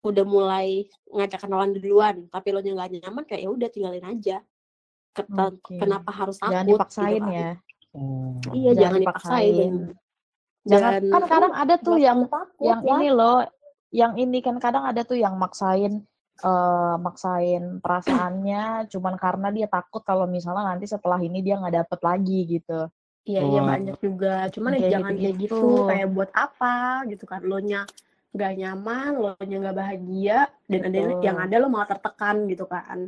[0.06, 4.38] udah mulai ngajak kenalan duluan tapi lo nya nggak nyaman kayak ya udah tinggalin aja
[5.18, 5.82] Keta- Oke.
[5.82, 7.34] kenapa harus takut Jangan gitu dipaksain kan.
[7.34, 7.50] ya.
[7.96, 8.36] Hmm.
[8.52, 9.74] iya Jangan jangan, dipaksain
[10.66, 12.92] Jangan dan kan kadang ada tuh yang takut yang lah.
[12.98, 13.38] ini loh,
[13.94, 16.04] yang ini kan kadang ada tuh yang maksain
[16.36, 22.00] eh maksain perasaannya cuman karena dia takut kalau misalnya nanti setelah ini dia nggak dapet
[22.04, 22.92] lagi gitu.
[23.24, 23.68] Iya iya Wah.
[23.72, 24.36] banyak juga.
[24.52, 25.56] Cuman ya Kayak jangan kayak gitu-gitu.
[25.64, 25.88] gitu.
[25.88, 26.76] Kayak buat apa
[27.08, 27.42] gitu kan?
[27.42, 27.82] Lo nya
[28.36, 33.08] nggak nyaman, lo nya nggak bahagia, dan ada yang ada lo malah tertekan gitu kan.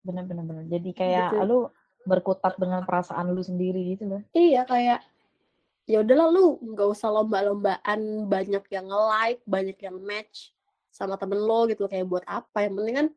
[0.00, 0.64] Bener-bener bener.
[0.66, 1.44] Jadi kayak Gitu.
[1.44, 1.58] lu
[2.02, 4.22] berkutat dengan perasaan lu sendiri gitu loh.
[4.34, 5.00] Iya kayak
[5.86, 10.54] ya udahlah lu nggak usah lomba-lombaan banyak yang nge-like, banyak yang match
[10.92, 12.68] sama temen lo gitu kayak buat apa?
[12.68, 13.08] Yang penting kan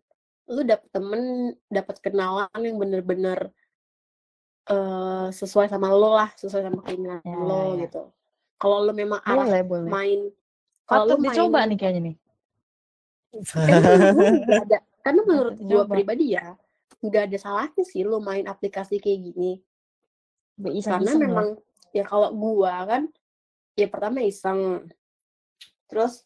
[0.46, 1.22] lu dapet temen,
[1.70, 3.50] dapet kenalan yang bener-bener
[4.70, 7.90] eh, sesuai sama lo lah, sesuai sama keinginan Ya, lo ya.
[7.90, 8.04] gitu.
[8.56, 9.90] Kalau lo memang arah Boleh boleh.
[9.90, 10.20] main,
[10.88, 12.16] kalau lo dicoba main nih kayaknya nih.
[13.36, 16.56] Karena menurut gue nggak ada, karena menurut gue pribadi ya,
[17.08, 19.62] nggak ada salahnya sih lo main aplikasi kayak gini.
[20.56, 21.60] Be Karena memang
[21.92, 23.04] ya kalau gua kan,
[23.76, 24.88] ya pertama iseng,
[25.88, 26.24] terus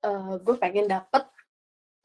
[0.00, 1.28] eh gue pengen dapet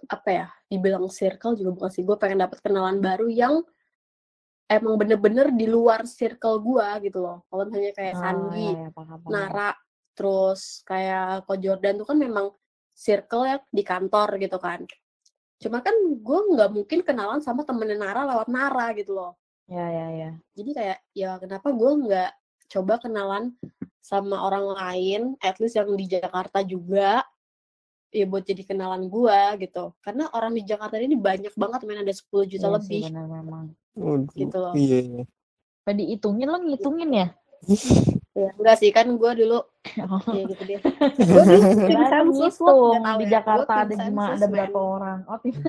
[0.06, 3.66] apa ya, dibilang circle juga bukan sih, gue pengen dapet kenalan baru yang
[4.70, 7.46] emang bener-bener di luar circle gua gitu loh.
[7.50, 9.32] Kalau misalnya kayak Oh, Sandi, ya, ya, paham, paham.
[9.34, 9.70] Nara,
[10.18, 12.50] terus kayak Ko Jordan tuh kan memang
[12.94, 14.86] circle ya di kantor gitu kan.
[15.60, 19.34] Cuma kan gue nggak mungkin kenalan sama temennya Nara lewat Nara gitu loh.
[19.66, 20.32] Ya ya ya.
[20.54, 22.32] Jadi kayak ya kenapa gue nggak
[22.70, 23.56] coba kenalan
[24.06, 27.26] sama orang lain, at least yang di Jakarta juga,
[28.14, 29.98] ya buat jadi kenalan gue gitu.
[30.06, 33.66] Karena orang di Jakarta ini banyak banget, main ada 10 juta sih lebih benar memang.
[33.98, 34.74] Waduh, gitu loh.
[34.78, 35.24] Iya, iya.
[35.86, 37.28] Apa dihitungin lo ngitungin ya?
[38.36, 39.64] Ya, enggak sih kan gue dulu
[40.04, 40.20] Oh.
[40.30, 40.80] ya gitu deh.
[41.16, 43.40] Gue dulu tim sensus tahu di ya.
[43.40, 43.96] Jakarta ada
[44.30, 45.20] ada berapa orang?
[45.26, 45.56] Oh, tim.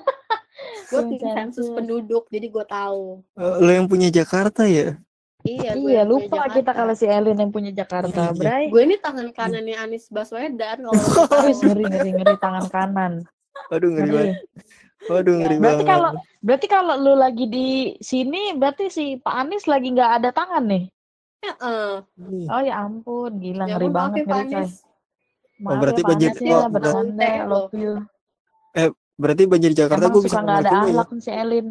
[0.87, 3.21] Gue Tim sensus penduduk, jadi gue tahu.
[3.35, 4.97] Eh, Lo yang punya Jakarta ya?
[5.43, 8.35] Iya, Iya, lupa kita kalau si Elin yang punya Jakarta, Iya.
[8.35, 8.65] Bray.
[8.67, 10.97] Gue ini tangan kanannya Anies Baswedan kalau
[11.61, 13.13] ngeri ngeri ngeri tangan kanan.
[13.69, 14.17] Waduh ngeri Ngeri.
[14.17, 14.37] banget.
[15.07, 15.87] Waduh ngeri Berarti banget.
[15.87, 16.11] kalau
[16.41, 17.69] berarti kalau lu lagi di
[18.01, 20.85] sini berarti si Pak Anies lagi nggak ada tangan nih.
[21.39, 21.91] Heeh.
[22.33, 24.57] Ih, Oh ya ampun, gila Ya ngeri ampun, maaf banget ya ngeri coy.
[24.57, 24.73] Anies.
[25.57, 27.93] Maaf berarti ya, Pak banjir- Anies ya, oh, bercanda, berarti- love you.
[29.17, 31.05] Berarti banjir Jakarta Emang gue bisa suka nggak ada komplain ke lu ya?
[31.09, 31.67] nih si Elin.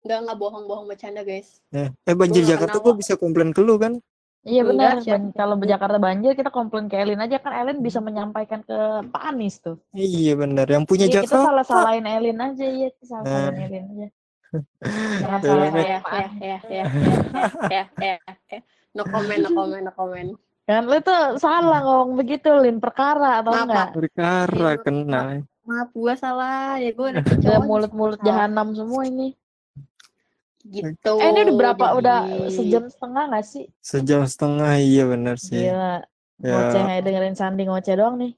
[0.00, 1.48] Enggak, enggak bohong-bohong bercanda, guys.
[1.70, 3.92] Eh, eh banjir Gua nggak Jakarta gue bisa komplain ke lu kan?
[4.40, 4.94] Iya Enggak, benar.
[5.02, 9.22] ban- Kalau Jakarta banjir kita komplain ke Elin aja kan Elin bisa menyampaikan ke Pak
[9.26, 9.76] Anies tuh.
[9.92, 10.64] Iya benar.
[10.64, 11.44] Yang punya Iya kita Jakarta.
[11.44, 13.66] salah salahin Elin aja ya, kita salah salahin Nah.
[13.66, 14.06] Elin aja.
[14.06, 14.08] Ya,
[15.20, 16.40] Jangan Ya, salah ya, ya, salahin ya, Pak ya, Anies.
[16.40, 16.84] ya, ya,
[17.68, 18.14] ya, ya,
[18.48, 18.58] ya.
[18.96, 20.30] No comment, no comment, no comment.
[20.64, 23.88] Kan lu tuh salah ngomong begitu Lin perkara atau Maaf, enggak?
[23.94, 25.20] Perkara Iya, kena.
[25.62, 26.74] Maaf, gue salah.
[26.76, 27.22] Ya, gue udah
[27.68, 29.36] mulut-mulut jahanam semua ini.
[30.66, 31.12] Gitu.
[31.22, 31.84] Eh ini udah berapa?
[31.84, 32.18] jadi- Udah
[32.50, 33.64] sejam setengah gak sih?
[33.78, 35.62] Sejam setengah iya benar sih.
[35.62, 36.02] Gila.
[36.36, 38.32] Ya Ngoceh aja dengerin Sandi ngoceh doang nih.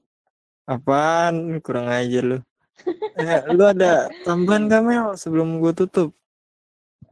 [0.63, 1.57] apaan?
[1.59, 2.37] Kurang aja lu.
[3.17, 6.13] eh, lu ada tambahan gak Mel sebelum gue tutup?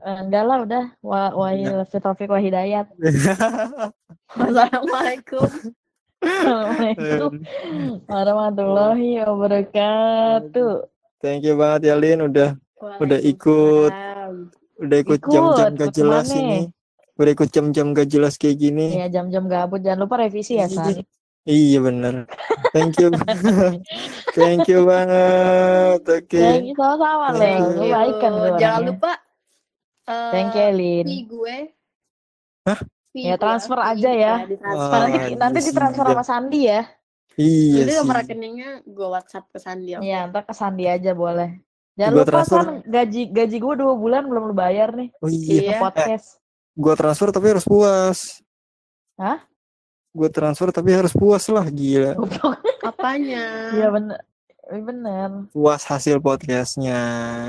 [0.07, 0.85] Eh, enggak lah udah.
[1.03, 2.87] Wa wahil fitofik wa hidayat.
[4.39, 5.51] Wassalamualaikum.
[6.23, 7.31] Assalamualaikum
[8.07, 10.87] warahmatullahi wabarakatuh.
[11.19, 12.55] Thank you banget ya Lin udah
[13.03, 13.91] Udah ikut.
[14.79, 16.71] Udah ikut jam-jam gak jelas ini.
[17.19, 18.95] Udah ikut jam-jam gak jelas kayak gini.
[18.95, 21.03] Ya jam-jam gabut jangan lupa revisi ya San.
[21.43, 22.31] Iya bener.
[22.71, 23.11] Thank you.
[24.39, 25.99] Thank you banget.
[25.99, 26.71] Oke.
[26.79, 27.75] Sama-sama Thank you.
[27.75, 29.26] Lu baik kan Jangan lupa
[30.07, 30.67] Eh, Thank you,
[31.03, 31.57] fee gue.
[32.63, 32.79] Hah?
[33.11, 34.33] Fee Ya, gue, transfer fee aja ya.
[34.39, 34.99] gue ditransfer.
[35.03, 36.81] Nanti nanti iya ditransfer sama Sandi ya.
[37.37, 37.95] Iya sih.
[38.01, 39.99] nomor rekeningnya gue WhatsApp ke Sandi.
[39.99, 41.59] Iya, ntar ke Sandi aja boleh.
[41.97, 42.59] Jangan Gua lupa transfer.
[42.63, 45.09] San, gaji gaji gue dua bulan belum lu bayar nih.
[45.19, 45.75] Oh iya.
[45.75, 45.77] Iya.
[45.83, 46.39] Podcast.
[46.77, 48.39] Gua transfer tapi harus puas.
[49.19, 49.43] Hah?
[50.15, 52.15] Gua transfer tapi harus puas lah, gila.
[52.85, 53.73] Apanya?
[53.75, 54.21] Iya bener.
[54.67, 55.29] Iya bener.
[55.49, 56.99] Puas hasil podcastnya.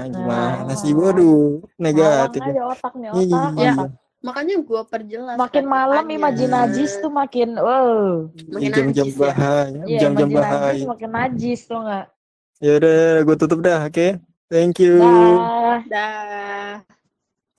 [0.06, 0.76] Gimana Nah.
[0.76, 0.94] sih?
[0.94, 2.40] Waduh, negatif.
[2.40, 3.50] aja otak nih Iya, otak.
[3.56, 3.72] iya.
[3.74, 3.90] otak.
[4.18, 5.36] Makanya gue perjelas.
[5.36, 6.18] Makin malam kata-katanya.
[6.18, 8.26] imajin najis tuh makin wow.
[8.48, 9.14] Makin Jam-jam ya.
[9.16, 10.84] bahaya, Iya, jam-jam bahaya.
[10.84, 12.06] makin najis tuh nggak?
[12.58, 14.08] Ya udah, gue tutup dah, oke?
[14.48, 14.98] Thank you.
[14.98, 15.78] Dah.
[15.86, 16.82] Dah.